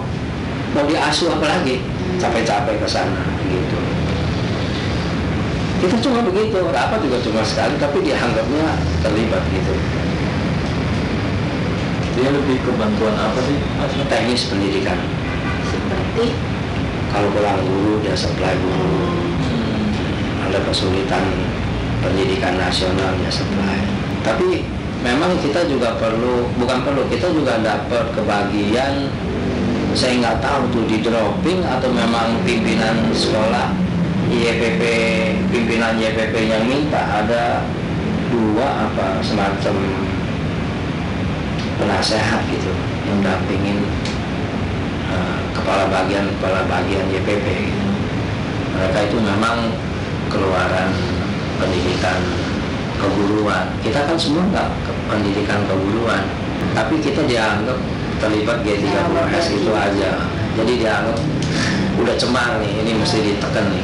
[0.74, 1.82] Mau diasuh apa lagi?
[2.22, 3.78] Capek-capek ke sana gitu.
[5.82, 9.74] Kita cuma begitu rapat juga cuma sekali tapi dianggapnya terlibat gitu.
[12.14, 13.58] Dia lebih ke bantuan apa sih?
[14.06, 15.02] Teknis pendidikan.
[15.74, 16.38] Seperti?
[17.10, 19.10] Kalau pulang guru dia supply guru.
[20.50, 21.26] Ada kesulitan
[22.06, 24.64] pendidikan nasional ya supply tapi
[25.04, 29.12] memang kita juga perlu bukan perlu kita juga dapat kebagian
[29.94, 33.70] saya nggak tahu tuh di dropping atau memang pimpinan sekolah
[34.32, 34.82] YPP
[35.52, 37.62] pimpinan YPP yang minta ada
[38.34, 39.76] dua apa semacam
[41.78, 42.74] penasehat gitu
[43.06, 43.84] yang dampingin
[45.12, 47.86] eh, kepala bagian kepala bagian YPP gitu.
[48.74, 49.70] mereka itu memang
[50.32, 50.90] keluaran
[51.62, 52.18] pendidikan
[53.04, 56.24] keguruan kita kan semua nggak ke pendidikan keguruan
[56.72, 57.76] tapi kita dianggap
[58.24, 60.12] terlibat G30S itu aja
[60.56, 61.18] jadi dianggap
[62.00, 63.84] udah cemar nih ini mesti ditekan nih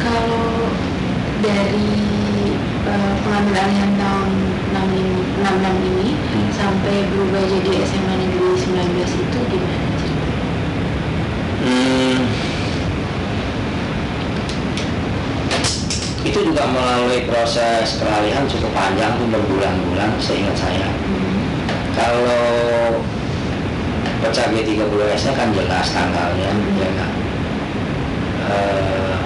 [0.00, 0.72] kalau
[1.44, 1.88] dari
[2.88, 4.30] eh, pengambil alihan tahun
[4.72, 6.50] 65 66 ini Hmm.
[6.50, 10.42] sampai berubah jadi SMA Negeri 19 itu gimana ceritanya?
[11.62, 12.18] Hmm.
[16.24, 20.88] Itu juga melalui proses peralihan cukup panjang tuh berbulan-bulan seingat saya.
[21.92, 23.04] Kalau
[24.24, 27.12] pecah G30S nya kan jelas tanggalnya ya kan.
[28.44, 29.20] Eh,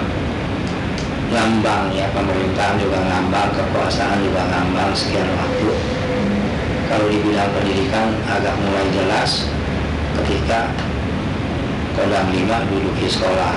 [1.31, 5.71] ngambang ya pemerintahan juga ngambang kekuasaan juga ngambang sekian waktu.
[6.91, 9.47] Kalau di bidang pendidikan agak mulai jelas
[10.19, 10.67] ketika
[11.95, 13.55] Kodam 5 duduki sekolah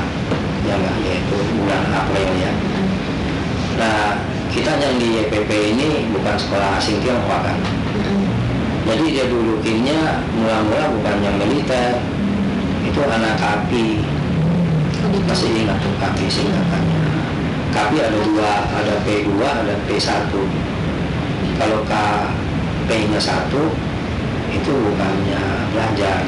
[0.63, 0.97] ya nggak?
[1.11, 2.72] Yaitu bulan April ya
[3.81, 4.19] nah
[4.53, 7.57] kita yang di YPP ini bukan sekolah asing Tiongkok kan?
[8.85, 11.97] Jadi dia dudukinya mula-mula bukan yang militer.
[12.85, 14.05] Itu anak KAPI.
[15.25, 17.01] Masih ingat tuh KAPI singkatannya.
[17.73, 20.29] KAPI ada dua ada P2 ada P1
[21.57, 23.73] kalau KP nya satu
[24.53, 25.43] itu bukannya
[25.73, 26.21] belajar.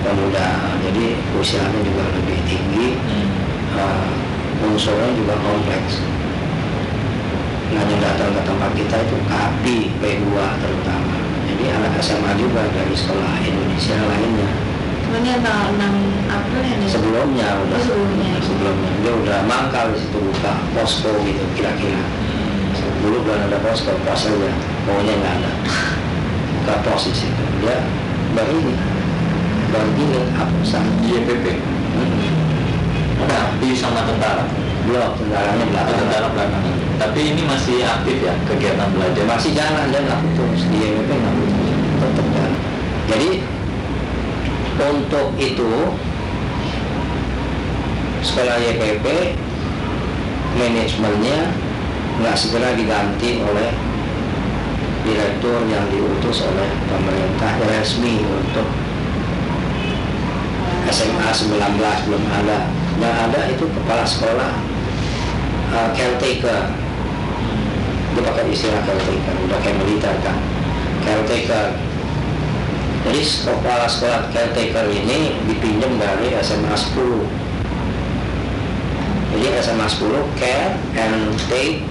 [0.00, 0.48] Pemuda.
[0.88, 2.96] Jadi usianya juga lebih tinggi.
[3.74, 4.08] Uh,
[4.64, 6.13] unsurnya juga kompleks
[7.82, 10.26] yang datang ke tempat kita itu KAPI P2
[10.62, 11.16] terutama.
[11.44, 14.50] Jadi anak SMA juga dari sekolah Indonesia lainnya.
[15.14, 15.94] Yang tanggal 6
[16.26, 17.78] April di- sebelumnya udah.
[17.78, 18.32] Sebelumnya.
[18.42, 18.90] sebelumnya.
[18.98, 22.02] Dia udah mangkal di situ buka posko gitu kira-kira.
[22.98, 24.50] Dulu belum ada posko pos aja.
[24.84, 25.50] Pokoknya nggak ada.
[26.58, 27.42] Buka pos di situ.
[27.62, 27.78] Dia
[28.34, 28.74] baru ini.
[29.70, 31.62] Baru ini apa sah YPP.
[33.24, 34.44] Tapi sama tentara.
[34.84, 35.96] belum tentaranya belakang.
[35.96, 36.83] Tentara belakangan.
[36.94, 39.24] Tapi ini masih aktif ya kegiatan belajar.
[39.26, 41.34] masih jalan nggak putus di YPP nggak
[41.98, 42.54] tetap jalan.
[43.10, 43.30] Jadi
[44.74, 45.72] untuk itu
[48.24, 49.06] sekolah YPP
[50.54, 51.38] manajemennya
[52.22, 53.70] nggak segera diganti oleh
[55.04, 58.66] direktur yang diutus oleh pemerintah resmi untuk
[60.88, 62.70] SMA 19 belum ada.
[63.02, 64.52] Yang ada itu kepala sekolah
[65.74, 66.83] uh, caretaker
[68.14, 70.38] dia pakai istilah caretaker udah kayak militer kan?
[71.02, 71.66] Caretaker.
[73.04, 77.44] Jadi kepala sekolah caretaker ini dipinjam dari SMA 10
[79.34, 81.82] jadi SMA 10 care and take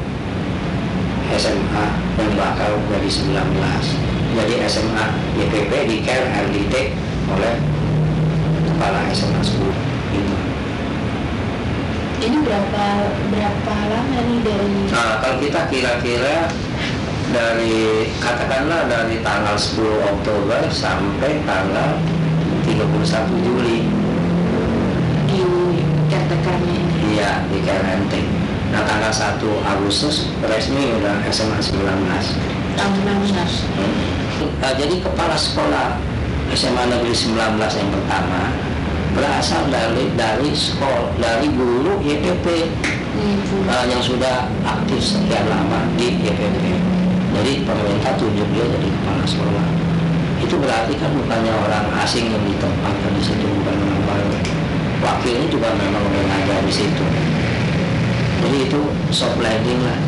[1.35, 1.85] SMA
[2.15, 3.35] yang bakal jadi 19
[4.33, 5.05] jadi SMA
[5.37, 6.95] YPP di care and di take
[7.27, 7.59] oleh
[8.73, 9.69] kepala SMA 10 gitu.
[9.69, 9.72] Ini
[12.44, 12.86] berapa
[13.32, 16.52] berapa lama nih dari Nah, kalau kita kira-kira
[17.34, 21.98] dari katakanlah dari tanggal 10 Oktober sampai tanggal
[22.68, 23.80] 31 Juli
[25.34, 26.82] di ini?
[27.18, 28.14] iya di KRNT.
[28.70, 32.38] Nah, tanggal 1 Agustus resmi udah SMA 19.
[32.74, 33.65] Tahun 16.
[34.61, 35.98] Nah, jadi kepala sekolah
[36.53, 38.53] SMA Negeri 19 yang pertama
[39.14, 42.45] berasal dari dari sekolah dari guru YPP
[43.14, 43.56] Ibu.
[43.69, 46.57] uh, yang sudah aktif sekian lama di YPP.
[47.34, 49.68] jadi pemerintah tunjuk dia jadi kepala sekolah.
[50.41, 54.34] Itu berarti kan bukannya orang asing yang ditempatkan di situ bukan orang baru.
[55.02, 57.06] Wakilnya juga memang udah di situ.
[58.44, 59.99] Jadi itu soft landing lah.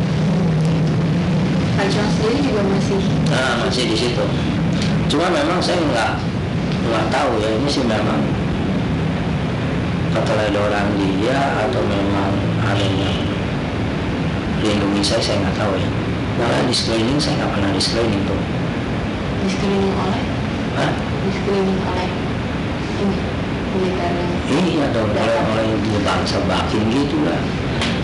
[1.76, 3.00] Pak sendiri juga masih?
[3.28, 4.24] Nah masih di situ.
[5.12, 6.12] Cuma memang saya nggak
[6.86, 8.20] nggak tahu ya ini sih memang
[10.22, 12.32] keteledoran dia atau memang
[12.64, 13.20] ada yang
[14.64, 15.88] lindungi saya saya nggak tahu ya.
[16.40, 18.40] Malah di screening saya nggak pernah di screening tuh.
[19.44, 20.22] Di screening oleh?
[20.76, 20.92] Hah?
[21.26, 22.08] di screening oleh
[22.96, 23.18] ini
[23.76, 24.10] militer.
[24.46, 27.40] Iya dong oleh oleh di bangsa bakin gitu lah.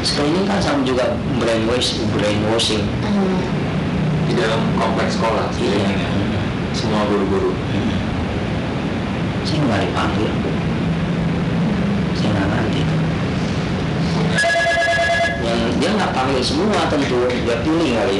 [0.02, 2.84] Screening kan sama juga brainwash brainwashing.
[3.06, 3.40] Hmm.
[4.22, 5.76] di dalam kompleks sekolah iya.
[5.76, 6.09] ya.
[6.72, 7.52] semua guru-guru.
[7.52, 7.94] Hmm.
[9.44, 10.30] saya nggak dipanggil
[12.31, 13.01] ngerti tuh
[15.43, 18.19] yang dia nggak panggil semua tentu dia pilih kali.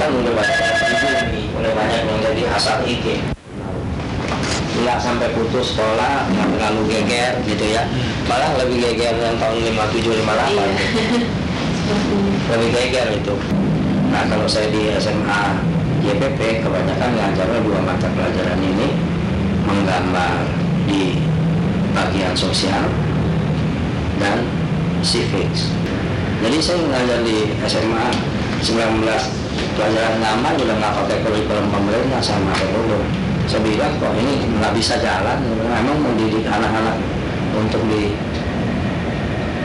[0.00, 0.72] Kan udah banyak yang
[1.52, 3.20] udah banyak yang jadi asal ike
[4.80, 7.84] nggak sampai putus sekolah nggak terlalu geger gitu ya.
[8.24, 10.66] Malah lebih geger yang tahun 57 58 Iya.
[12.56, 13.34] Lebih geger itu.
[14.08, 15.42] Nah kalau saya di SMA
[16.00, 18.88] YPP kebanyakan ngajarnya dua mata pelajaran ini
[19.68, 20.48] menggambar
[20.88, 21.20] di
[21.92, 22.88] bagian sosial
[24.20, 24.44] dan
[25.00, 25.72] civics
[26.44, 28.06] jadi saya ngajar di SMA
[28.60, 29.00] 19
[29.76, 33.00] pelajaran gambar udah nggak pakai kurikulum pemerintah sama dulu
[33.50, 35.42] saya bilang kok ini nggak bisa jalan?
[35.74, 37.02] Emang mendidik anak-anak
[37.50, 38.14] untuk di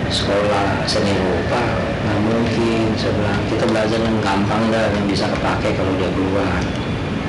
[0.10, 1.62] sekolah seni rupa
[2.02, 2.98] nggak mungkin.
[2.98, 6.66] Bilang kita belajar yang gampang dah yang bisa kepake kalau dia keluar.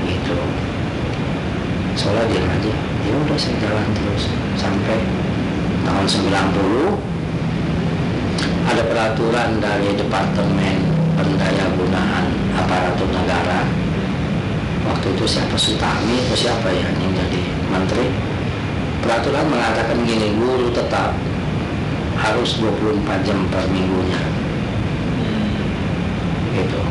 [0.09, 0.39] Gitu.
[1.93, 2.75] Soalnya dia aja.
[3.05, 4.25] Ya udah saya jalan terus
[4.57, 4.97] sampai
[5.85, 7.16] tahun 90
[8.67, 10.77] ada peraturan dari Departemen
[11.15, 12.27] Pendaya Gunaan
[12.59, 13.63] Aparatur Negara.
[14.87, 18.07] Waktu itu siapa Sutami atau siapa ya yang jadi menteri?
[19.03, 21.15] Peraturan mengatakan gini guru tetap
[22.19, 24.19] harus 24 jam per minggunya.
[26.55, 26.83] Gitu.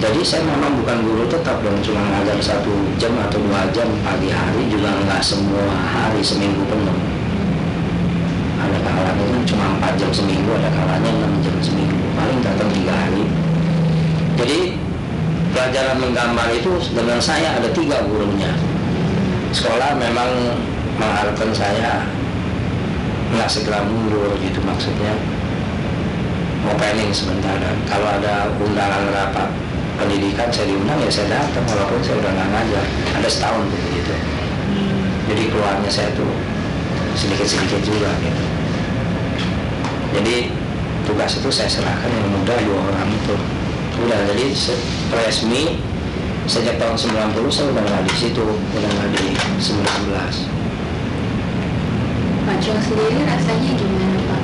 [0.00, 4.32] Jadi saya memang bukan guru tetap dong cuma ngajar satu jam atau dua jam pagi
[4.32, 7.19] hari juga nggak semua hari seminggu penuh
[8.60, 12.04] ada kalanya kan cuma 4 jam seminggu ada kalanya 6 jam seminggu.
[12.12, 13.24] Paling datang tiga hari.
[14.36, 14.58] Jadi
[15.52, 18.52] pelajaran menggambar itu dengan saya ada tiga gurunya.
[19.56, 20.60] Sekolah memang
[21.00, 22.04] mengharapkan saya.
[23.32, 25.16] Nggak segera mundur gitu maksudnya.
[26.60, 27.56] Mau planning sebentar.
[27.88, 29.48] Kalau ada undangan rapat
[29.96, 31.64] pendidikan saya diundang ya saya datang.
[31.64, 32.84] Walaupun saya udah nggak ngajar.
[33.16, 34.14] Ada setahun gitu, gitu.
[35.30, 36.28] Jadi keluarnya saya tuh
[37.14, 38.49] sedikit-sedikit juga gitu
[40.14, 40.50] jadi
[41.06, 43.36] tugas itu saya serahkan yang muda dua orang itu.
[44.00, 44.46] Udah jadi
[45.12, 45.82] resmi
[46.50, 49.86] sejak tahun 90 saya udah nggak di situ udah nggak di 19
[52.42, 54.42] Pak sendiri rasanya gimana Pak?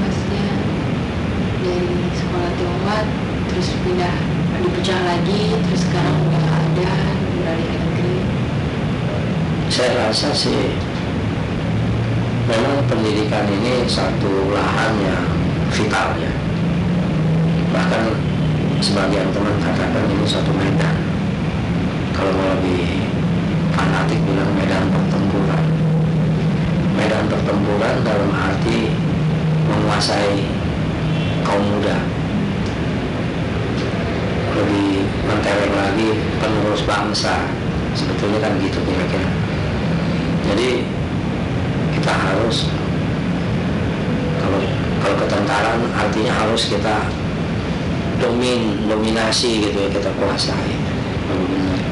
[0.00, 0.48] Maksudnya
[1.60, 3.04] dari sekolah Tiongkok
[3.52, 4.16] terus pindah
[4.64, 6.90] dipecah lagi terus sekarang udah ada
[7.36, 8.16] beralih ke negeri?
[9.68, 10.72] Saya rasa sih
[12.46, 15.26] memang pendidikan ini satu lahan yang
[15.74, 16.30] vital ya.
[17.74, 18.02] Bahkan
[18.78, 20.96] sebagian teman katakan ini satu medan.
[22.14, 23.02] Kalau mau lebih
[23.74, 25.64] fanatik bilang medan pertempuran.
[26.94, 28.94] Medan pertempuran dalam arti
[29.66, 30.46] menguasai
[31.42, 31.98] kaum muda.
[34.56, 36.08] Lebih mentereng lagi
[36.38, 37.42] penerus bangsa.
[37.92, 39.28] Sebetulnya kan gitu kira-kira.
[40.46, 40.95] Jadi
[42.06, 42.70] kita harus.
[44.38, 44.62] Kalau
[45.02, 47.02] kalau ketentaraan artinya harus kita
[48.22, 50.70] domin dominasi gitu ya kita kuasai.
[51.26, 51.82] Benar.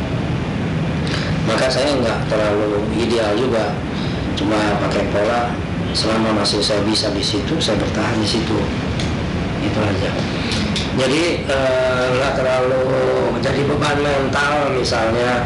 [1.50, 3.74] Maka saya nggak terlalu ideal juga.
[4.38, 5.50] Cuma pakai pola
[5.90, 8.54] selama masih saya bisa di situ saya bertahan di situ.
[9.66, 10.14] Itu aja.
[10.94, 12.86] Jadi eh, nggak terlalu
[13.42, 15.42] jadi beban mental misalnya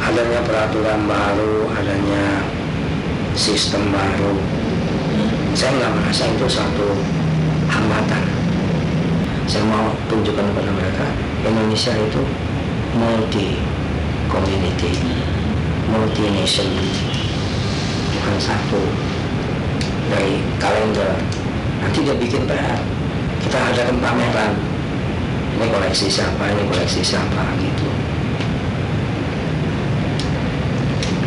[0.00, 2.55] adanya peraturan baru adanya
[3.36, 4.32] sistem baru.
[5.52, 6.88] Saya nggak merasa itu satu
[7.68, 8.24] hambatan.
[9.46, 11.06] Saya mau tunjukkan kepada mereka
[11.46, 12.22] Indonesia itu
[12.96, 13.60] multi
[14.26, 14.90] community
[15.86, 16.66] multi nation
[18.16, 18.82] bukan satu.
[20.06, 21.14] Dari kalender.
[21.82, 22.80] Nanti dia bikin PR
[23.46, 24.52] kita adakan pameran
[25.56, 27.88] ini koleksi siapa ini koleksi siapa gitu.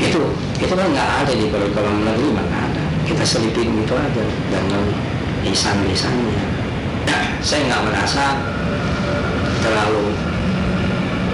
[0.04, 0.24] Itu
[0.60, 2.84] itu kan nggak ada di kurikulum negeri mah nggak ada.
[3.08, 4.84] Kita selipin gitu aja dengan
[5.42, 6.60] lisan lisannya
[7.40, 8.36] saya nggak merasa
[9.64, 10.12] terlalu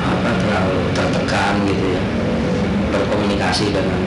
[0.06, 2.04] apa terlalu tertekan gitu ya.
[2.94, 4.02] Berkomunikasi dengan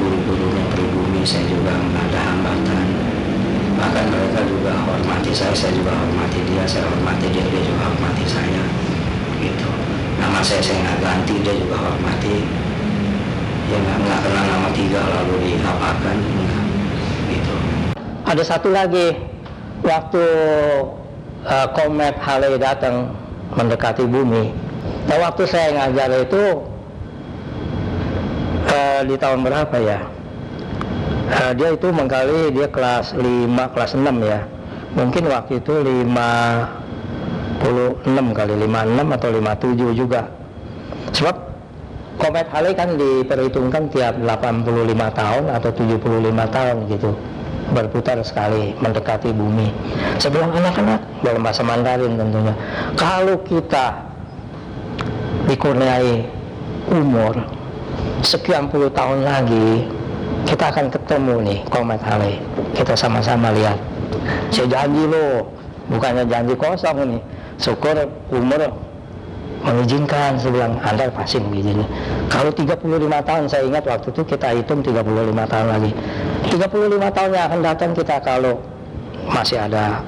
[0.00, 2.86] guru-gurunya pribumi saya juga nggak ada hambatan.
[3.76, 8.24] Bahkan mereka juga hormati saya saya juga hormati dia saya hormati dia dia juga hormati
[8.24, 8.64] saya
[9.44, 9.68] gitu.
[10.16, 12.63] Nama saya saya nggak ganti dia juga hormati
[13.64, 16.16] ya nggak nggak kenal nama tiga lalu enggak
[17.32, 17.54] gitu
[18.24, 19.16] Ada satu lagi
[19.84, 20.24] waktu
[21.44, 23.12] uh, komet Halley datang
[23.52, 24.48] mendekati bumi.
[25.04, 26.64] Nah waktu saya ngajar itu
[28.68, 30.00] uh, di tahun berapa ya?
[31.24, 34.40] Uh, dia itu mengkali dia kelas 5, kelas 6 ya.
[34.96, 40.28] Mungkin waktu itu 56 kali, 56 atau 57 juga.
[41.12, 41.53] Sebab
[42.18, 44.70] komet Halley kan diperhitungkan tiap 85
[45.18, 47.10] tahun atau 75 tahun gitu
[47.72, 49.72] berputar sekali mendekati bumi.
[50.20, 52.54] Bilang anak-anak dalam bahasa Mandarin tentunya.
[52.94, 54.04] Kalau kita
[55.48, 56.24] dikurniai
[56.92, 57.40] umur
[58.20, 59.88] sekian puluh tahun lagi,
[60.44, 62.36] kita akan ketemu nih komet Halley.
[62.76, 63.80] Kita sama-sama lihat.
[64.52, 65.48] Saya janji loh,
[65.88, 67.18] bukannya janji kosong ini.
[67.56, 67.96] Syukur
[68.34, 68.60] umur
[69.64, 71.88] mengizinkan saya bilang anda pasti begini
[72.28, 72.84] kalau 35
[73.24, 75.00] tahun saya ingat waktu itu kita hitung 35
[75.32, 75.90] tahun lagi.
[76.52, 78.60] 35 tahun yang akan datang kita kalau
[79.24, 80.04] masih ada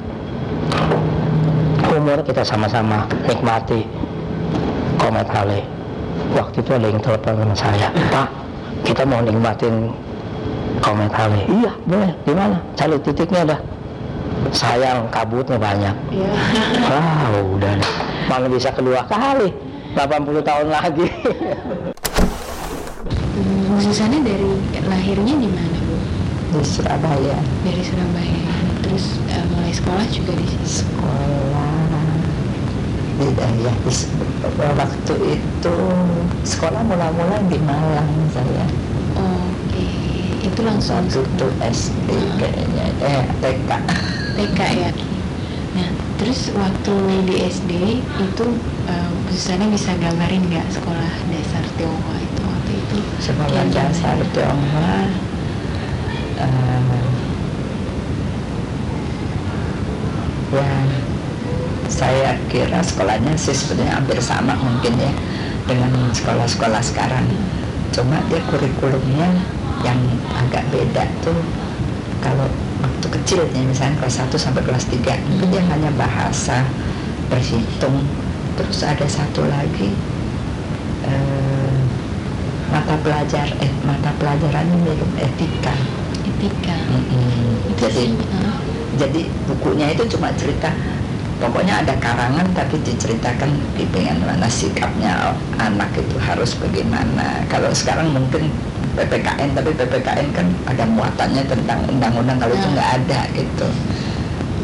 [1.89, 3.89] umur kita sama-sama nikmati
[5.01, 5.65] komet Halley.
[6.37, 8.29] Waktu itu ada yang telepon sama saya Pak
[8.85, 9.89] kita mau nikmatin
[10.85, 11.43] komet Halley.
[11.49, 12.13] Iya boleh.
[12.29, 12.57] Di mana?
[12.77, 13.61] Cari titiknya dah.
[14.53, 15.97] Sayang kabutnya banyak.
[16.13, 16.31] Iya.
[16.87, 19.55] wah udah deh mana bisa kedua kali.
[19.97, 21.07] 80 tahun lagi.
[23.67, 24.53] Bu Susana dari
[24.85, 25.97] lahirnya di mana Bu?
[26.57, 27.37] di Surabaya.
[27.65, 28.41] Dari Surabaya.
[28.85, 30.67] Terus eh, mulai sekolah juga di sini.
[30.85, 31.75] sekolah.
[33.17, 33.93] Di ya di
[34.77, 35.77] waktu itu
[36.45, 38.65] sekolah mula-mula di Malang saya.
[39.17, 39.89] Oke,
[40.45, 42.87] itu langsung waktu itu SD kayaknya.
[43.01, 43.71] Eh TK
[44.37, 44.91] TK ya.
[45.77, 46.95] Nah, terus waktu
[47.29, 48.47] di SD itu
[49.37, 52.97] Susana bisa gambarin nggak sekolah dasar Tionghoa itu waktu itu?
[53.21, 54.99] sekolah dasar Tionghoa.
[56.41, 57.05] Eh,
[60.57, 60.73] ya
[61.93, 65.13] saya kira sekolahnya sih sebenarnya hampir sama mungkin ya
[65.69, 67.29] dengan sekolah-sekolah sekarang.
[67.93, 69.37] Cuma dia kurikulumnya
[69.85, 70.01] yang
[70.33, 71.37] agak beda tuh
[72.27, 72.51] kalau
[72.83, 76.67] waktu kecil ya misalnya kelas 1 sampai kelas 3 itu dia hanya bahasa
[77.31, 78.03] berhitung.
[78.59, 79.95] Terus ada satu lagi
[81.07, 81.77] eh,
[82.67, 85.77] mata pelajar eh mata pelajarannya mirip etika.
[86.27, 86.75] Etika.
[86.91, 87.71] Mm-mm.
[87.71, 88.11] Itu jadi sih,
[88.99, 90.75] jadi bukunya itu cuma cerita
[91.37, 93.53] pokoknya ada karangan tapi diceritakan
[93.93, 97.45] pengen mana sikapnya anak itu harus bagaimana.
[97.47, 98.51] Kalau sekarang mungkin
[98.97, 102.73] PPKN tapi PPKN kan ada muatannya tentang undang-undang kalau itu Ya.
[102.73, 103.69] nggak ada gitu.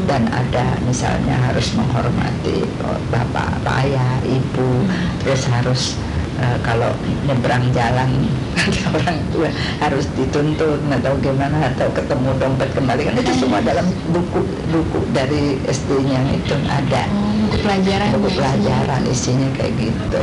[0.03, 2.67] Dan ada misalnya harus menghormati
[3.07, 4.83] bapak ayah ibu
[5.23, 5.81] terus harus
[6.35, 6.91] eh, kalau
[7.23, 8.09] nyebrang jalan
[8.91, 9.47] orang tua
[9.79, 13.01] harus dituntut atau gimana atau ketemu dompet kembali.
[13.07, 17.07] Kan itu semua dalam buku buku dari SD-nya itu ada.
[17.07, 18.07] Oh, buku pelajaran.
[18.11, 20.21] buku ya, pelajaran isinya kayak gitu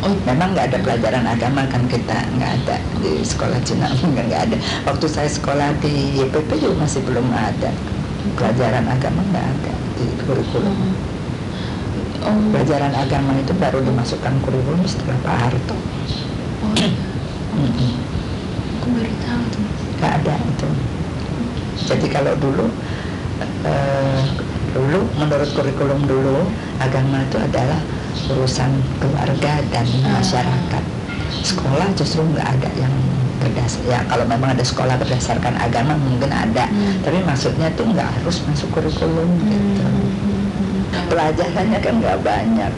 [0.00, 4.42] Oh, memang nggak ada pelajaran agama kan kita nggak ada di sekolah Cina nggak nggak
[4.48, 4.56] ada.
[4.88, 7.68] Waktu saya sekolah di YPP juga masih belum ada.
[8.32, 10.76] Pelajaran agama nggak ada di kurikulum.
[12.24, 15.76] Oh, pelajaran agama itu baru dimasukkan kurikulum setelah Pak Harto.
[16.64, 16.88] Oh, iya.
[18.80, 19.64] Aku baru tahu tuh.
[20.00, 20.68] nggak ada itu.
[21.92, 22.72] Jadi kalau dulu
[23.68, 24.22] eh,
[24.72, 26.48] dulu menurut kurikulum dulu
[26.80, 27.80] agama itu adalah
[28.26, 30.18] urusan keluarga dan Ah.
[30.18, 30.84] masyarakat.
[31.40, 32.92] Sekolah justru nggak ada yang
[33.40, 36.68] berdasar ya kalau memang ada sekolah berdasarkan agama mungkin ada.
[36.68, 37.00] Hmm.
[37.00, 39.84] tapi maksudnya tuh nggak harus masuk kurikulum gitu.
[41.08, 42.72] Pelajarannya kan nggak banyak.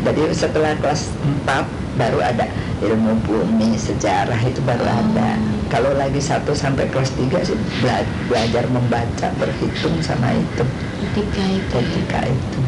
[0.00, 1.10] Jadi setelah kelas
[1.44, 2.46] 4 baru ada
[2.80, 5.34] ilmu bumi sejarah itu baru ada.
[5.68, 10.64] Kalau lagi satu sampai kelas 3 sih bela- belajar membaca berhitung sama itu.
[10.98, 11.74] Etika itu.
[11.74, 11.82] ya.
[11.82, 12.58] ketika itu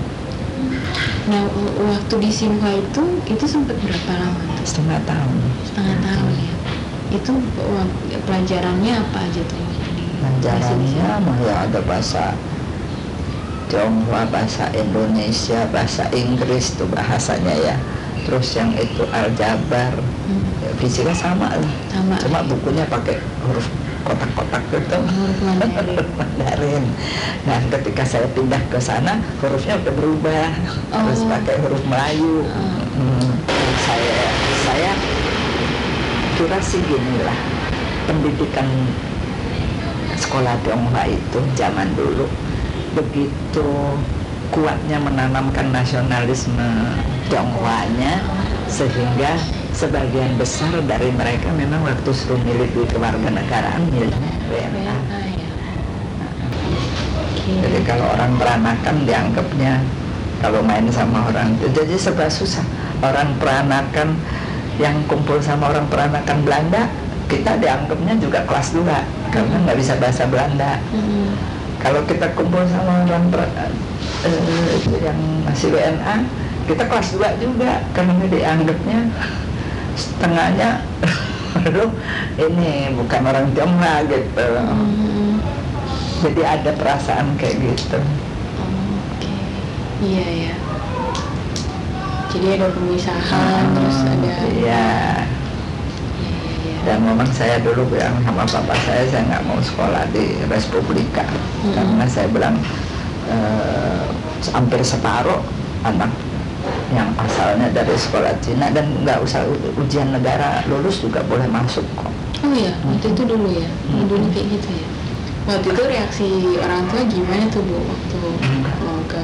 [1.28, 1.42] Nah,
[1.78, 4.40] waktu di Sinhua itu itu sempat berapa lama?
[4.56, 4.66] tuh?
[4.66, 5.34] setengah tahun
[5.64, 6.54] Setengah tahun ya.
[7.10, 7.32] Itu
[8.26, 9.58] pelajarannya apa aja tuh?
[9.96, 12.34] di pelajarannya mah ya ada bahasa
[13.70, 17.76] Tionghoa, bahasa Indonesia, bahasa Inggris tuh bahasanya ya
[18.26, 19.94] terus yang itu aljabar
[20.30, 20.46] Hmm.
[20.62, 22.14] ya, fisika sama lah Sama.
[22.22, 23.66] cuma bukunya pakai huruf
[24.02, 25.98] kotak-kotak gitu Huruf Mandarin.
[26.16, 26.84] Mandarin.
[27.44, 30.48] Nah, ketika saya pindah ke sana, hurufnya udah berubah,
[30.92, 31.28] harus Oh.
[31.28, 32.44] pakai huruf Melayu.
[32.96, 33.30] Hmm.
[33.84, 34.18] Saya
[34.64, 34.92] saya
[36.36, 37.38] kira sih gini lah,
[38.08, 38.68] pendidikan
[40.16, 42.28] sekolah Tionghoa itu zaman dulu
[42.92, 43.66] begitu
[44.50, 46.68] kuatnya menanamkan nasionalisme
[47.30, 48.18] Tionghoanya
[48.66, 49.38] sehingga
[49.80, 54.76] sebagian besar dari mereka memang waktu suruh milih di kewarganegaraan milihnya WNA.
[54.76, 54.96] Ya.
[57.16, 57.52] Oke.
[57.64, 59.80] Jadi kalau orang peranakan dianggapnya
[60.44, 62.60] kalau main sama orang itu jadi serba susah.
[63.00, 64.20] Orang peranakan
[64.76, 66.84] yang kumpul sama orang peranakan Belanda
[67.32, 68.84] kita dianggapnya juga kelas 2
[69.32, 70.76] karena nggak bisa bahasa Belanda.
[70.92, 71.32] Hmm.
[71.80, 73.56] Kalau kita kumpul sama orang per-
[74.28, 75.16] eh, yang
[75.48, 76.28] masih WNA
[76.68, 78.98] kita kelas 2 juga karena dianggapnya
[80.00, 80.80] setengahnya
[81.76, 81.92] lu
[82.40, 84.46] ini bukan orang Tionghoa gitu.
[84.56, 85.36] Hmm.
[86.20, 88.00] Jadi ada perasaan kayak gitu.
[88.00, 89.32] Oke.
[90.00, 90.54] Iya ya.
[92.30, 94.38] Jadi ada pemisahan terus ada Iya.
[94.48, 94.84] Iya
[96.64, 96.76] iya.
[96.86, 101.76] Dan memang saya dulu bilang sama papa saya saya nggak mau sekolah di Respublika Mm-mm.
[101.76, 102.56] karena saya bilang
[103.28, 104.04] eh,
[104.54, 105.44] hampir separuh
[105.84, 106.08] anak
[106.90, 109.46] yang asalnya dari sekolah Cina dan nggak usah
[109.78, 112.10] ujian negara lulus juga boleh masuk kok.
[112.40, 114.08] Oh iya, waktu itu dulu ya, Hmm.
[114.10, 114.86] dulu kayak gitu ya.
[115.48, 116.26] Waktu itu reaksi
[116.58, 118.18] orang tua gimana tuh bu waktu
[118.84, 119.20] mau ke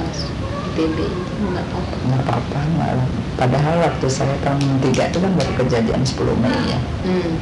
[0.73, 1.95] ITB itu nggak apa-apa.
[2.07, 2.59] Nggak apa-apa.
[3.37, 6.79] Padahal waktu saya tahun 3 itu kan baru kejadian 10 Mei ya.
[7.05, 7.33] Hmm.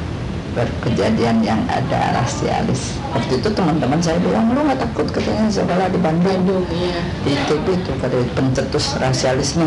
[0.79, 2.95] Kejadian yang ada rasialis.
[3.11, 6.63] Waktu itu teman-teman saya bilang, lu nggak takut katanya sekolah di Bandung.
[6.71, 7.01] Ya.
[7.25, 9.65] di ITB itu kata pencetus rasialisme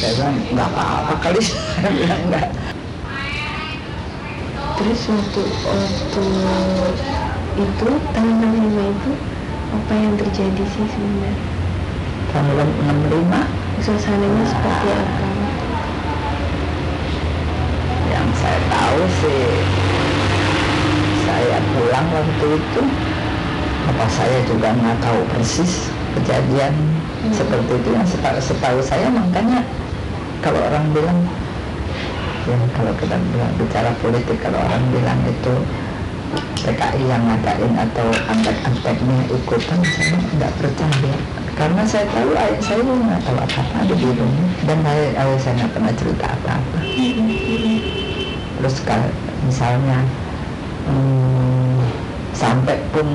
[0.00, 2.48] saya bilang nggak apa-apa kali saya bilang nggak
[4.72, 6.24] Terus waktu waktu
[7.60, 9.10] itu tahun 65 itu
[9.72, 11.34] apa yang terjadi sih sebenarnya?
[12.32, 12.66] tahun
[13.06, 15.26] 65 Suasananya seperti apa?
[18.10, 19.42] yang saya tahu sih
[21.42, 22.82] saya pulang waktu itu
[23.82, 26.70] apa saya juga nggak tahu persis kejadian
[27.22, 27.30] Hmm.
[27.30, 27.88] seperti itu.
[27.94, 29.62] Yang setahu, setahu saya makanya
[30.42, 31.18] kalau orang bilang
[32.50, 35.54] ya kalau kita bilang bicara politik kalau orang bilang itu
[36.62, 41.14] PKI yang ngadain atau aspek-aspeknya ikutan saya nggak percaya.
[41.54, 44.50] Karena saya tahu ayah saya nggak tahu apa-apa ada di rumah.
[44.66, 46.78] Dan ayah, ayah saya nggak pernah cerita apa-apa.
[48.58, 49.10] Terus kalau
[49.46, 49.98] misalnya
[50.84, 51.76] hmm,
[52.32, 53.06] sampai pun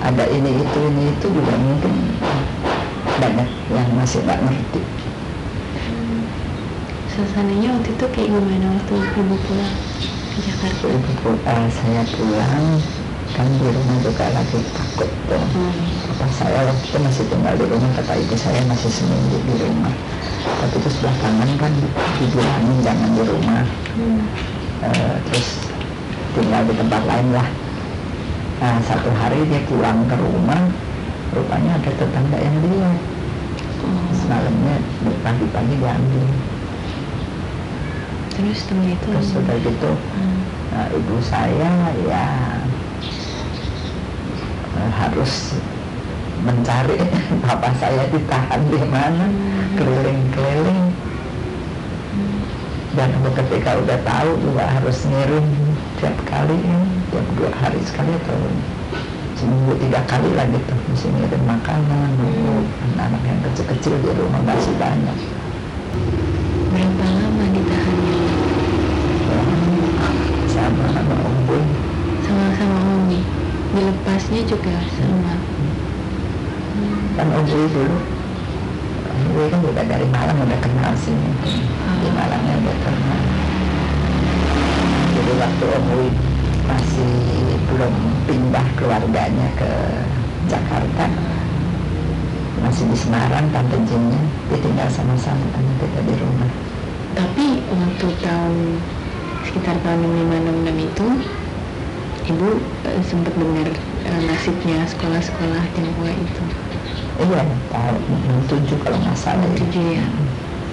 [0.00, 1.92] ada ini itu ini itu juga mungkin
[3.18, 4.80] banyak yang masih nggak ngerti
[7.12, 9.74] Suasananya waktu itu kayak gimana waktu ibu pulang
[10.32, 10.84] ke Jakarta?
[10.88, 12.66] ibu pu- eh, saya pulang
[13.32, 15.72] kan di rumah juga lagi takut tuh Hmm.
[16.08, 19.92] Papa saya waktu itu masih tinggal di rumah kata ibu saya masih seminggu di rumah
[20.42, 21.72] tapi terus belakangan kan
[22.18, 24.20] dibilangin jangan di rumah Hmm.
[24.82, 25.61] Eh, terus
[26.32, 27.48] tinggal di tempat lain lah.
[28.62, 30.60] Nah satu hari dia pulang ke rumah
[31.32, 32.98] rupanya ada tetangga yang lihat.
[34.14, 34.78] Semalamnya
[35.26, 36.26] pagi-pagi diambil
[38.32, 39.08] Terus setelah itu?
[39.12, 40.38] Terus udah gitu Hmm.
[40.72, 41.70] nah, ibu saya
[42.08, 42.26] ya
[44.98, 45.54] harus
[46.42, 46.96] mencari
[47.44, 49.26] bapak saya ditahan di mana
[49.76, 50.90] keliling-keliling.
[52.92, 55.46] Dan ketika udah tahu juga harus ngirim
[56.02, 56.58] tiap kali
[57.14, 58.34] tiap dua hari sekali atau
[59.38, 60.74] seminggu tiga kali lah gitu.
[60.90, 65.18] Mesti ngirim makanan dulu anak-anak yang kecil-kecil di rumah masih banyak.
[66.74, 68.18] Berapa lama ditahannya?
[70.50, 71.62] sama sama om Boy.
[72.26, 73.22] Sama-sama Umi.
[73.70, 75.38] Dilepasnya juga sama.
[77.14, 77.96] kan Om Boy dulu.
[79.06, 81.30] Om Boy kan udah dari Malang udah kenal sini.
[82.02, 83.41] Di Malangnya udah kenal
[85.32, 86.08] jadi waktu Om Boy
[86.68, 87.12] masih
[87.72, 87.94] belum
[88.28, 89.72] pindah keluarganya ke
[90.44, 91.08] Jakarta
[92.60, 94.20] masih di Semarang tante Jinnya
[94.52, 96.50] dia tinggal sama-sama sama kita di rumah
[97.16, 98.76] Tapi waktu tahun
[99.48, 101.06] sekitar tahun 566 itu
[102.28, 102.48] ibu
[102.92, 103.72] eh, sempat dengar
[104.04, 106.44] eh, nasibnya sekolah-sekolah Tionghoa itu.
[107.24, 107.40] iya
[107.72, 107.96] tahun
[108.52, 109.64] 67 kalau nggak salah ya.
[109.64, 110.04] 67 ya.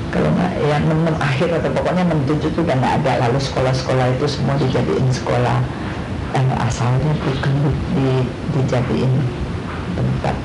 [0.09, 3.11] Kalau nggak ya 66 akhir atau pokoknya 67 itu udah nggak ada.
[3.27, 5.57] Lalu sekolah-sekolah itu semua dijadiin sekolah
[6.33, 9.13] eh, asalnya bukan di, di- dijadiin
[9.93, 10.35] tempat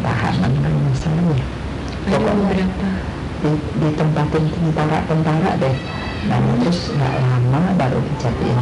[0.00, 1.44] tahanan kalau nggak salah ya.
[2.00, 2.70] Ada Pokoknya-
[3.40, 3.50] di,
[3.80, 5.76] ditempatin tentara-tentara deh.
[6.20, 8.60] Nah terus nggak lama baru dijadiin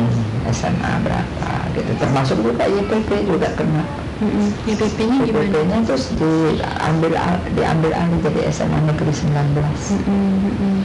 [0.48, 1.90] SMA berapa gitu.
[1.98, 3.82] Termasuk juga IPP juga kena
[4.18, 5.46] IPP-nya gimana?
[5.46, 7.12] IPP-nya terus diambil
[7.54, 10.76] diambil alih jadi SMA negeri 19 Mm-mm.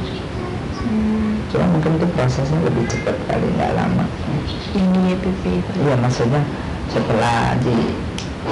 [1.50, 4.06] cuma mungkin itu prosesnya lebih cepat kali nggak lama.
[4.74, 4.82] Di
[5.18, 5.72] IPP itu.
[5.86, 6.42] iya maksudnya
[6.90, 7.74] setelah di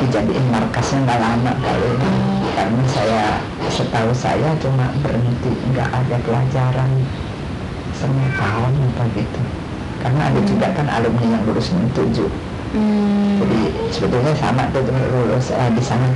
[0.02, 1.92] dijadiin markasnya nggak lama kali
[2.58, 3.26] karena saya
[3.70, 6.90] setahu saya cuma berhenti nggak ada pelajaran
[7.94, 9.42] setengah tahun apa gitu.
[10.02, 12.26] Karena ada juga kan alumni yang lulus 67
[12.72, 13.44] Hmm.
[13.44, 13.60] jadi
[13.92, 16.08] sebetulnya sama tuh dengan lulus eh, di sana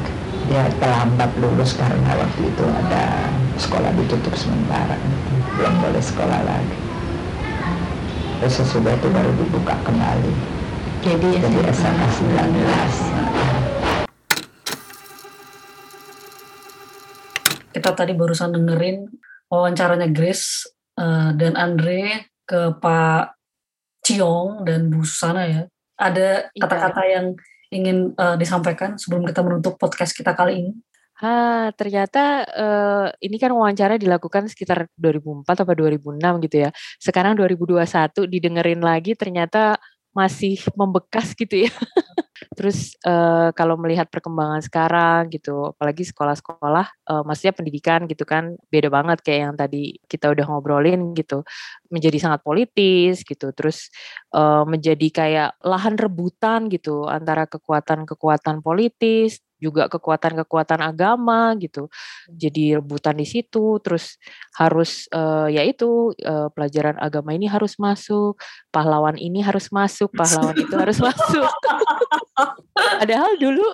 [0.47, 3.27] dia terlambat lulus karena waktu itu ada
[3.59, 4.95] sekolah ditutup sementara
[5.59, 6.77] belum boleh sekolah lagi
[8.39, 10.33] terus sesudah itu baru dibuka kembali
[11.05, 13.35] Jadi ya jadi SMA 19
[17.75, 19.03] Kita tadi barusan dengerin
[19.51, 23.35] wawancaranya Grace eh, dan Andre ke Pak
[24.05, 25.67] Ciong dan Bu Susana ya.
[25.95, 26.61] Ada Iya.
[26.61, 27.25] kata-kata yang
[27.71, 30.71] ingin eh, disampaikan sebelum kita menutup podcast kita kali ini.
[31.15, 36.69] Ha, ternyata eh, ini kan wawancara dilakukan sekitar 2004 atau 2006 gitu ya.
[36.99, 39.79] Sekarang 2021 didengerin lagi ternyata
[40.11, 41.71] masih membekas gitu ya.
[42.57, 48.89] Terus eh, kalau melihat perkembangan sekarang gitu, apalagi sekolah-sekolah, eh, maksudnya pendidikan gitu kan beda
[48.91, 51.45] banget kayak yang tadi kita udah ngobrolin gitu,
[51.93, 53.93] menjadi sangat politis gitu, terus
[54.35, 61.87] eh, menjadi kayak lahan rebutan gitu antara kekuatan-kekuatan politis, juga kekuatan-kekuatan agama gitu,
[62.27, 64.19] jadi rebutan di situ, terus
[64.55, 70.55] harus eh, ya itu eh, pelajaran agama ini harus masuk, pahlawan ini harus masuk, pahlawan
[70.59, 71.47] itu harus masuk.
[72.75, 73.65] Padahal dulu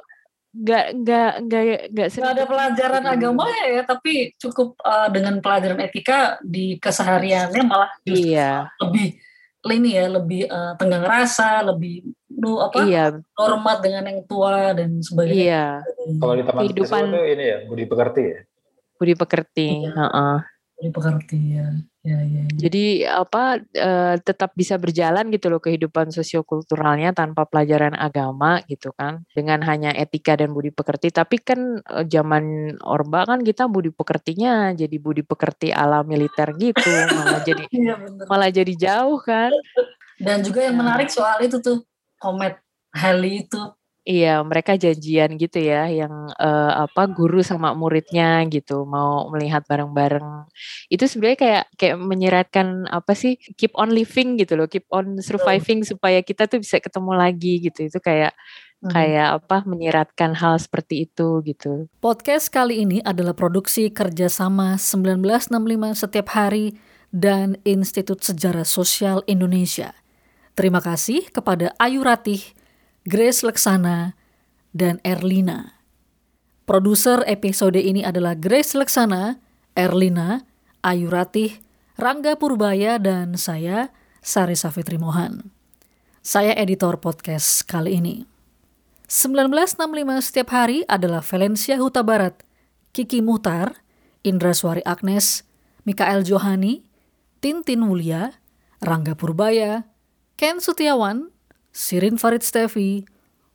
[0.51, 1.63] nggak nggak nggak
[1.95, 7.91] nggak Nggak ada pelajaran agamanya ya, tapi cukup eh, dengan pelajaran etika di kesehariannya malah
[8.03, 9.30] Iya, lebih
[9.69, 12.01] ini ya, lebih eh, tenggang rasa, lebih
[12.33, 15.37] nu apa iya, hormat dengan yang tua dan sebagainya.
[15.37, 15.65] iya.
[16.17, 18.39] Kalau di taman Kehidupan- itu ini ya, budi pekerti ya.
[18.97, 19.67] Budi pekerti.
[19.85, 19.93] Iya.
[19.93, 20.37] heeh.
[20.81, 21.85] Lebih pengertian.
[22.01, 22.57] Ya, ya, ya.
[22.57, 29.21] Jadi apa eh, tetap bisa berjalan gitu loh kehidupan sosiokulturalnya tanpa pelajaran agama gitu kan
[29.37, 34.73] dengan hanya etika dan budi pekerti tapi kan eh, zaman Orba kan kita budi pekertinya
[34.73, 38.25] jadi budi pekerti ala militer gitu malah jadi Iya benar.
[38.25, 39.53] malah jadi jauh kan
[40.17, 41.85] Dan juga yang menarik soal itu tuh
[42.17, 42.57] komet
[42.91, 43.61] Heli itu.
[44.01, 50.49] Iya, mereka janjian gitu ya, yang eh, apa guru sama muridnya gitu, mau melihat bareng-bareng.
[50.89, 55.85] Itu sebenarnya kayak kayak menyeratkan apa sih, keep on living gitu loh, keep on surviving
[55.85, 57.85] supaya kita tuh bisa ketemu lagi gitu.
[57.85, 58.33] Itu kayak
[58.81, 58.89] Hmm.
[58.97, 61.85] kayak apa menyeratkan hal seperti itu gitu.
[62.01, 66.73] Podcast kali ini adalah produksi kerjasama 1965 setiap hari
[67.13, 69.93] dan Institut Sejarah Sosial Indonesia.
[70.57, 72.41] Terima kasih kepada Ayu Ratih,
[73.01, 74.13] Grace Leksana,
[74.77, 75.81] dan Erlina.
[76.69, 79.41] Produser episode ini adalah Grace Leksana,
[79.73, 80.45] Erlina,
[80.85, 81.49] Ayu Ratih,
[81.97, 83.89] Rangga Purbaya, dan saya,
[84.21, 85.49] Sari Safitri Mohan.
[86.21, 88.29] Saya editor podcast kali ini.
[89.09, 89.81] 1965
[90.21, 92.37] setiap hari adalah Valencia Huta Barat,
[92.93, 93.81] Kiki Muhtar,
[94.21, 95.41] Indra Suari Agnes,
[95.89, 96.85] Mikael Johani,
[97.41, 98.37] Tintin Mulia,
[98.77, 99.89] Rangga Purbaya,
[100.37, 101.40] Ken Setiawan,
[101.71, 103.07] Sirin Farid Stevi,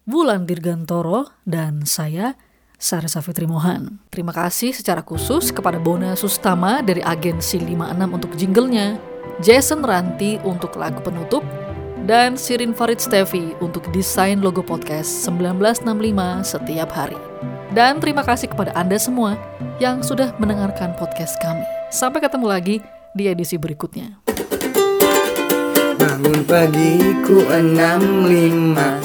[0.08, 2.32] Wulan Dirgantoro, dan saya,
[2.80, 4.00] Sari Safitri Mohan.
[4.08, 8.96] Terima kasih secara khusus kepada Bona Sustama dari agensi 56 untuk jinglenya,
[9.44, 11.44] Jason Ranti untuk lagu penutup,
[12.08, 17.20] dan Sirin Farid Stevi untuk desain logo podcast 1965 setiap hari.
[17.76, 19.36] Dan terima kasih kepada Anda semua
[19.76, 21.66] yang sudah mendengarkan podcast kami.
[21.92, 22.76] Sampai ketemu lagi
[23.12, 24.35] di edisi berikutnya.
[26.16, 29.04] Bangun pagiku enam lima.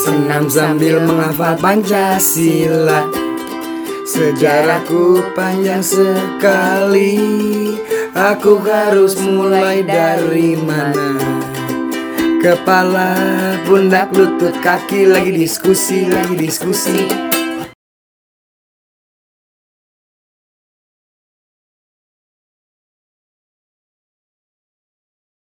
[0.00, 3.04] Senam sambil menghafal Pancasila.
[4.08, 7.20] Sejarahku panjang sekali.
[8.16, 11.20] Aku harus mulai dari mana?
[12.40, 13.12] Kepala,
[13.68, 17.35] pundak, lutut, kaki Lagi diskusi, lagi diskusi